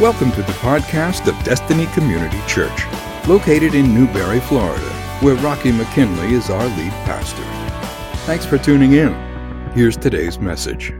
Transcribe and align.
Welcome 0.00 0.32
to 0.32 0.42
the 0.42 0.52
podcast 0.54 1.28
of 1.28 1.44
Destiny 1.44 1.86
Community 1.94 2.40
Church, 2.48 2.82
located 3.28 3.76
in 3.76 3.94
Newberry, 3.94 4.40
Florida, 4.40 4.90
where 5.20 5.36
Rocky 5.36 5.70
McKinley 5.70 6.34
is 6.34 6.50
our 6.50 6.66
lead 6.66 6.90
pastor. 7.04 7.44
Thanks 8.26 8.44
for 8.44 8.58
tuning 8.58 8.94
in. 8.94 9.14
Here's 9.70 9.96
today's 9.96 10.40
message. 10.40 10.92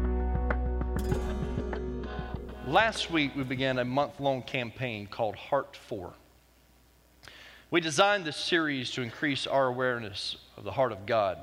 Last 2.68 3.10
week, 3.10 3.34
we 3.34 3.42
began 3.42 3.80
a 3.80 3.84
month 3.84 4.20
long 4.20 4.42
campaign 4.42 5.08
called 5.08 5.34
Heart 5.34 5.76
For. 5.76 6.14
We 7.72 7.80
designed 7.80 8.24
this 8.24 8.36
series 8.36 8.92
to 8.92 9.02
increase 9.02 9.48
our 9.48 9.66
awareness 9.66 10.36
of 10.56 10.62
the 10.62 10.70
heart 10.70 10.92
of 10.92 11.04
God. 11.04 11.38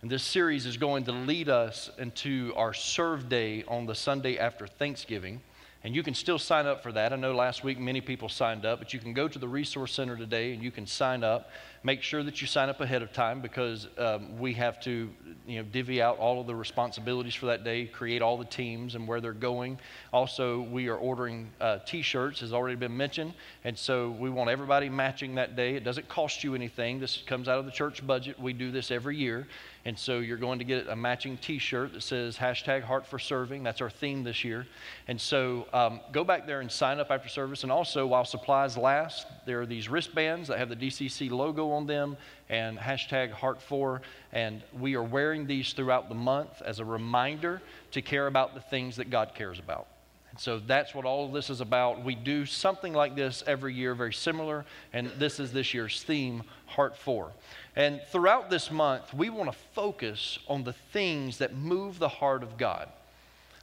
And 0.00 0.10
this 0.10 0.22
series 0.22 0.64
is 0.64 0.78
going 0.78 1.04
to 1.04 1.12
lead 1.12 1.50
us 1.50 1.90
into 1.98 2.54
our 2.56 2.72
serve 2.72 3.28
day 3.28 3.62
on 3.68 3.84
the 3.84 3.94
Sunday 3.94 4.38
after 4.38 4.66
Thanksgiving. 4.66 5.42
And 5.84 5.94
you 5.96 6.02
can 6.02 6.14
still 6.14 6.38
sign 6.38 6.66
up 6.66 6.82
for 6.82 6.92
that. 6.92 7.12
I 7.12 7.16
know 7.16 7.34
last 7.34 7.64
week 7.64 7.78
many 7.78 8.00
people 8.00 8.28
signed 8.28 8.64
up, 8.64 8.78
but 8.78 8.94
you 8.94 9.00
can 9.00 9.12
go 9.12 9.26
to 9.26 9.38
the 9.38 9.48
Resource 9.48 9.92
Center 9.92 10.16
today 10.16 10.52
and 10.52 10.62
you 10.62 10.70
can 10.70 10.86
sign 10.86 11.24
up. 11.24 11.50
Make 11.84 12.02
sure 12.02 12.22
that 12.22 12.40
you 12.40 12.46
sign 12.46 12.68
up 12.68 12.80
ahead 12.80 13.02
of 13.02 13.12
time 13.12 13.40
because 13.40 13.88
um, 13.98 14.38
we 14.38 14.54
have 14.54 14.80
to 14.82 15.10
you 15.46 15.58
know, 15.58 15.64
divvy 15.72 16.00
out 16.00 16.18
all 16.18 16.40
of 16.40 16.46
the 16.46 16.54
responsibilities 16.54 17.34
for 17.34 17.46
that 17.46 17.64
day, 17.64 17.86
create 17.86 18.22
all 18.22 18.36
the 18.36 18.44
teams 18.44 18.94
and 18.94 19.08
where 19.08 19.20
they're 19.20 19.32
going. 19.32 19.78
Also, 20.12 20.60
we 20.60 20.88
are 20.88 20.96
ordering 20.96 21.50
uh, 21.60 21.78
t 21.84 22.02
shirts, 22.02 22.40
has 22.40 22.52
already 22.52 22.76
been 22.76 22.96
mentioned. 22.96 23.34
And 23.64 23.76
so 23.76 24.10
we 24.10 24.30
want 24.30 24.50
everybody 24.50 24.88
matching 24.88 25.34
that 25.36 25.56
day. 25.56 25.74
It 25.74 25.82
doesn't 25.82 26.08
cost 26.08 26.44
you 26.44 26.54
anything, 26.54 27.00
this 27.00 27.22
comes 27.26 27.48
out 27.48 27.58
of 27.58 27.64
the 27.64 27.72
church 27.72 28.06
budget. 28.06 28.38
We 28.38 28.52
do 28.52 28.70
this 28.70 28.90
every 28.90 29.16
year. 29.16 29.48
And 29.84 29.98
so 29.98 30.20
you're 30.20 30.38
going 30.38 30.60
to 30.60 30.64
get 30.64 30.88
a 30.88 30.94
matching 30.94 31.36
t 31.36 31.58
shirt 31.58 31.92
that 31.94 32.02
says 32.02 32.36
hashtag 32.36 32.82
heart 32.82 33.04
for 33.04 33.18
serving. 33.18 33.64
That's 33.64 33.80
our 33.80 33.90
theme 33.90 34.22
this 34.22 34.44
year. 34.44 34.66
And 35.08 35.20
so 35.20 35.66
um, 35.72 36.00
go 36.12 36.22
back 36.22 36.46
there 36.46 36.60
and 36.60 36.70
sign 36.70 37.00
up 37.00 37.10
after 37.10 37.28
service. 37.28 37.64
And 37.64 37.72
also, 37.72 38.06
while 38.06 38.24
supplies 38.24 38.76
last, 38.76 39.26
there 39.44 39.60
are 39.60 39.66
these 39.66 39.88
wristbands 39.88 40.46
that 40.48 40.58
have 40.58 40.68
the 40.68 40.76
DCC 40.76 41.30
logo 41.30 41.71
on 41.72 41.86
them 41.86 42.16
and 42.48 42.78
hashtag 42.78 43.32
heart 43.32 43.60
for. 43.60 44.02
And 44.32 44.62
we 44.78 44.94
are 44.94 45.02
wearing 45.02 45.46
these 45.46 45.72
throughout 45.72 46.08
the 46.08 46.14
month 46.14 46.62
as 46.64 46.78
a 46.78 46.84
reminder 46.84 47.60
to 47.92 48.02
care 48.02 48.26
about 48.26 48.54
the 48.54 48.60
things 48.60 48.96
that 48.96 49.10
God 49.10 49.32
cares 49.34 49.58
about. 49.58 49.86
And 50.30 50.40
so 50.40 50.58
that's 50.58 50.94
what 50.94 51.04
all 51.04 51.26
of 51.26 51.32
this 51.32 51.50
is 51.50 51.60
about. 51.60 52.02
We 52.02 52.14
do 52.14 52.46
something 52.46 52.94
like 52.94 53.14
this 53.14 53.44
every 53.46 53.74
year, 53.74 53.94
very 53.94 54.14
similar, 54.14 54.64
and 54.94 55.10
this 55.18 55.38
is 55.38 55.52
this 55.52 55.74
year's 55.74 56.02
theme, 56.02 56.42
Heart 56.64 56.96
For. 56.96 57.32
And 57.76 58.00
throughout 58.10 58.48
this 58.48 58.70
month, 58.70 59.12
we 59.12 59.28
want 59.28 59.52
to 59.52 59.58
focus 59.74 60.38
on 60.48 60.64
the 60.64 60.72
things 60.72 61.36
that 61.36 61.54
move 61.54 61.98
the 61.98 62.08
heart 62.08 62.42
of 62.42 62.56
God. 62.56 62.88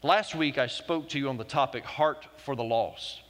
Last 0.03 0.35
week, 0.35 0.59
I 0.59 0.67
spoke 0.67 1.09
to 1.09 1.17
you 1.17 1.27
on 1.27 1.37
the 1.37 1.43
topic, 1.43 1.83
Heart 1.83 2.27
for 2.37 2.55
the 2.55 2.63
Lost. 2.63 3.21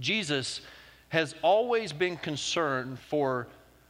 Jesus 0.00 0.62
has 1.10 1.34
always 1.42 1.92
been 1.92 2.16
concerned 2.16 2.98
for, 2.98 3.46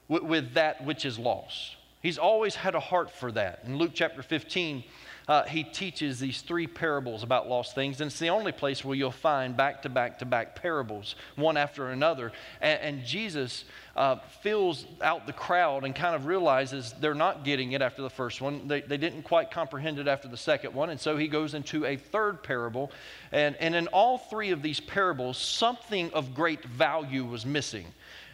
with 0.09 0.55
that 0.55 0.85
which 0.85 1.05
is 1.05 1.19
lost. 1.19 1.77
He's 2.01 2.19
always 2.19 2.55
had 2.55 2.75
a 2.75 2.81
heart 2.81 3.11
for 3.11 3.33
that. 3.33 3.61
In 3.65 3.79
Luke 3.79 3.93
chapter 3.95 4.23
15, 4.23 4.85
uh, 5.27 5.45
he 5.45 5.65
teaches 5.65 6.21
these 6.21 6.43
three 6.43 6.67
parables 6.67 7.23
about 7.23 7.49
lost 7.49 7.75
things. 7.75 8.01
And 8.01 8.11
it's 8.11 8.19
the 8.19 8.29
only 8.29 8.53
place 8.53 8.85
where 8.85 8.95
you'll 8.95 9.11
find 9.11 9.57
back 9.57 9.83
to 9.83 9.89
back 9.89 10.19
to 10.19 10.27
back 10.27 10.55
parables, 10.55 11.15
one 11.37 11.57
after 11.57 11.89
another. 11.89 12.33
And, 12.61 12.81
and 12.81 13.05
Jesus 13.07 13.65
uh, 13.97 14.17
fills 14.43 14.85
out 15.01 15.27
the 15.27 15.33
crowd 15.33 15.85
and 15.85 15.95
kind 15.95 16.15
of 16.15 16.27
realizes 16.27 16.95
they're 17.01 17.15
not 17.15 17.43
getting 17.43 17.73
it 17.73 17.81
after 17.81 18.03
the 18.03 18.11
first 18.11 18.43
one. 18.43 18.69
They, 18.69 18.83
they 18.83 18.99
didn't 18.99 19.23
quite 19.23 19.51
comprehend 19.51 19.99
it 19.99 20.07
after 20.07 20.29
the 20.29 20.37
second 20.37 20.75
one. 20.75 20.91
And 20.91 21.01
so 21.01 21.17
he 21.17 21.27
goes 21.27 21.55
into 21.55 21.87
a 21.87 21.97
third 21.97 22.43
parable. 22.43 22.93
And, 23.33 23.57
and 23.57 23.75
in 23.75 23.87
all 23.89 24.19
three 24.19 24.51
of 24.51 24.61
these 24.61 24.79
parables, 24.79 25.39
something 25.39 26.13
of 26.13 26.35
great 26.35 26.65
value 26.67 27.25
was 27.25 27.47
missing. 27.47 27.87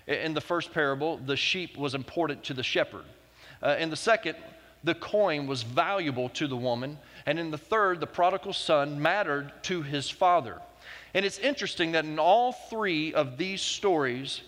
In 0.07 0.35
the 0.35 0.41
first 0.41 0.73
parable, 0.73 1.19
the 1.19 1.37
sheep 1.37 1.77
was 1.77 1.95
important 1.95 2.45
to 2.45 2.55
the 2.55 2.63
shepherd. 2.63 3.05
Uh, 3.63 3.77
in 3.79 3.91
the 3.91 3.97
second, 3.97 4.37
the 4.83 4.95
coin 4.95 5.47
was 5.47 5.63
valuable 5.63 6.29
to 6.31 6.47
the 6.47 6.57
woman. 6.57 6.99
And 7.27 7.39
in 7.39 7.51
the 7.51 7.59
third, 7.59 8.01
the 8.01 8.07
prodigal 8.07 8.53
son 8.53 9.01
mattered 9.01 9.53
to 9.65 9.83
his 9.83 10.09
father. 10.09 10.61
And 11.15 11.25
it's 11.27 11.39
interesting 11.39 11.93
that 11.93 12.05
in 12.05 12.19
all 12.19 12.53
three 12.53 13.13
of 13.13 13.37
these 13.37 13.61
stories, 13.61 14.41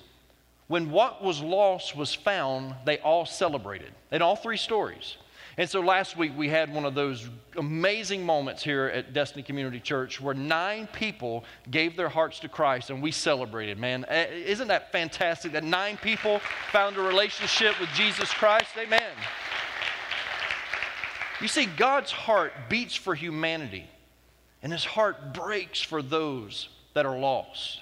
when 0.69 0.91
what 0.91 1.22
was 1.22 1.41
lost 1.41 1.97
was 1.97 2.15
found, 2.15 2.75
they 2.87 2.99
all 2.99 3.26
celebrated. 3.26 3.93
In 4.10 4.22
all 4.22 4.37
three 4.37 4.56
stories. 4.56 5.16
And 5.58 5.68
so 5.68 5.80
last 5.80 6.16
week 6.16 6.32
we 6.36 6.48
had 6.48 6.72
one 6.72 6.86
of 6.86 6.94
those 6.94 7.28
amazing 7.56 8.24
moments 8.24 8.62
here 8.62 8.86
at 8.86 9.12
Destiny 9.12 9.42
Community 9.42 9.80
Church 9.80 10.18
where 10.18 10.34
nine 10.34 10.88
people 10.92 11.44
gave 11.70 11.94
their 11.94 12.08
hearts 12.08 12.40
to 12.40 12.48
Christ 12.48 12.88
and 12.88 13.02
we 13.02 13.10
celebrated, 13.10 13.78
man. 13.78 14.06
Eh, 14.08 14.28
isn't 14.46 14.68
that 14.68 14.92
fantastic 14.92 15.52
that 15.52 15.64
nine 15.64 15.98
people 15.98 16.40
found 16.70 16.96
a 16.96 17.02
relationship 17.02 17.78
with 17.78 17.90
Jesus 17.90 18.30
Christ? 18.30 18.70
Amen. 18.78 19.12
You 21.42 21.48
see, 21.48 21.66
God's 21.66 22.12
heart 22.12 22.52
beats 22.69 22.94
for 22.94 23.16
humanity, 23.16 23.84
and 24.62 24.72
his 24.72 24.84
heart 24.84 25.34
breaks 25.34 25.82
for 25.82 26.00
those 26.00 26.69
that 26.94 27.04
are 27.04 27.19
lost. 27.19 27.80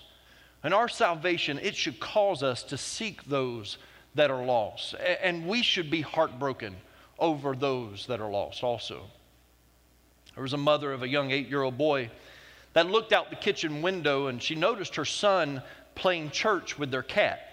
And 0.64 0.72
our 0.72 0.88
salvation, 0.88 1.58
it 1.58 1.76
should 1.76 2.00
cause 2.00 2.42
us 2.42 2.62
to 2.64 2.78
seek 2.78 3.22
those 3.24 3.76
that 4.14 4.30
are 4.30 4.44
lost. 4.44 4.94
And 5.22 5.46
we 5.46 5.62
should 5.62 5.90
be 5.90 6.00
heartbroken 6.00 6.74
over 7.20 7.54
those 7.54 8.06
that 8.06 8.20
are 8.20 8.30
lost 8.30 8.64
also. 8.64 9.02
There 10.34 10.42
was 10.42 10.52
a 10.52 10.58
mother 10.58 10.92
of 10.92 11.02
a 11.02 11.08
young 11.08 11.30
eight 11.30 11.48
year 11.48 11.62
old 11.62 11.78
boy 11.78 12.10
that 12.72 12.86
looked 12.90 13.12
out 13.12 13.30
the 13.30 13.36
kitchen 13.36 13.82
window 13.82 14.28
and 14.28 14.42
she 14.42 14.54
noticed 14.54 14.96
her 14.96 15.04
son 15.04 15.62
playing 15.94 16.30
church 16.30 16.78
with 16.78 16.90
their 16.90 17.02
cat. 17.02 17.50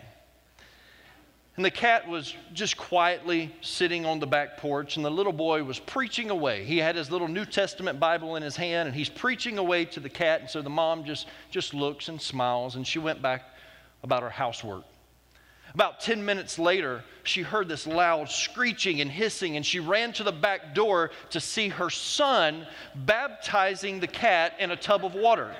And 1.57 1.66
the 1.66 1.72
cat 1.72 2.07
was 2.07 2.35
just 2.53 2.78
quietly 2.78 3.51
sitting 3.61 4.05
on 4.05 4.19
the 4.19 4.28
back 4.28 4.57
porch, 4.57 4.95
and 4.95 5.03
the 5.03 5.09
little 5.09 5.33
boy 5.33 5.63
was 5.63 5.79
preaching 5.79 6.29
away. 6.29 6.63
He 6.63 6.78
had 6.78 6.95
his 6.95 7.09
little 7.09 7.28
New 7.28 7.45
Testament 7.45 7.99
Bible 7.99 8.35
in 8.35 8.44
his 8.44 8.55
hand, 8.55 8.88
and 8.88 8.95
he's 8.95 9.09
preaching 9.09 9.57
away 9.57 9.85
to 9.85 9.99
the 9.99 10.07
cat. 10.07 10.41
And 10.41 10.49
so 10.51 10.61
the 10.61 10.69
mom 10.69 11.03
just, 11.03 11.25
just 11.49 11.73
looks 11.73 12.09
and 12.09 12.22
smiles, 12.22 12.75
and 12.75 12.85
she 12.85 12.99
went 12.99 13.23
back 13.23 13.55
about 14.03 14.22
her 14.22 14.29
housework. 14.29 14.84
About 15.78 16.00
10 16.00 16.26
minutes 16.26 16.58
later, 16.58 17.04
she 17.22 17.44
heard 17.44 17.70
this 17.70 17.86
loud 17.86 18.32
screeching 18.32 19.00
and 19.00 19.12
hissing, 19.12 19.58
and 19.58 19.64
she 19.64 19.80
ran 19.80 20.12
to 20.14 20.24
the 20.24 20.32
back 20.32 20.74
door 20.74 21.12
to 21.30 21.40
see 21.40 21.70
her 21.70 21.92
son 21.92 22.66
baptizing 22.96 24.00
the 24.00 24.08
cat 24.08 24.56
in 24.58 24.72
a 24.72 24.76
tub 24.76 25.06
of 25.06 25.14
water. 25.14 25.56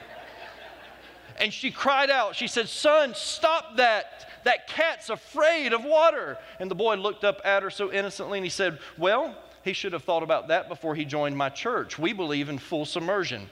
And 1.40 1.54
she 1.54 1.70
cried 1.70 2.10
out, 2.10 2.36
She 2.36 2.48
said, 2.48 2.68
Son, 2.68 3.14
stop 3.14 3.78
that. 3.78 4.28
That 4.44 4.68
cat's 4.68 5.12
afraid 5.12 5.72
of 5.72 5.84
water. 5.86 6.40
And 6.60 6.72
the 6.72 6.74
boy 6.74 6.96
looked 6.96 7.24
up 7.24 7.40
at 7.46 7.62
her 7.62 7.70
so 7.70 7.92
innocently 7.92 8.40
and 8.40 8.46
he 8.46 8.50
said, 8.50 8.80
Well, 8.98 9.38
he 9.64 9.74
should 9.74 9.94
have 9.94 10.04
thought 10.04 10.24
about 10.24 10.48
that 10.48 10.68
before 10.68 10.96
he 10.96 11.06
joined 11.06 11.38
my 11.38 11.50
church. 11.50 12.00
We 12.00 12.12
believe 12.12 12.50
in 12.50 12.58
full 12.58 12.86
submersion. 12.86 13.52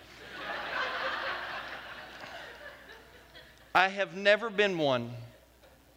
I 3.76 3.90
have 3.90 4.16
never 4.16 4.50
been 4.50 4.80
one 4.80 5.12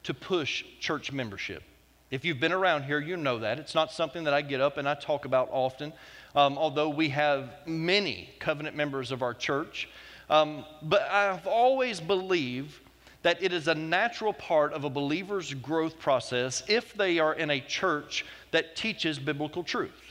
to 0.04 0.14
push 0.14 0.64
church 0.80 1.12
membership. 1.12 1.62
If 2.10 2.24
you've 2.24 2.40
been 2.40 2.52
around 2.52 2.84
here, 2.84 3.00
you 3.00 3.16
know 3.16 3.38
that. 3.40 3.58
It's 3.58 3.74
not 3.74 3.92
something 3.92 4.24
that 4.24 4.32
I 4.32 4.40
get 4.40 4.60
up 4.60 4.78
and 4.78 4.88
I 4.88 4.94
talk 4.94 5.26
about 5.26 5.48
often, 5.52 5.92
um, 6.34 6.56
although 6.56 6.88
we 6.88 7.10
have 7.10 7.50
many 7.66 8.30
covenant 8.38 8.76
members 8.76 9.12
of 9.12 9.22
our 9.22 9.34
church. 9.34 9.88
Um, 10.30 10.64
but 10.82 11.02
I've 11.10 11.46
always 11.46 12.00
believed 12.00 12.74
that 13.22 13.42
it 13.42 13.52
is 13.52 13.68
a 13.68 13.74
natural 13.74 14.32
part 14.32 14.72
of 14.72 14.84
a 14.84 14.90
believer's 14.90 15.52
growth 15.54 15.98
process 15.98 16.62
if 16.68 16.94
they 16.94 17.18
are 17.18 17.34
in 17.34 17.50
a 17.50 17.60
church 17.60 18.24
that 18.52 18.76
teaches 18.76 19.18
biblical 19.18 19.62
truth. 19.62 20.07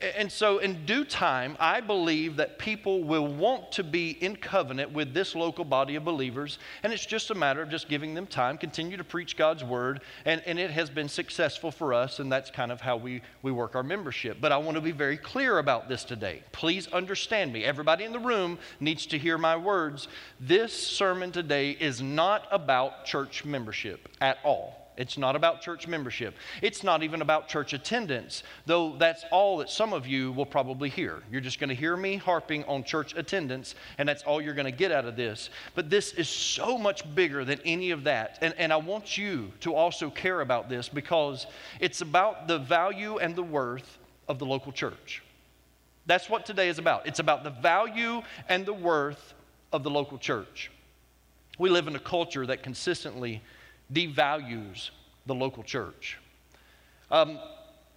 And 0.00 0.30
so, 0.30 0.58
in 0.58 0.84
due 0.84 1.04
time, 1.04 1.56
I 1.58 1.80
believe 1.80 2.36
that 2.36 2.58
people 2.58 3.02
will 3.02 3.26
want 3.26 3.72
to 3.72 3.84
be 3.84 4.10
in 4.10 4.36
covenant 4.36 4.92
with 4.92 5.14
this 5.14 5.34
local 5.34 5.64
body 5.64 5.94
of 5.96 6.04
believers. 6.04 6.58
And 6.82 6.92
it's 6.92 7.06
just 7.06 7.30
a 7.30 7.34
matter 7.34 7.62
of 7.62 7.70
just 7.70 7.88
giving 7.88 8.12
them 8.12 8.26
time, 8.26 8.58
continue 8.58 8.98
to 8.98 9.04
preach 9.04 9.38
God's 9.38 9.64
word. 9.64 10.02
And, 10.26 10.42
and 10.44 10.58
it 10.58 10.70
has 10.70 10.90
been 10.90 11.08
successful 11.08 11.70
for 11.70 11.94
us, 11.94 12.18
and 12.18 12.30
that's 12.30 12.50
kind 12.50 12.70
of 12.70 12.80
how 12.80 12.98
we, 12.98 13.22
we 13.40 13.52
work 13.52 13.74
our 13.74 13.82
membership. 13.82 14.36
But 14.38 14.52
I 14.52 14.58
want 14.58 14.74
to 14.74 14.82
be 14.82 14.92
very 14.92 15.16
clear 15.16 15.58
about 15.58 15.88
this 15.88 16.04
today. 16.04 16.42
Please 16.52 16.88
understand 16.88 17.52
me. 17.52 17.64
Everybody 17.64 18.04
in 18.04 18.12
the 18.12 18.18
room 18.18 18.58
needs 18.80 19.06
to 19.06 19.18
hear 19.18 19.38
my 19.38 19.56
words. 19.56 20.08
This 20.40 20.74
sermon 20.74 21.32
today 21.32 21.70
is 21.70 22.02
not 22.02 22.46
about 22.50 23.06
church 23.06 23.46
membership 23.46 24.08
at 24.20 24.38
all. 24.44 24.85
It's 24.96 25.18
not 25.18 25.36
about 25.36 25.60
church 25.60 25.86
membership. 25.86 26.34
It's 26.62 26.82
not 26.82 27.02
even 27.02 27.20
about 27.20 27.48
church 27.48 27.72
attendance, 27.72 28.42
though 28.64 28.96
that's 28.96 29.24
all 29.30 29.58
that 29.58 29.68
some 29.68 29.92
of 29.92 30.06
you 30.06 30.32
will 30.32 30.46
probably 30.46 30.88
hear. 30.88 31.22
You're 31.30 31.40
just 31.40 31.60
going 31.60 31.68
to 31.68 31.74
hear 31.74 31.96
me 31.96 32.16
harping 32.16 32.64
on 32.64 32.82
church 32.82 33.14
attendance, 33.16 33.74
and 33.98 34.08
that's 34.08 34.22
all 34.22 34.40
you're 34.40 34.54
going 34.54 34.64
to 34.64 34.70
get 34.70 34.92
out 34.92 35.04
of 35.04 35.16
this. 35.16 35.50
But 35.74 35.90
this 35.90 36.12
is 36.12 36.28
so 36.28 36.78
much 36.78 37.02
bigger 37.14 37.44
than 37.44 37.60
any 37.64 37.90
of 37.90 38.04
that. 38.04 38.38
And, 38.40 38.54
and 38.56 38.72
I 38.72 38.76
want 38.76 39.18
you 39.18 39.52
to 39.60 39.74
also 39.74 40.08
care 40.10 40.40
about 40.40 40.68
this 40.68 40.88
because 40.88 41.46
it's 41.80 42.00
about 42.00 42.48
the 42.48 42.58
value 42.58 43.18
and 43.18 43.36
the 43.36 43.42
worth 43.42 43.98
of 44.28 44.38
the 44.38 44.46
local 44.46 44.72
church. 44.72 45.22
That's 46.06 46.30
what 46.30 46.46
today 46.46 46.68
is 46.68 46.78
about. 46.78 47.06
It's 47.06 47.18
about 47.18 47.44
the 47.44 47.50
value 47.50 48.22
and 48.48 48.64
the 48.64 48.72
worth 48.72 49.34
of 49.72 49.82
the 49.82 49.90
local 49.90 50.18
church. 50.18 50.70
We 51.58 51.68
live 51.68 51.88
in 51.88 51.96
a 51.96 52.00
culture 52.00 52.46
that 52.46 52.62
consistently 52.62 53.42
devalues 53.92 54.90
the 55.26 55.34
local 55.34 55.62
church. 55.62 56.18
Um, 57.10 57.38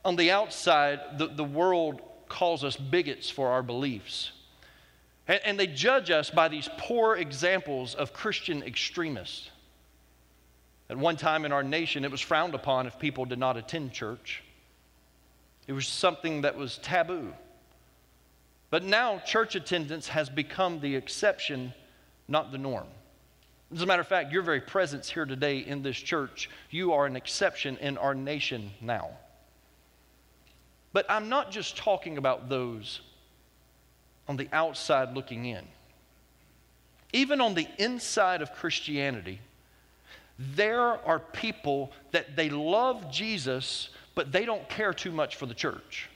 on 0.05 0.15
the 0.15 0.31
outside, 0.31 1.17
the, 1.17 1.27
the 1.27 1.43
world 1.43 2.01
calls 2.27 2.63
us 2.63 2.75
bigots 2.75 3.29
for 3.29 3.49
our 3.49 3.63
beliefs. 3.63 4.31
And, 5.27 5.41
and 5.43 5.59
they 5.59 5.67
judge 5.67 6.11
us 6.11 6.29
by 6.29 6.47
these 6.47 6.69
poor 6.77 7.15
examples 7.15 7.95
of 7.95 8.13
Christian 8.13 8.63
extremists. 8.63 9.49
At 10.89 10.97
one 10.97 11.17
time 11.17 11.45
in 11.45 11.51
our 11.51 11.63
nation, 11.63 12.03
it 12.03 12.11
was 12.11 12.21
frowned 12.21 12.55
upon 12.55 12.87
if 12.87 12.97
people 12.97 13.25
did 13.25 13.39
not 13.39 13.57
attend 13.57 13.91
church. 13.93 14.43
It 15.67 15.73
was 15.73 15.87
something 15.87 16.41
that 16.41 16.57
was 16.57 16.79
taboo. 16.79 17.33
But 18.71 18.83
now, 18.83 19.19
church 19.19 19.55
attendance 19.55 20.07
has 20.07 20.29
become 20.29 20.79
the 20.79 20.95
exception, 20.95 21.73
not 22.27 22.51
the 22.51 22.57
norm. 22.57 22.87
As 23.73 23.81
a 23.83 23.85
matter 23.85 24.01
of 24.01 24.07
fact, 24.07 24.31
your 24.31 24.41
very 24.41 24.61
presence 24.61 25.09
here 25.09 25.25
today 25.25 25.59
in 25.59 25.83
this 25.83 25.97
church, 25.97 26.49
you 26.71 26.93
are 26.93 27.05
an 27.05 27.15
exception 27.15 27.77
in 27.77 27.97
our 27.97 28.15
nation 28.15 28.71
now. 28.81 29.11
But 30.91 31.05
I'm 31.09 31.29
not 31.29 31.51
just 31.51 31.77
talking 31.77 32.17
about 32.17 32.49
those 32.49 33.01
on 34.27 34.37
the 34.37 34.49
outside 34.51 35.13
looking 35.13 35.45
in. 35.45 35.65
Even 37.13 37.41
on 37.41 37.53
the 37.53 37.67
inside 37.77 38.41
of 38.41 38.53
Christianity, 38.53 39.39
there 40.37 40.81
are 41.05 41.19
people 41.19 41.91
that 42.11 42.35
they 42.35 42.49
love 42.49 43.11
Jesus, 43.11 43.89
but 44.15 44.31
they 44.31 44.45
don't 44.45 44.67
care 44.69 44.93
too 44.93 45.11
much 45.11 45.35
for 45.35 45.45
the 45.45 45.53
church. 45.53 46.09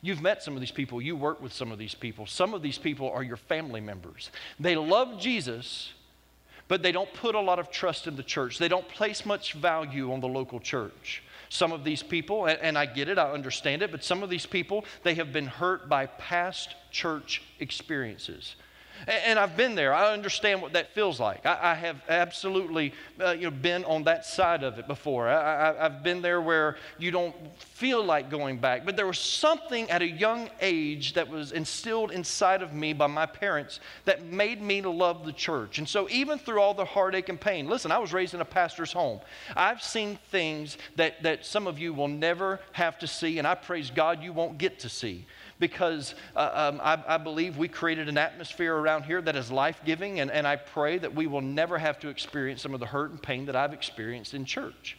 You've 0.00 0.20
met 0.20 0.42
some 0.42 0.54
of 0.54 0.60
these 0.60 0.72
people, 0.72 1.00
you 1.00 1.16
work 1.16 1.40
with 1.40 1.52
some 1.52 1.72
of 1.72 1.78
these 1.78 1.94
people. 1.94 2.26
Some 2.26 2.54
of 2.54 2.62
these 2.62 2.78
people 2.78 3.10
are 3.10 3.22
your 3.22 3.36
family 3.36 3.80
members. 3.80 4.30
They 4.58 4.74
love 4.76 5.18
Jesus, 5.20 5.92
but 6.68 6.82
they 6.82 6.92
don't 6.92 7.12
put 7.14 7.34
a 7.34 7.40
lot 7.40 7.58
of 7.58 7.70
trust 7.70 8.06
in 8.06 8.16
the 8.16 8.22
church. 8.22 8.58
They 8.58 8.68
don't 8.68 8.88
place 8.88 9.26
much 9.26 9.52
value 9.54 10.12
on 10.12 10.20
the 10.20 10.28
local 10.28 10.60
church. 10.60 11.22
Some 11.48 11.72
of 11.72 11.84
these 11.84 12.02
people, 12.02 12.46
and 12.46 12.78
I 12.78 12.86
get 12.86 13.08
it, 13.08 13.18
I 13.18 13.30
understand 13.30 13.82
it, 13.82 13.90
but 13.90 14.02
some 14.02 14.22
of 14.22 14.30
these 14.30 14.46
people, 14.46 14.84
they 15.02 15.14
have 15.14 15.32
been 15.32 15.46
hurt 15.46 15.88
by 15.88 16.06
past 16.06 16.74
church 16.90 17.42
experiences. 17.60 18.56
And 19.06 19.38
I've 19.38 19.56
been 19.56 19.74
there. 19.74 19.92
I 19.92 20.12
understand 20.12 20.62
what 20.62 20.74
that 20.74 20.94
feels 20.94 21.18
like. 21.18 21.44
I, 21.46 21.74
have 21.74 22.00
absolutely 22.08 22.92
uh, 23.20 23.30
you 23.30 23.44
know, 23.44 23.50
been 23.50 23.84
on 23.84 24.04
that 24.04 24.24
side 24.24 24.62
of 24.62 24.78
it 24.78 24.86
before. 24.86 25.28
I, 25.28 25.74
have 25.74 26.02
been 26.02 26.22
there 26.22 26.40
where 26.40 26.76
you 26.98 27.10
don't 27.10 27.34
feel 27.58 28.04
like 28.04 28.30
going 28.30 28.58
back. 28.58 28.84
But 28.84 28.96
there 28.96 29.06
was 29.06 29.18
something 29.18 29.90
at 29.90 30.02
a 30.02 30.08
young 30.08 30.50
age 30.60 31.14
that 31.14 31.28
was 31.28 31.52
instilled 31.52 32.12
inside 32.12 32.62
of 32.62 32.72
me 32.72 32.92
by 32.92 33.06
my 33.06 33.26
parents 33.26 33.80
that 34.04 34.24
made 34.24 34.62
me 34.62 34.82
love 34.82 35.24
the 35.24 35.32
church. 35.32 35.78
And 35.78 35.88
so, 35.88 36.08
even 36.10 36.38
through 36.38 36.60
all 36.60 36.74
the 36.74 36.84
heartache 36.84 37.28
and 37.28 37.40
pain, 37.40 37.68
listen, 37.68 37.90
I 37.90 37.98
was 37.98 38.12
raised 38.12 38.34
in 38.34 38.40
a 38.40 38.44
pastor's 38.44 38.92
home. 38.92 39.20
I've 39.56 39.82
seen 39.82 40.18
things 40.30 40.78
that, 40.96 41.22
that 41.22 41.44
some 41.44 41.66
of 41.66 41.78
you 41.78 41.92
will 41.94 42.08
never 42.08 42.60
have 42.72 42.98
to 43.00 43.06
see, 43.06 43.38
and 43.38 43.46
I 43.46 43.54
praise 43.54 43.90
God 43.90 44.22
you 44.22 44.32
won't 44.32 44.58
get 44.58 44.78
to 44.80 44.88
see 44.88 45.26
because 45.62 46.16
uh, 46.34 46.72
um, 46.72 46.80
I, 46.82 47.00
I, 47.06 47.18
believe 47.18 47.56
we 47.56 47.68
created 47.68 48.08
an 48.08 48.18
atmosphere 48.18 48.74
around 48.74 49.04
here 49.04 49.22
that 49.22 49.36
is 49.36 49.52
life 49.52 49.80
giving, 49.84 50.18
and, 50.18 50.28
and 50.28 50.44
I 50.44 50.56
pray 50.56 50.98
that 50.98 51.14
we 51.14 51.28
will 51.28 51.40
never 51.40 51.78
have 51.78 52.00
to 52.00 52.08
experience 52.08 52.60
some 52.60 52.74
of 52.74 52.80
the 52.80 52.86
hurt 52.86 53.12
and 53.12 53.22
pain 53.22 53.46
that 53.46 53.54
I've 53.54 53.72
experienced 53.72 54.34
in 54.34 54.44
church. 54.44 54.98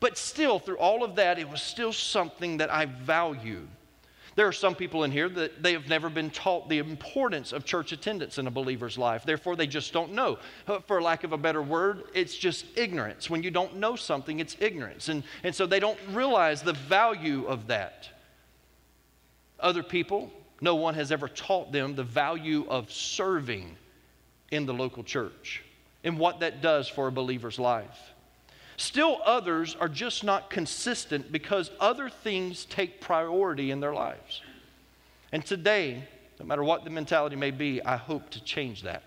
But 0.00 0.16
still, 0.16 0.58
through 0.58 0.78
all 0.78 1.04
of 1.04 1.16
that, 1.16 1.38
it 1.38 1.46
was 1.46 1.60
still 1.60 1.92
something 1.92 2.56
that 2.56 2.72
I 2.72 2.86
valued. 2.86 3.68
There 4.34 4.48
are 4.48 4.52
some 4.52 4.74
people 4.74 5.04
in 5.04 5.10
here 5.10 5.28
that 5.28 5.62
they 5.62 5.74
have 5.74 5.88
never 5.88 6.08
been 6.08 6.30
taught 6.30 6.70
the 6.70 6.78
importance 6.78 7.52
of 7.52 7.66
church 7.66 7.92
attendance 7.92 8.38
in 8.38 8.46
a 8.46 8.50
believer's 8.50 8.96
life. 8.96 9.24
Therefore, 9.24 9.56
they 9.56 9.66
just 9.66 9.92
don't 9.92 10.14
know. 10.14 10.38
For 10.86 11.02
lack 11.02 11.22
of 11.22 11.34
a 11.34 11.36
better 11.36 11.60
word, 11.60 12.04
it's 12.14 12.34
just 12.34 12.64
ignorance. 12.76 13.28
When 13.28 13.42
you 13.42 13.50
don't 13.50 13.76
know 13.76 13.94
something, 13.94 14.40
it's 14.40 14.56
ignorance. 14.58 15.10
And, 15.10 15.22
and 15.42 15.54
so 15.54 15.66
they 15.66 15.80
don't 15.80 15.98
realize 16.12 16.62
the 16.62 16.72
value 16.72 17.44
of 17.44 17.66
that. 17.66 18.08
Other 19.62 19.82
people, 19.82 20.30
no 20.60 20.74
one 20.74 20.94
has 20.94 21.12
ever 21.12 21.28
taught 21.28 21.72
them 21.72 21.94
the 21.94 22.04
value 22.04 22.66
of 22.68 22.92
serving 22.92 23.76
in 24.50 24.66
the 24.66 24.74
local 24.74 25.02
church 25.04 25.62
and 26.04 26.18
what 26.18 26.40
that 26.40 26.60
does 26.60 26.88
for 26.88 27.06
a 27.06 27.12
believer's 27.12 27.58
life. 27.58 28.10
Still, 28.76 29.20
others 29.24 29.76
are 29.78 29.88
just 29.88 30.24
not 30.24 30.50
consistent 30.50 31.30
because 31.30 31.70
other 31.78 32.08
things 32.08 32.64
take 32.64 33.00
priority 33.00 33.70
in 33.70 33.80
their 33.80 33.94
lives. 33.94 34.42
And 35.30 35.44
today, 35.44 36.02
no 36.40 36.46
matter 36.46 36.64
what 36.64 36.82
the 36.82 36.90
mentality 36.90 37.36
may 37.36 37.52
be, 37.52 37.82
I 37.84 37.96
hope 37.96 38.30
to 38.30 38.42
change 38.42 38.82
that. 38.82 39.04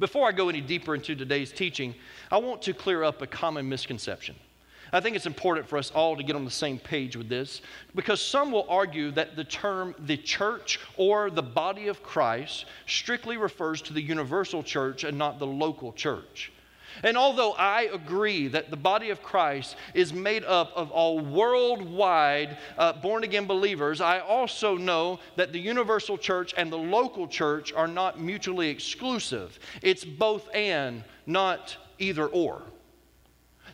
Before 0.00 0.28
I 0.28 0.32
go 0.32 0.48
any 0.48 0.60
deeper 0.60 0.94
into 0.94 1.14
today's 1.14 1.52
teaching, 1.52 1.94
I 2.30 2.38
want 2.38 2.62
to 2.62 2.74
clear 2.74 3.04
up 3.04 3.22
a 3.22 3.26
common 3.26 3.68
misconception. 3.68 4.34
I 4.92 5.00
think 5.00 5.16
it's 5.16 5.26
important 5.26 5.68
for 5.68 5.76
us 5.76 5.90
all 5.90 6.16
to 6.16 6.22
get 6.22 6.36
on 6.36 6.44
the 6.44 6.50
same 6.50 6.78
page 6.78 7.16
with 7.16 7.28
this 7.28 7.60
because 7.94 8.20
some 8.20 8.50
will 8.50 8.66
argue 8.68 9.10
that 9.12 9.36
the 9.36 9.44
term 9.44 9.94
the 10.06 10.16
church 10.16 10.80
or 10.96 11.30
the 11.30 11.42
body 11.42 11.88
of 11.88 12.02
Christ 12.02 12.64
strictly 12.86 13.36
refers 13.36 13.82
to 13.82 13.92
the 13.92 14.02
universal 14.02 14.62
church 14.62 15.04
and 15.04 15.18
not 15.18 15.38
the 15.38 15.46
local 15.46 15.92
church. 15.92 16.52
And 17.02 17.16
although 17.16 17.52
I 17.52 17.82
agree 17.92 18.48
that 18.48 18.70
the 18.70 18.76
body 18.76 19.10
of 19.10 19.22
Christ 19.22 19.76
is 19.94 20.12
made 20.12 20.44
up 20.44 20.72
of 20.74 20.90
all 20.90 21.20
worldwide 21.20 22.56
uh, 22.76 22.94
born 22.94 23.24
again 23.24 23.46
believers, 23.46 24.00
I 24.00 24.20
also 24.20 24.76
know 24.76 25.20
that 25.36 25.52
the 25.52 25.60
universal 25.60 26.18
church 26.18 26.54
and 26.56 26.72
the 26.72 26.78
local 26.78 27.28
church 27.28 27.72
are 27.72 27.86
not 27.86 28.20
mutually 28.20 28.68
exclusive. 28.68 29.58
It's 29.82 30.04
both 30.04 30.48
and, 30.54 31.04
not 31.26 31.76
either 31.98 32.26
or. 32.26 32.62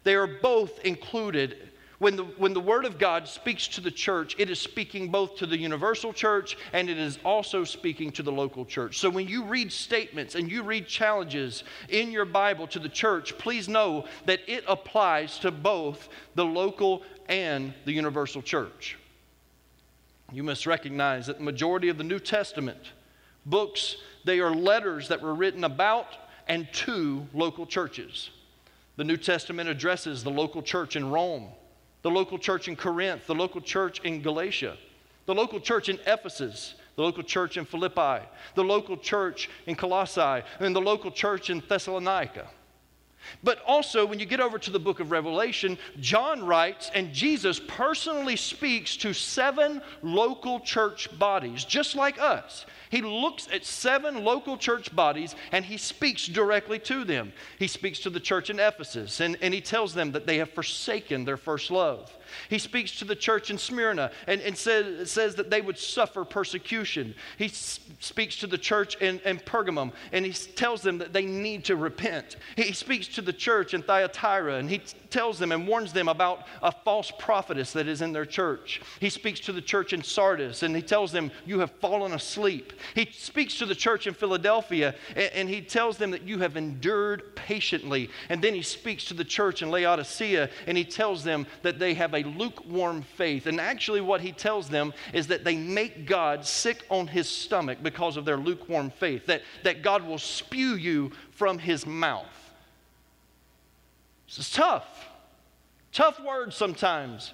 They 0.05 0.15
are 0.15 0.27
both 0.27 0.79
included. 0.85 1.71
When 1.99 2.17
the, 2.17 2.25
when 2.25 2.53
the 2.53 2.61
Word 2.61 2.85
of 2.85 2.99
God 2.99 3.27
speaks 3.27 3.67
to 3.69 3.81
the 3.81 3.91
church, 3.91 4.37
it 4.39 4.51
is 4.51 4.61
speaking 4.61 5.11
both 5.11 5.37
to 5.37 5.47
the 5.47 5.57
universal 5.57 6.13
church 6.13 6.57
and 6.73 6.91
it 6.91 6.99
is 6.99 7.19
also 7.25 7.65
speaking 7.65 8.13
to 8.13 8.23
the 8.23 8.33
local 8.33 8.65
church. 8.65 8.99
So 8.99 9.09
when 9.09 9.27
you 9.27 9.45
read 9.45 9.73
statements 9.73 10.35
and 10.35 10.51
you 10.51 10.63
read 10.63 10.87
challenges 10.87 11.65
in 11.89 12.11
your 12.11 12.27
Bible 12.27 12.67
to 12.69 12.79
the 12.79 12.89
church, 12.89 13.39
please 13.39 13.69
know 13.69 14.05
that 14.27 14.41
it 14.47 14.65
applies 14.69 15.39
to 15.39 15.51
both 15.51 16.09
the 16.35 16.45
local 16.45 17.03
and 17.29 17.73
the 17.87 17.93
universal 17.93 18.43
church. 18.43 18.99
You 20.33 20.43
must 20.43 20.67
recognize 20.67 21.27
that 21.29 21.39
the 21.39 21.45
majority 21.45 21.89
of 21.89 21.97
the 21.97 22.05
New 22.05 22.19
Testament 22.19 22.93
books, 23.47 23.97
they 24.25 24.41
are 24.41 24.55
letters 24.55 25.09
that 25.09 25.23
were 25.23 25.35
written 25.35 25.65
about 25.65 26.09
and 26.49 26.71
to 26.73 27.27
local 27.33 27.67
churches. 27.67 28.31
The 28.97 29.05
New 29.05 29.17
Testament 29.17 29.69
addresses 29.69 30.23
the 30.23 30.31
local 30.31 30.63
church 30.63 30.95
in 30.97 31.11
Rome, 31.11 31.49
the 32.03 32.11
local 32.11 32.39
church 32.39 32.69
in 32.69 32.77
Corinth, 32.77 33.27
the 33.27 33.35
local 33.35 33.61
church 33.61 34.01
in 34.01 34.23
Galatia, 34.23 34.77
the 35.27 35.35
local 35.35 35.59
church 35.59 35.89
in 35.89 35.99
Ephesus, 36.07 36.75
the 36.97 37.03
local 37.03 37.23
church 37.25 37.57
in 37.57 37.65
Philippi, 37.65 38.25
the 38.55 38.63
local 38.63 38.97
church 38.97 39.51
in 39.67 39.75
Colossae, 39.75 40.45
and 40.61 40.77
the 40.77 40.81
local 40.81 41.11
church 41.11 41.51
in 41.51 41.63
Thessalonica. 41.67 42.49
But 43.43 43.61
also, 43.67 44.07
when 44.07 44.19
you 44.19 44.27
get 44.27 44.41
over 44.41 44.59
to 44.59 44.71
the 44.71 44.79
book 44.79 45.01
of 45.01 45.11
Revelation, 45.11 45.79
John 46.01 46.45
writes, 46.45 46.91
and 46.95 47.13
Jesus 47.13 47.61
personally 47.61 48.37
speaks 48.37 48.97
to 48.99 49.13
seven 49.13 49.83
local 50.03 50.61
church 50.61 51.09
bodies, 51.19 51.65
just 51.65 51.95
like 51.97 52.19
us. 52.21 52.67
He 52.95 53.03
looks 53.03 53.49
at 53.53 53.65
seven 53.65 54.23
local 54.23 54.57
church 54.57 54.95
bodies 54.95 55.35
and 55.51 55.65
he 55.65 55.79
speaks 55.79 56.29
directly 56.29 56.79
to 56.81 57.03
them. 57.03 57.33
He 57.59 57.67
speaks 57.67 57.99
to 58.01 58.11
the 58.11 58.21
church 58.21 58.51
in 58.51 58.61
Ephesus 58.61 59.19
and, 59.19 59.37
and 59.43 59.53
he 59.53 59.61
tells 59.61 59.95
them 59.95 60.13
that 60.13 60.29
they 60.29 60.39
have 60.39 60.51
forsaken 60.51 61.25
their 61.25 61.37
first 61.37 61.73
love. 61.73 62.17
He 62.49 62.59
speaks 62.59 62.97
to 63.01 63.05
the 63.05 63.17
church 63.17 63.51
in 63.51 63.59
Smyrna 63.59 64.13
and, 64.29 64.41
and 64.41 64.57
says, 64.57 65.11
says 65.11 65.35
that 65.35 65.51
they 65.51 65.61
would 65.61 65.77
suffer 65.77 66.25
persecution. 66.25 67.17
He 67.37 67.47
s- 67.47 67.81
speaks 67.99 68.37
to 68.37 68.47
the 68.47 68.59
church 68.59 68.97
in, 68.97 69.19
in 69.25 69.39
Pergamum 69.39 69.93
and 70.13 70.25
he 70.25 70.33
tells 70.33 70.83
them 70.83 70.99
that 70.99 71.13
they 71.13 71.27
need 71.27 71.65
to 71.65 71.75
repent. 71.75 72.37
He 72.55 72.73
speaks 72.73 73.09
to 73.15 73.23
the 73.23 73.33
church 73.33 73.75
in 73.75 73.83
Thyatira 73.83 74.57
and 74.57 74.69
he 74.69 74.79
t- 74.79 74.97
tells 75.11 75.39
them 75.39 75.53
and 75.53 75.67
warns 75.67 75.93
them 75.93 76.09
about 76.09 76.47
a 76.63 76.73
false 76.73 77.13
prophetess 77.19 77.73
that 77.73 77.89
is 77.89 78.03
in 78.03 78.13
their 78.13 78.27
church. 78.27 78.81
He 79.01 79.11
speaks 79.11 79.41
to 79.41 79.53
the 79.53 79.63
church 79.63 79.93
in 79.93 80.03
Sardis 80.03 80.63
and 80.63 80.75
he 80.75 80.83
tells 80.83 81.13
them, 81.13 81.31
You 81.47 81.61
have 81.61 81.71
fallen 81.73 82.13
asleep. 82.13 82.73
He 82.95 83.09
speaks 83.13 83.59
to 83.59 83.67
the 83.67 83.75
church 83.75 84.07
in 84.07 84.15
Philadelphia 84.15 84.95
and, 85.17 85.31
and 85.35 85.49
he 85.49 85.61
tells 85.61 85.97
them 85.97 86.11
that 86.11 86.23
you 86.23 86.39
have 86.39 86.57
endured 86.57 87.37
patiently. 87.37 88.11
And 88.29 88.43
then 88.43 88.55
he 88.55 88.63
speaks 88.63 89.05
to 89.07 89.15
the 89.15 89.25
church 89.25 89.63
in 89.63 89.71
Laodicea 89.71 90.51
and 90.67 90.77
he 90.77 90.85
tells 90.85 91.25
them 91.25 91.47
that 91.63 91.79
they 91.79 91.95
have 91.95 92.15
a 92.15 92.23
lukewarm 92.23 93.03
faith. 93.03 93.47
And 93.47 93.61
actually, 93.61 94.01
what 94.01 94.21
he 94.21 94.33
tells 94.33 94.69
them 94.69 94.93
is 95.13 95.27
that 95.29 95.45
they 95.45 95.57
make 95.57 96.07
God 96.07 96.45
sick 96.45 96.85
on 96.91 97.07
his 97.07 97.29
stomach 97.29 97.79
because 97.83 98.17
of 98.17 98.25
their 98.25 98.37
lukewarm 98.37 98.91
faith, 98.91 99.27
that, 99.27 99.43
that 99.63 99.83
God 99.83 100.07
will 100.07 100.19
spew 100.19 100.75
you 100.75 101.13
from 101.33 101.59
his 101.59 101.87
mouth. 101.87 102.44
This 104.27 104.39
is 104.39 104.51
tough. 104.51 105.09
Tough 105.93 106.21
words 106.21 106.57
sometimes. 106.57 107.33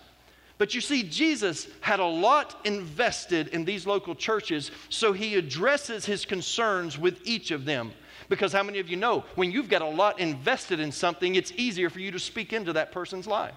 But 0.59 0.75
you 0.75 0.83
see, 0.83 1.03
Jesus 1.03 1.69
had 1.81 2.01
a 2.01 2.05
lot 2.05 2.61
invested 2.65 3.49
in 3.49 3.65
these 3.65 3.87
local 3.87 4.15
churches, 4.15 4.71
so 4.91 5.15
he 5.15 5.37
addresses 5.37 6.05
his 6.05 6.27
concerns 6.27 6.99
with 6.99 7.19
each 7.25 7.51
of 7.51 7.65
them. 7.65 7.93
Because 8.29 8.53
how 8.53 8.63
many 8.63 8.79
of 8.79 8.89
you 8.89 8.97
know 8.97 9.25
when 9.37 9.51
you've 9.51 9.71
got 9.71 9.81
a 9.81 9.89
lot 9.89 10.21
invested 10.21 10.79
in 10.79 10.93
something, 10.93 11.35
it's 11.35 11.53
easier 11.57 11.89
for 11.89 12.01
you 12.01 12.11
to 12.11 12.19
speak 12.19 12.53
into 12.53 12.75
that 12.75 12.93
person's 12.93 13.27
life? 13.27 13.55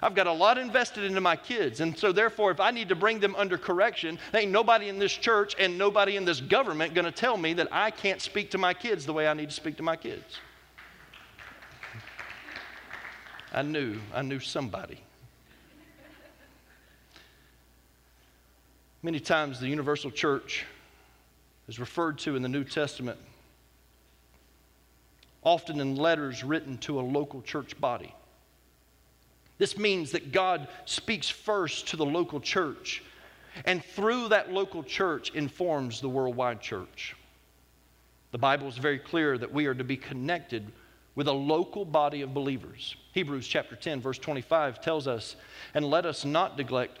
I've 0.00 0.14
got 0.14 0.28
a 0.28 0.32
lot 0.32 0.56
invested 0.56 1.02
into 1.02 1.20
my 1.20 1.34
kids. 1.34 1.80
And 1.80 1.98
so, 1.98 2.12
therefore, 2.12 2.52
if 2.52 2.60
I 2.60 2.70
need 2.70 2.88
to 2.90 2.94
bring 2.94 3.18
them 3.18 3.34
under 3.36 3.58
correction, 3.58 4.18
ain't 4.32 4.52
nobody 4.52 4.88
in 4.88 5.00
this 5.00 5.12
church 5.12 5.56
and 5.58 5.76
nobody 5.76 6.16
in 6.16 6.24
this 6.24 6.40
government 6.40 6.94
to 6.94 7.10
tell 7.10 7.36
me 7.36 7.54
that 7.54 7.68
I 7.72 7.90
can't 7.90 8.20
speak 8.20 8.52
to 8.52 8.58
my 8.58 8.72
kids 8.72 9.04
the 9.04 9.12
way 9.12 9.26
I 9.26 9.34
need 9.34 9.48
to 9.48 9.54
speak 9.54 9.76
to 9.78 9.82
my 9.82 9.96
kids. 9.96 10.38
I 13.52 13.62
knew, 13.62 13.98
I 14.14 14.22
knew 14.22 14.38
somebody. 14.38 15.00
Many 19.02 19.18
times 19.18 19.58
the 19.58 19.68
universal 19.68 20.10
church 20.10 20.64
is 21.66 21.80
referred 21.80 22.18
to 22.18 22.36
in 22.36 22.42
the 22.42 22.48
New 22.48 22.64
Testament, 22.64 23.18
often 25.42 25.80
in 25.80 25.96
letters 25.96 26.44
written 26.44 26.78
to 26.78 27.00
a 27.00 27.02
local 27.02 27.42
church 27.42 27.80
body. 27.80 28.14
This 29.58 29.76
means 29.76 30.12
that 30.12 30.32
God 30.32 30.68
speaks 30.84 31.28
first 31.28 31.88
to 31.88 31.96
the 31.96 32.04
local 32.06 32.40
church, 32.40 33.02
and 33.64 33.84
through 33.84 34.28
that 34.28 34.52
local 34.52 34.82
church 34.82 35.30
informs 35.34 36.00
the 36.00 36.08
worldwide 36.08 36.60
church. 36.60 37.16
The 38.32 38.38
Bible 38.38 38.68
is 38.68 38.76
very 38.76 38.98
clear 38.98 39.36
that 39.38 39.52
we 39.52 39.66
are 39.66 39.74
to 39.74 39.84
be 39.84 39.96
connected 39.96 40.70
with 41.14 41.28
a 41.28 41.32
local 41.32 41.84
body 41.84 42.22
of 42.22 42.32
believers. 42.32 42.96
Hebrews 43.12 43.46
chapter 43.46 43.76
10, 43.76 44.00
verse 44.00 44.18
25 44.18 44.80
tells 44.80 45.08
us, 45.08 45.36
And 45.74 45.84
let 45.84 46.06
us 46.06 46.24
not 46.24 46.56
neglect 46.56 46.98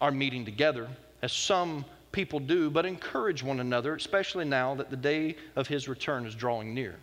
our 0.00 0.10
meeting 0.10 0.44
together, 0.44 0.88
as 1.22 1.32
some 1.32 1.84
people 2.10 2.40
do, 2.40 2.70
but 2.70 2.84
encourage 2.84 3.42
one 3.42 3.60
another, 3.60 3.94
especially 3.94 4.44
now 4.44 4.74
that 4.74 4.90
the 4.90 4.96
day 4.96 5.36
of 5.56 5.68
his 5.68 5.88
return 5.88 6.26
is 6.26 6.34
drawing 6.34 6.74
near. 6.74 6.96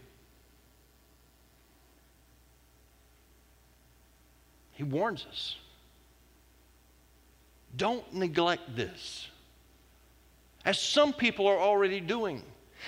He 4.74 4.84
warns 4.84 5.26
us. 5.30 5.58
Don't 7.76 8.14
neglect 8.14 8.76
this, 8.76 9.28
as 10.66 10.80
some 10.80 11.14
people 11.14 11.48
are 11.48 11.60
already 11.60 12.00
doing. 12.00 12.42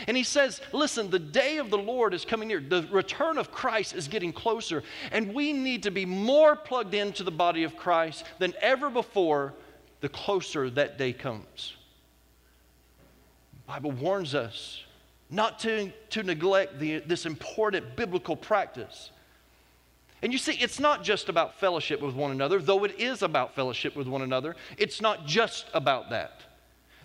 And 0.07 0.15
he 0.15 0.23
says, 0.23 0.61
Listen, 0.71 1.09
the 1.09 1.19
day 1.19 1.57
of 1.57 1.69
the 1.69 1.77
Lord 1.77 2.13
is 2.13 2.25
coming 2.25 2.47
near. 2.47 2.59
The 2.59 2.87
return 2.91 3.37
of 3.37 3.51
Christ 3.51 3.93
is 3.93 4.07
getting 4.07 4.33
closer. 4.33 4.83
And 5.11 5.33
we 5.33 5.53
need 5.53 5.83
to 5.83 5.91
be 5.91 6.05
more 6.05 6.55
plugged 6.55 6.93
into 6.93 7.23
the 7.23 7.31
body 7.31 7.63
of 7.63 7.75
Christ 7.75 8.25
than 8.39 8.53
ever 8.61 8.89
before 8.89 9.53
the 10.01 10.09
closer 10.09 10.69
that 10.71 10.97
day 10.97 11.13
comes. 11.13 11.75
The 13.67 13.73
Bible 13.73 13.91
warns 13.91 14.35
us 14.35 14.83
not 15.29 15.59
to, 15.59 15.91
to 16.09 16.23
neglect 16.23 16.79
the, 16.79 16.99
this 16.99 17.25
important 17.25 17.95
biblical 17.95 18.35
practice. 18.35 19.11
And 20.21 20.31
you 20.31 20.37
see, 20.37 20.53
it's 20.53 20.79
not 20.79 21.03
just 21.03 21.29
about 21.29 21.59
fellowship 21.59 22.01
with 22.01 22.13
one 22.13 22.31
another, 22.31 22.59
though 22.59 22.83
it 22.83 22.99
is 22.99 23.21
about 23.21 23.55
fellowship 23.55 23.95
with 23.95 24.07
one 24.07 24.21
another. 24.21 24.55
It's 24.77 25.01
not 25.01 25.25
just 25.25 25.65
about 25.73 26.09
that. 26.11 26.41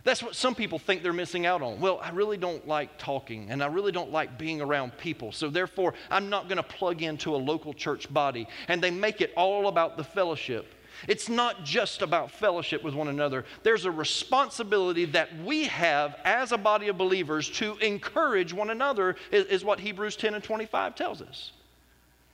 That's 0.07 0.23
what 0.23 0.37
some 0.37 0.55
people 0.55 0.79
think 0.79 1.03
they're 1.03 1.13
missing 1.13 1.47
out 1.47 1.63
on. 1.63 1.81
Well, 1.81 1.99
I 2.01 2.11
really 2.11 2.37
don't 2.37 2.65
like 2.69 2.97
talking 2.97 3.51
and 3.51 3.61
I 3.61 3.67
really 3.67 3.91
don't 3.91 4.13
like 4.13 4.39
being 4.39 4.61
around 4.61 4.97
people. 4.97 5.33
So, 5.33 5.51
therefore, 5.51 5.95
I'm 6.13 6.31
not 6.31 6.49
going 6.49 6.59
to 6.59 6.63
plug 6.63 7.03
into 7.03 7.35
a 7.35 7.37
local 7.37 7.75
church 7.75 8.13
body. 8.15 8.47
And 8.69 8.81
they 8.81 8.93
make 8.93 9.21
it 9.21 9.33
all 9.37 9.67
about 9.67 9.97
the 9.97 10.05
fellowship. 10.05 10.73
It's 11.09 11.29
not 11.29 11.65
just 11.65 12.03
about 12.03 12.31
fellowship 12.31 12.85
with 12.85 12.95
one 12.95 13.09
another. 13.09 13.45
There's 13.65 13.85
a 13.85 13.91
responsibility 13.91 15.07
that 15.07 15.37
we 15.41 15.65
have 15.65 16.17
as 16.25 16.53
a 16.53 16.57
body 16.57 16.87
of 16.87 16.97
believers 16.97 17.51
to 17.59 17.77
encourage 17.79 18.53
one 18.53 18.71
another, 18.71 19.17
is, 19.33 19.47
is 19.47 19.65
what 19.65 19.81
Hebrews 19.81 20.15
10 20.15 20.35
and 20.35 20.45
25 20.45 20.95
tells 20.95 21.21
us 21.21 21.51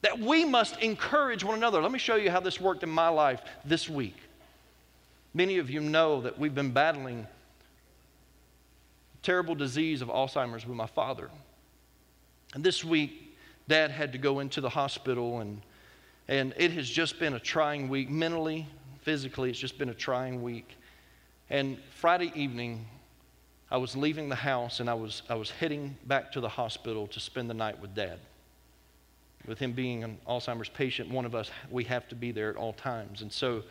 that 0.02 0.19
we 0.19 0.45
must 0.45 0.79
encourage 0.81 1.43
one 1.43 1.57
another. 1.57 1.81
Let 1.81 1.93
me 1.93 1.99
show 1.99 2.17
you 2.17 2.31
how 2.31 2.41
this 2.41 2.61
worked 2.61 2.83
in 2.83 2.91
my 2.91 3.09
life 3.09 3.41
this 3.64 3.88
week. 3.88 4.17
Many 5.33 5.57
of 5.57 5.71
you 5.71 5.81
know 5.81 6.21
that 6.21 6.38
we've 6.38 6.55
been 6.55 6.73
battling 6.73 7.26
terrible 9.23 9.55
disease 9.55 10.02
of 10.02 10.09
Alzheimer's 10.09 10.67
with 10.67 10.76
my 10.76 10.87
father. 10.87 11.31
And 12.55 12.62
this 12.62 12.85
week, 12.85 13.37
dad 13.69 13.91
had 13.91 14.12
to 14.12 14.19
go 14.19 14.41
into 14.41 14.61
the 14.61 14.69
hospital, 14.69 15.41
and, 15.41 15.62
and 16.29 16.52
it 16.57 16.73
has 16.73 16.88
just 16.88 17.19
been 17.19 17.35
a 17.35 17.41
trying 17.41 17.88
week. 17.88 18.11
Mentally, 18.11 18.67
physically, 19.02 19.50
it's 19.50 19.59
just 19.59 19.79
been 19.79 19.88
a 19.88 19.95
trying 19.95 20.43
week. 20.43 20.76
And 21.50 21.79
Friday 21.95 22.33
evening, 22.35 22.87
I 23.71 23.79
was 23.79 23.97
leaving 23.97 24.29
the 24.29 24.35
house 24.35 24.81
and 24.81 24.91
I 24.91 24.95
was, 24.95 25.23
I 25.31 25.35
was 25.35 25.50
heading 25.50 25.97
back 26.07 26.33
to 26.33 26.41
the 26.41 26.49
hospital 26.49 27.07
to 27.07 27.21
spend 27.21 27.49
the 27.49 27.55
night 27.55 27.81
with 27.81 27.95
dad 27.95 28.19
with 29.47 29.59
him 29.59 29.73
being 29.73 30.05
an 30.05 30.19
Alzheimer's 30.29 30.69
patient, 30.69 31.11
one 31.11 31.25
of 31.25 31.35
us, 31.35 31.50
we 31.71 31.85
have 31.85 32.09
to 32.09 32.14
be 32.14 32.31
there 32.31 32.50
at 32.50 32.57
all 32.57 32.73
times. 32.73 33.23
And 33.23 33.33
so 33.33 33.62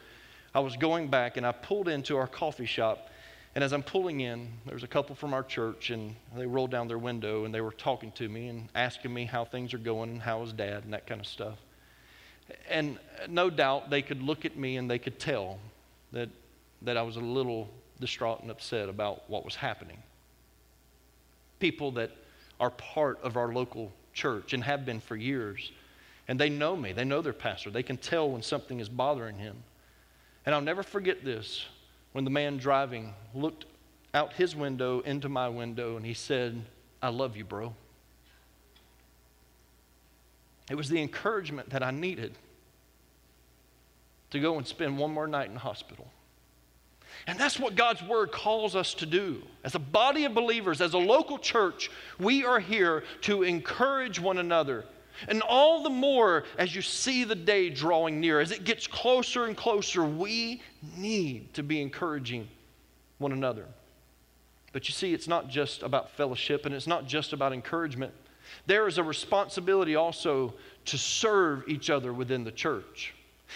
I 0.53 0.59
was 0.59 0.75
going 0.75 1.07
back 1.07 1.37
and 1.37 1.45
I 1.45 1.51
pulled 1.51 1.87
into 1.87 2.17
our 2.17 2.27
coffee 2.27 2.65
shop. 2.65 3.09
And 3.53 3.63
as 3.63 3.73
I'm 3.73 3.83
pulling 3.83 4.21
in, 4.21 4.47
there 4.65 4.73
was 4.73 4.83
a 4.83 4.87
couple 4.87 5.15
from 5.15 5.33
our 5.33 5.43
church, 5.43 5.89
and 5.89 6.15
they 6.35 6.45
rolled 6.45 6.71
down 6.71 6.87
their 6.87 6.97
window 6.97 7.43
and 7.43 7.53
they 7.53 7.59
were 7.59 7.73
talking 7.73 8.11
to 8.13 8.29
me 8.29 8.47
and 8.47 8.69
asking 8.75 9.13
me 9.13 9.25
how 9.25 9.43
things 9.43 9.73
are 9.73 9.77
going 9.77 10.11
and 10.11 10.21
how 10.21 10.41
is 10.43 10.53
dad 10.53 10.85
and 10.85 10.93
that 10.93 11.05
kind 11.05 11.19
of 11.19 11.27
stuff. 11.27 11.57
And 12.69 12.97
no 13.27 13.49
doubt 13.49 13.89
they 13.89 14.01
could 14.01 14.21
look 14.21 14.45
at 14.45 14.55
me 14.55 14.77
and 14.77 14.89
they 14.89 14.99
could 14.99 15.19
tell 15.19 15.59
that, 16.13 16.29
that 16.81 16.95
I 16.97 17.01
was 17.01 17.17
a 17.17 17.21
little 17.21 17.69
distraught 17.99 18.41
and 18.41 18.49
upset 18.49 18.87
about 18.89 19.29
what 19.29 19.43
was 19.43 19.55
happening. 19.55 20.01
People 21.59 21.91
that 21.91 22.11
are 22.59 22.71
part 22.71 23.19
of 23.21 23.37
our 23.37 23.53
local 23.53 23.91
church 24.13 24.53
and 24.53 24.63
have 24.63 24.85
been 24.85 24.99
for 24.99 25.15
years. 25.15 25.71
And 26.27 26.39
they 26.39 26.49
know 26.49 26.75
me, 26.75 26.93
they 26.93 27.03
know 27.03 27.21
their 27.21 27.33
pastor. 27.33 27.69
They 27.69 27.83
can 27.83 27.97
tell 27.97 28.29
when 28.29 28.41
something 28.41 28.79
is 28.79 28.87
bothering 28.87 29.37
him. 29.37 29.57
And 30.45 30.55
I'll 30.55 30.61
never 30.61 30.83
forget 30.83 31.25
this 31.25 31.65
when 32.11 32.23
the 32.25 32.31
man 32.31 32.57
driving 32.57 33.13
looked 33.33 33.65
out 34.13 34.33
his 34.33 34.55
window 34.55 34.99
into 35.01 35.29
my 35.29 35.47
window 35.47 35.95
and 35.95 36.05
he 36.05 36.13
said, 36.13 36.61
I 37.01 37.09
love 37.09 37.37
you, 37.37 37.45
bro. 37.45 37.73
It 40.69 40.75
was 40.75 40.89
the 40.89 41.01
encouragement 41.01 41.69
that 41.71 41.83
I 41.83 41.91
needed 41.91 42.33
to 44.31 44.39
go 44.39 44.57
and 44.57 44.65
spend 44.65 44.97
one 44.97 45.13
more 45.13 45.27
night 45.27 45.47
in 45.47 45.53
the 45.53 45.59
hospital. 45.59 46.07
And 47.27 47.37
that's 47.39 47.59
what 47.59 47.75
God's 47.75 48.01
word 48.01 48.31
calls 48.31 48.75
us 48.75 48.93
to 48.95 49.05
do. 49.05 49.43
As 49.63 49.75
a 49.75 49.79
body 49.79 50.25
of 50.25 50.33
believers, 50.33 50.81
as 50.81 50.93
a 50.93 50.97
local 50.97 51.37
church, 51.37 51.91
we 52.19 52.45
are 52.45 52.59
here 52.59 53.03
to 53.21 53.43
encourage 53.43 54.19
one 54.19 54.37
another. 54.37 54.85
And 55.27 55.41
all 55.41 55.83
the 55.83 55.89
more 55.89 56.43
as 56.57 56.75
you 56.75 56.81
see 56.81 57.23
the 57.23 57.35
day 57.35 57.69
drawing 57.69 58.19
near, 58.19 58.39
as 58.39 58.51
it 58.51 58.63
gets 58.63 58.87
closer 58.87 59.45
and 59.45 59.55
closer, 59.55 60.03
we 60.03 60.61
need 60.97 61.53
to 61.53 61.63
be 61.63 61.81
encouraging 61.81 62.47
one 63.17 63.31
another. 63.31 63.65
But 64.73 64.87
you 64.87 64.93
see, 64.93 65.13
it's 65.13 65.27
not 65.27 65.49
just 65.49 65.83
about 65.83 66.11
fellowship 66.11 66.65
and 66.65 66.73
it's 66.73 66.87
not 66.87 67.05
just 67.07 67.33
about 67.33 67.53
encouragement. 67.53 68.13
There 68.65 68.87
is 68.87 68.97
a 68.97 69.03
responsibility 69.03 69.95
also 69.95 70.53
to 70.85 70.97
serve 70.97 71.67
each 71.67 71.89
other 71.89 72.13
within 72.13 72.43
the 72.43 72.51
church. 72.51 73.13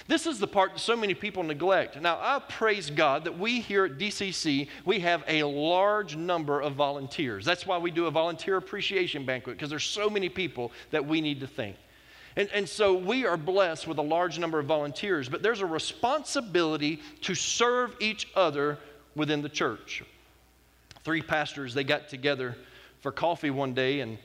This 0.08 0.28
is 0.28 0.40
the 0.40 0.48
part 0.48 0.74
that 0.74 0.80
so 0.80 0.96
many 0.96 1.14
people 1.14 1.44
neglect. 1.44 2.00
Now, 2.00 2.18
I 2.22 2.40
praise 2.48 2.90
God 2.90 3.24
that 3.26 3.38
we 3.40 3.62
here 3.62 3.86
at 3.86 3.98
DCC, 3.98 4.68
we 4.84 5.00
have 5.00 5.24
a 5.28 5.44
large 5.44 6.16
number 6.16 6.62
of 6.62 6.74
volunteers. 6.74 7.46
That's 7.46 7.66
why 7.66 7.78
we 7.78 7.92
do 7.92 8.06
a 8.06 8.12
volunteer 8.12 8.58
appreciation 8.58 9.26
banquet, 9.26 9.58
because 9.58 9.70
there's 9.70 9.86
so 9.86 10.10
many 10.10 10.30
people 10.30 10.72
that 10.92 11.06
we 11.06 11.22
need 11.22 11.40
to 11.40 11.48
thank. 11.48 11.78
And, 12.36 12.50
and 12.54 12.68
so 12.68 12.94
we 12.94 13.26
are 13.26 13.38
blessed 13.38 13.88
with 13.88 13.98
a 13.98 14.04
large 14.04 14.38
number 14.38 14.60
of 14.60 14.66
volunteers, 14.66 15.30
but 15.30 15.42
there's 15.42 15.62
a 15.62 15.66
responsibility 15.66 17.02
to 17.22 17.34
serve 17.34 17.96
each 18.02 18.28
other 18.36 18.78
within 19.16 19.42
the 19.42 19.50
church. 19.50 20.04
Three 21.04 21.22
pastors, 21.22 21.74
they 21.74 21.84
got 21.84 22.10
together 22.10 22.58
for 23.00 23.12
coffee 23.12 23.52
one 23.52 23.74
day, 23.74 24.02
and 24.02 24.18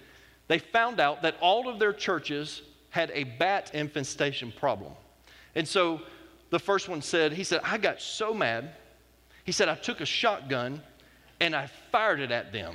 they 0.49 0.59
found 0.59 0.99
out 0.99 1.23
that 1.23 1.37
all 1.41 1.69
of 1.69 1.79
their 1.79 1.93
churches 1.93 2.63
had 2.89 3.13
a 3.15 3.25
bat 3.25 3.71
infestation 3.73 4.53
problem. 4.53 4.93
And 5.55 5.67
so 5.67 6.01
the 6.51 6.59
first 6.59 6.89
one 6.89 7.03
said, 7.03 7.33
he 7.33 7.45
said, 7.45 7.61
I 7.65 7.79
got 7.79 8.01
so 8.01 8.35
mad. 8.35 8.73
He 9.45 9.53
said, 9.53 9.69
I 9.69 9.75
took 9.75 10.01
a 10.01 10.07
shotgun 10.07 10.83
and 11.41 11.55
I 11.57 11.69
fired 11.91 12.21
it 12.21 12.31
at 12.31 12.53
them. 12.53 12.75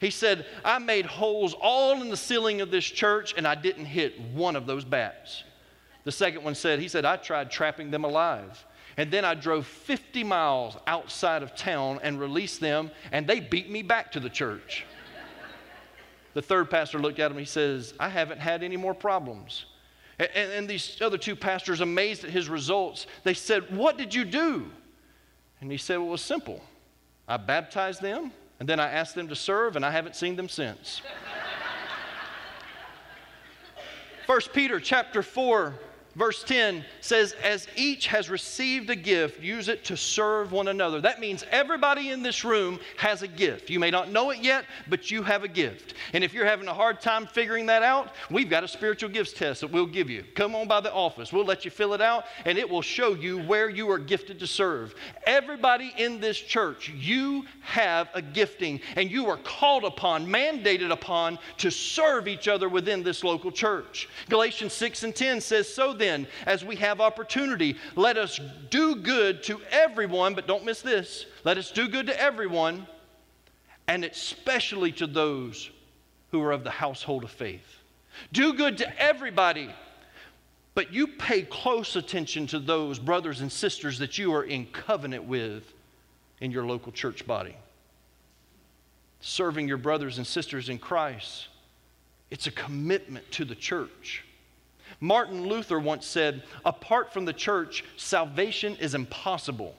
He 0.00 0.10
said, 0.10 0.46
I 0.64 0.78
made 0.78 1.06
holes 1.06 1.54
all 1.60 2.02
in 2.02 2.08
the 2.08 2.16
ceiling 2.16 2.60
of 2.60 2.70
this 2.70 2.84
church 2.84 3.34
and 3.36 3.46
I 3.46 3.54
didn't 3.54 3.84
hit 3.84 4.20
one 4.20 4.56
of 4.56 4.66
those 4.66 4.84
bats. 4.84 5.44
The 6.04 6.12
second 6.12 6.42
one 6.42 6.54
said, 6.54 6.80
he 6.80 6.88
said, 6.88 7.04
I 7.04 7.16
tried 7.16 7.50
trapping 7.50 7.90
them 7.90 8.04
alive. 8.04 8.64
And 8.96 9.10
then 9.10 9.24
I 9.24 9.34
drove 9.34 9.66
50 9.66 10.24
miles 10.24 10.76
outside 10.86 11.42
of 11.42 11.54
town 11.54 12.00
and 12.02 12.20
released 12.20 12.60
them, 12.60 12.90
and 13.10 13.26
they 13.26 13.40
beat 13.40 13.70
me 13.70 13.82
back 13.82 14.12
to 14.12 14.20
the 14.20 14.28
church. 14.28 14.84
the 16.34 16.42
third 16.42 16.70
pastor 16.70 16.98
looked 16.98 17.18
at 17.18 17.30
him. 17.30 17.38
He 17.38 17.44
says, 17.44 17.94
I 17.98 18.08
haven't 18.08 18.38
had 18.38 18.62
any 18.62 18.76
more 18.76 18.92
problems. 18.92 19.64
And, 20.18 20.52
and 20.52 20.68
these 20.68 21.00
other 21.00 21.18
two 21.18 21.34
pastors, 21.34 21.80
amazed 21.80 22.24
at 22.24 22.30
his 22.30 22.48
results, 22.48 23.06
they 23.24 23.34
said, 23.34 23.76
What 23.76 23.96
did 23.96 24.14
you 24.14 24.24
do? 24.24 24.70
And 25.60 25.70
he 25.70 25.78
said, 25.78 25.98
Well, 25.98 26.08
it 26.08 26.12
was 26.12 26.22
simple. 26.22 26.62
I 27.26 27.36
baptized 27.36 28.02
them, 28.02 28.32
and 28.60 28.68
then 28.68 28.80
I 28.80 28.90
asked 28.90 29.14
them 29.14 29.28
to 29.28 29.36
serve, 29.36 29.76
and 29.76 29.84
I 29.84 29.90
haven't 29.90 30.16
seen 30.16 30.36
them 30.36 30.48
since. 30.48 31.02
1 34.26 34.40
Peter 34.52 34.80
chapter 34.80 35.22
4 35.22 35.74
verse 36.14 36.44
10 36.44 36.84
says, 37.00 37.34
As 37.42 37.66
each 37.76 38.06
has 38.06 38.30
received 38.30 38.90
a 38.90 38.96
gift, 38.96 39.40
use 39.40 39.68
it 39.68 39.84
to 39.84 39.96
serve 39.96 40.52
one 40.52 40.68
another. 40.68 41.00
That 41.00 41.20
means 41.20 41.44
everybody 41.50 42.10
in 42.10 42.22
this 42.22 42.44
room 42.44 42.78
has 42.96 43.22
a 43.22 43.28
gift. 43.28 43.70
You 43.70 43.78
may 43.78 43.90
not 43.90 44.10
know 44.10 44.30
it 44.30 44.40
yet, 44.40 44.64
but 44.88 45.10
you 45.10 45.22
have 45.22 45.44
a 45.44 45.48
gift. 45.48 45.94
And 46.12 46.22
if 46.22 46.34
you're 46.34 46.46
having 46.46 46.68
a 46.68 46.74
hard 46.74 47.00
time 47.00 47.26
figuring 47.26 47.66
that 47.66 47.82
out, 47.82 48.10
we've 48.30 48.50
got 48.50 48.64
a 48.64 48.68
spiritual 48.68 49.10
gifts 49.10 49.32
test 49.32 49.60
that 49.60 49.70
we'll 49.70 49.86
give 49.86 50.10
you. 50.10 50.24
Come 50.34 50.54
on 50.54 50.68
by 50.68 50.80
the 50.80 50.92
office. 50.92 51.32
We'll 51.32 51.44
let 51.44 51.64
you 51.64 51.70
fill 51.70 51.94
it 51.94 52.00
out, 52.00 52.24
and 52.44 52.58
it 52.58 52.68
will 52.68 52.82
show 52.82 53.14
you 53.14 53.42
where 53.42 53.68
you 53.68 53.90
are 53.90 53.98
gifted 53.98 54.38
to 54.40 54.46
serve. 54.46 54.94
Everybody 55.26 55.92
in 55.96 56.20
this 56.20 56.38
church, 56.38 56.90
you 56.90 57.44
have 57.60 58.08
a 58.14 58.22
gifting, 58.22 58.80
and 58.96 59.10
you 59.10 59.26
are 59.28 59.38
called 59.38 59.84
upon, 59.84 60.26
mandated 60.26 60.90
upon, 60.90 61.38
to 61.58 61.70
serve 61.70 62.28
each 62.28 62.48
other 62.48 62.68
within 62.68 63.02
this 63.02 63.24
local 63.24 63.50
church. 63.50 64.08
Galatians 64.28 64.72
6 64.72 65.04
and 65.04 65.14
10 65.14 65.40
says, 65.40 65.72
So 65.72 65.92
then, 66.02 66.26
as 66.46 66.64
we 66.64 66.76
have 66.76 67.00
opportunity, 67.00 67.76
let 67.94 68.16
us 68.16 68.40
do 68.70 68.96
good 68.96 69.42
to 69.44 69.60
everyone, 69.70 70.34
but 70.34 70.46
don't 70.46 70.64
miss 70.64 70.82
this. 70.82 71.26
Let 71.44 71.58
us 71.58 71.70
do 71.70 71.88
good 71.88 72.06
to 72.06 72.20
everyone, 72.20 72.86
and 73.86 74.04
especially 74.04 74.92
to 74.92 75.06
those 75.06 75.70
who 76.32 76.42
are 76.42 76.52
of 76.52 76.64
the 76.64 76.70
household 76.70 77.24
of 77.24 77.30
faith. 77.30 77.78
Do 78.32 78.54
good 78.54 78.78
to 78.78 79.02
everybody, 79.02 79.70
but 80.74 80.92
you 80.92 81.06
pay 81.06 81.42
close 81.42 81.94
attention 81.94 82.46
to 82.48 82.58
those 82.58 82.98
brothers 82.98 83.40
and 83.40 83.52
sisters 83.52 83.98
that 84.00 84.18
you 84.18 84.34
are 84.34 84.44
in 84.44 84.66
covenant 84.66 85.24
with 85.24 85.62
in 86.40 86.50
your 86.50 86.66
local 86.66 86.90
church 86.90 87.26
body. 87.26 87.56
Serving 89.20 89.68
your 89.68 89.76
brothers 89.76 90.18
and 90.18 90.26
sisters 90.26 90.68
in 90.68 90.78
Christ, 90.78 91.46
it's 92.30 92.48
a 92.48 92.50
commitment 92.50 93.30
to 93.32 93.44
the 93.44 93.54
church. 93.54 94.24
Martin 95.02 95.48
Luther 95.48 95.80
once 95.80 96.06
said, 96.06 96.44
apart 96.64 97.12
from 97.12 97.24
the 97.24 97.32
church, 97.32 97.82
salvation 97.96 98.76
is 98.76 98.94
impossible. 98.94 99.74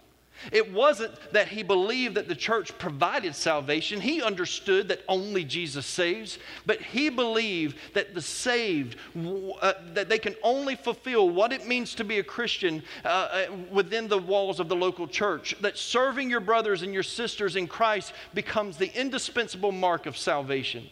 It 0.52 0.74
wasn't 0.74 1.14
that 1.32 1.48
he 1.48 1.64
believed 1.64 2.16
that 2.16 2.28
the 2.28 2.36
church 2.36 2.78
provided 2.78 3.34
salvation. 3.34 4.02
He 4.02 4.22
understood 4.22 4.90
that 4.90 5.00
only 5.08 5.46
Jesus 5.46 5.86
saves, 5.86 6.40
but 6.66 6.82
he 6.82 7.08
believed 7.08 7.78
that 7.94 8.14
the 8.14 8.22
saved, 8.22 8.98
uh, 9.16 9.74
that 9.94 10.10
they 10.10 10.20
can 10.20 10.36
only 10.44 10.76
fulfill 10.76 11.30
what 11.30 11.54
it 11.54 11.66
means 11.66 11.96
to 11.96 12.04
be 12.04 12.20
a 12.20 12.24
Christian 12.24 12.84
uh, 13.06 13.08
uh, 13.08 13.46
within 13.72 14.10
the 14.10 14.18
walls 14.18 14.60
of 14.60 14.68
the 14.68 14.76
local 14.76 15.08
church. 15.08 15.56
That 15.62 15.78
serving 15.78 16.30
your 16.30 16.42
brothers 16.42 16.82
and 16.82 16.94
your 16.94 17.04
sisters 17.04 17.56
in 17.56 17.68
Christ 17.68 18.12
becomes 18.34 18.76
the 18.76 18.94
indispensable 19.00 19.72
mark 19.72 20.06
of 20.06 20.18
salvation. 20.18 20.90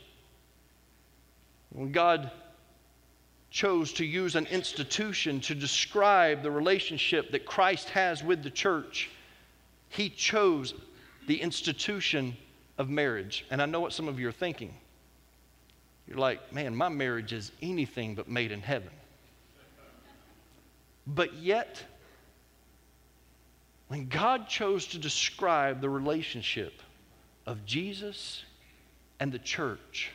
When 1.74 1.92
God 1.92 2.32
chose 3.52 3.92
to 3.92 4.06
use 4.06 4.36
an 4.36 4.48
institution 4.48 5.42
to 5.42 5.54
describe 5.54 6.42
the 6.42 6.50
relationship 6.50 7.32
that 7.32 7.46
Christ 7.46 7.90
has 7.90 8.24
with 8.24 8.44
the 8.44 8.50
church, 8.50 9.10
he 9.90 10.10
chose 10.10 10.74
the 11.28 11.42
institution 11.42 12.36
of 12.78 12.90
marriage. 12.90 13.46
And 13.52 13.62
I 13.62 13.66
know 13.66 13.82
what 13.82 13.92
some 13.92 14.08
of 14.08 14.20
you 14.20 14.30
are 14.30 14.34
thinking. 14.34 14.74
You're 16.08 16.18
like, 16.18 16.54
man, 16.54 16.76
my 16.76 16.90
marriage 16.90 17.34
is 17.34 17.52
anything 17.62 18.16
but 18.16 18.30
made 18.30 18.54
in 18.54 18.62
heaven. 18.62 18.90
But 21.06 21.34
yet, 21.34 21.84
when 23.90 24.08
God 24.08 24.48
chose 24.48 24.88
to 24.88 24.98
describe 24.98 25.82
the 25.82 25.90
relationship 25.90 26.82
of 27.46 27.66
Jesus 27.66 28.44
and 29.20 29.32
the 29.32 29.40
church, 29.40 30.12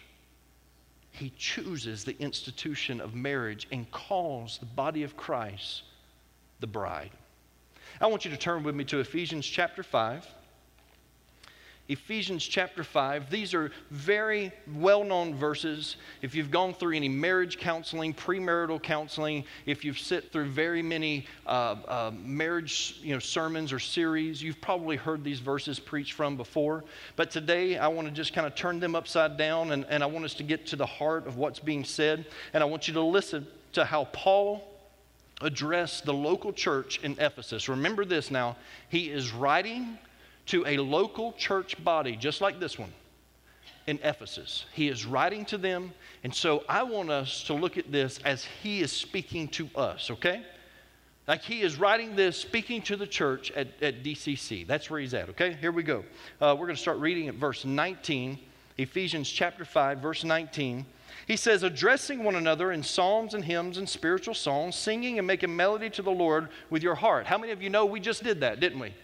he 1.17 1.33
chooses 1.37 2.05
the 2.05 2.17
institution 2.21 3.01
of 3.01 3.15
marriage 3.15 3.67
and 3.73 3.91
calls 3.91 4.59
the 4.59 4.67
body 4.67 5.03
of 5.03 5.17
Christ 5.17 5.83
the 6.61 6.67
bride. 6.67 7.11
I 8.01 8.07
want 8.07 8.25
you 8.25 8.31
to 8.31 8.37
turn 8.37 8.63
with 8.63 8.75
me 8.75 8.85
to 8.85 9.01
Ephesians 9.01 9.47
chapter 9.47 9.83
5. 9.83 10.27
Ephesians 11.89 12.45
chapter 12.45 12.83
5. 12.83 13.31
These 13.31 13.55
are 13.55 13.71
very 13.91 14.53
well 14.75 15.05
known 15.05 15.37
verses. 15.37 15.97
If 16.21 16.35
you've 16.35 16.51
gone 16.51 16.75
through 16.75 16.97
any 16.97 17.09
marriage 17.09 17.59
counseling, 17.59 18.13
premarital 18.13 18.83
counseling, 18.83 19.45
if 19.67 19.85
you've 19.85 19.99
sit 19.99 20.33
through 20.33 20.47
very 20.47 20.83
many 20.83 21.27
uh, 21.47 21.77
uh, 21.87 22.13
marriage 22.19 22.99
you 23.03 23.13
know, 23.13 23.21
sermons 23.21 23.73
or 23.73 23.79
series, 23.79 24.43
you've 24.43 24.61
probably 24.61 24.97
heard 24.97 25.23
these 25.23 25.39
verses 25.39 25.79
preached 25.79 26.15
from 26.15 26.37
before. 26.37 26.83
But 27.15 27.31
today, 27.31 27.79
I 27.79 27.87
want 27.87 28.09
to 28.09 28.15
just 28.15 28.33
kind 28.33 28.49
of 28.49 28.57
turn 28.57 28.81
them 28.81 28.97
upside 28.97 29.37
down 29.37 29.71
and, 29.71 29.87
and 29.89 30.03
I 30.03 30.07
want 30.07 30.25
us 30.25 30.35
to 30.35 30.43
get 30.43 30.67
to 30.69 30.77
the 30.77 30.87
heart 30.87 31.29
of 31.29 31.37
what's 31.37 31.61
being 31.61 31.85
said. 31.85 32.27
And 32.53 32.65
I 32.65 32.67
want 32.67 32.89
you 32.89 32.95
to 32.95 33.03
listen 33.03 33.47
to 33.75 33.85
how 33.85 34.07
Paul 34.07 34.73
addressed 35.41 36.05
the 36.05 36.15
local 36.15 36.53
church 36.53 36.99
in 37.03 37.13
Ephesus. 37.21 37.69
Remember 37.69 38.05
this 38.05 38.31
now. 38.31 38.57
He 38.89 39.11
is 39.11 39.33
writing 39.33 39.99
to 40.47 40.65
a 40.67 40.79
local 40.79 41.33
church 41.33 41.83
body, 41.83 42.17
just 42.17 42.41
like 42.41 42.61
this 42.61 42.79
one 42.79 42.93
in 43.87 43.99
Ephesus. 44.03 44.65
He 44.73 44.89
is 44.89 45.07
writing 45.07 45.45
to 45.47 45.59
them, 45.59 45.93
and 46.25 46.35
so 46.35 46.65
I 46.69 46.83
want 46.83 47.11
us 47.11 47.45
to 47.45 47.55
look 47.55 47.79
at 47.79 47.93
this 47.93 48.19
as 48.25 48.45
he 48.63 48.81
is 48.81 48.93
speaking 48.93 49.49
to 49.49 49.69
us, 49.77 50.11
okay? 50.11 50.43
Like 51.29 51.43
he 51.43 51.63
is 51.63 51.77
writing 51.79 52.15
this, 52.17 52.37
speaking 52.37 52.83
to 52.83 52.97
the 52.97 53.07
church 53.07 53.51
at, 53.53 53.69
at 53.83 54.03
DCC. 54.03 54.67
That's 54.67 54.91
where 54.91 55.01
he's 55.01 55.15
at, 55.15 55.29
okay? 55.31 55.57
Here 55.61 55.73
we 55.73 55.83
go. 55.83 56.05
Uh, 56.41 56.55
we're 56.59 56.67
going 56.67 56.77
to 56.77 56.83
start 56.83 56.99
reading 56.99 57.29
at 57.29 57.35
verse 57.35 57.65
19, 57.65 58.39
Ephesians 58.79 59.29
chapter 59.29 59.65
5, 59.65 59.99
verse 59.99 60.25
19. 60.25 60.87
He 61.27 61.37
says, 61.37 61.63
addressing 61.63 62.23
one 62.23 62.37
another 62.37 62.71
in 62.71 62.83
psalms 62.83 63.35
and 63.35 63.45
hymns 63.45 63.79
and 63.79 63.89
spiritual 63.89 64.35
songs, 64.35 64.77
singing 64.77 65.19
and 65.19 65.27
making 65.27 65.55
melody 65.55 65.91
to 65.91 66.03
the 66.03 66.11
Lord 66.11 66.49
with 66.71 66.83
your 66.83 66.95
heart. 66.95 67.27
How 67.27 67.39
many 67.39 67.53
of 67.53 67.63
you 67.63 67.71
know 67.71 67.87
we 67.87 67.99
just 67.99 68.23
did 68.23 68.41
that, 68.41 68.61
didn't 68.61 68.79
we? 68.79 68.95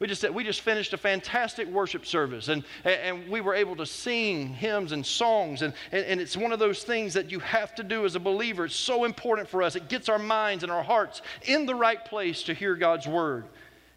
We 0.00 0.06
just, 0.06 0.30
we 0.30 0.44
just 0.44 0.60
finished 0.60 0.92
a 0.92 0.96
fantastic 0.96 1.66
worship 1.66 2.06
service, 2.06 2.46
and, 2.46 2.62
and 2.84 3.28
we 3.28 3.40
were 3.40 3.54
able 3.54 3.74
to 3.76 3.86
sing 3.86 4.48
hymns 4.48 4.92
and 4.92 5.04
songs. 5.04 5.62
And, 5.62 5.74
and 5.90 6.20
it's 6.20 6.36
one 6.36 6.52
of 6.52 6.60
those 6.60 6.84
things 6.84 7.14
that 7.14 7.32
you 7.32 7.40
have 7.40 7.74
to 7.74 7.82
do 7.82 8.04
as 8.04 8.14
a 8.14 8.20
believer. 8.20 8.66
It's 8.66 8.76
so 8.76 9.04
important 9.04 9.48
for 9.48 9.60
us. 9.60 9.74
It 9.74 9.88
gets 9.88 10.08
our 10.08 10.18
minds 10.20 10.62
and 10.62 10.70
our 10.70 10.84
hearts 10.84 11.20
in 11.42 11.66
the 11.66 11.74
right 11.74 12.04
place 12.04 12.44
to 12.44 12.54
hear 12.54 12.76
God's 12.76 13.08
word. 13.08 13.46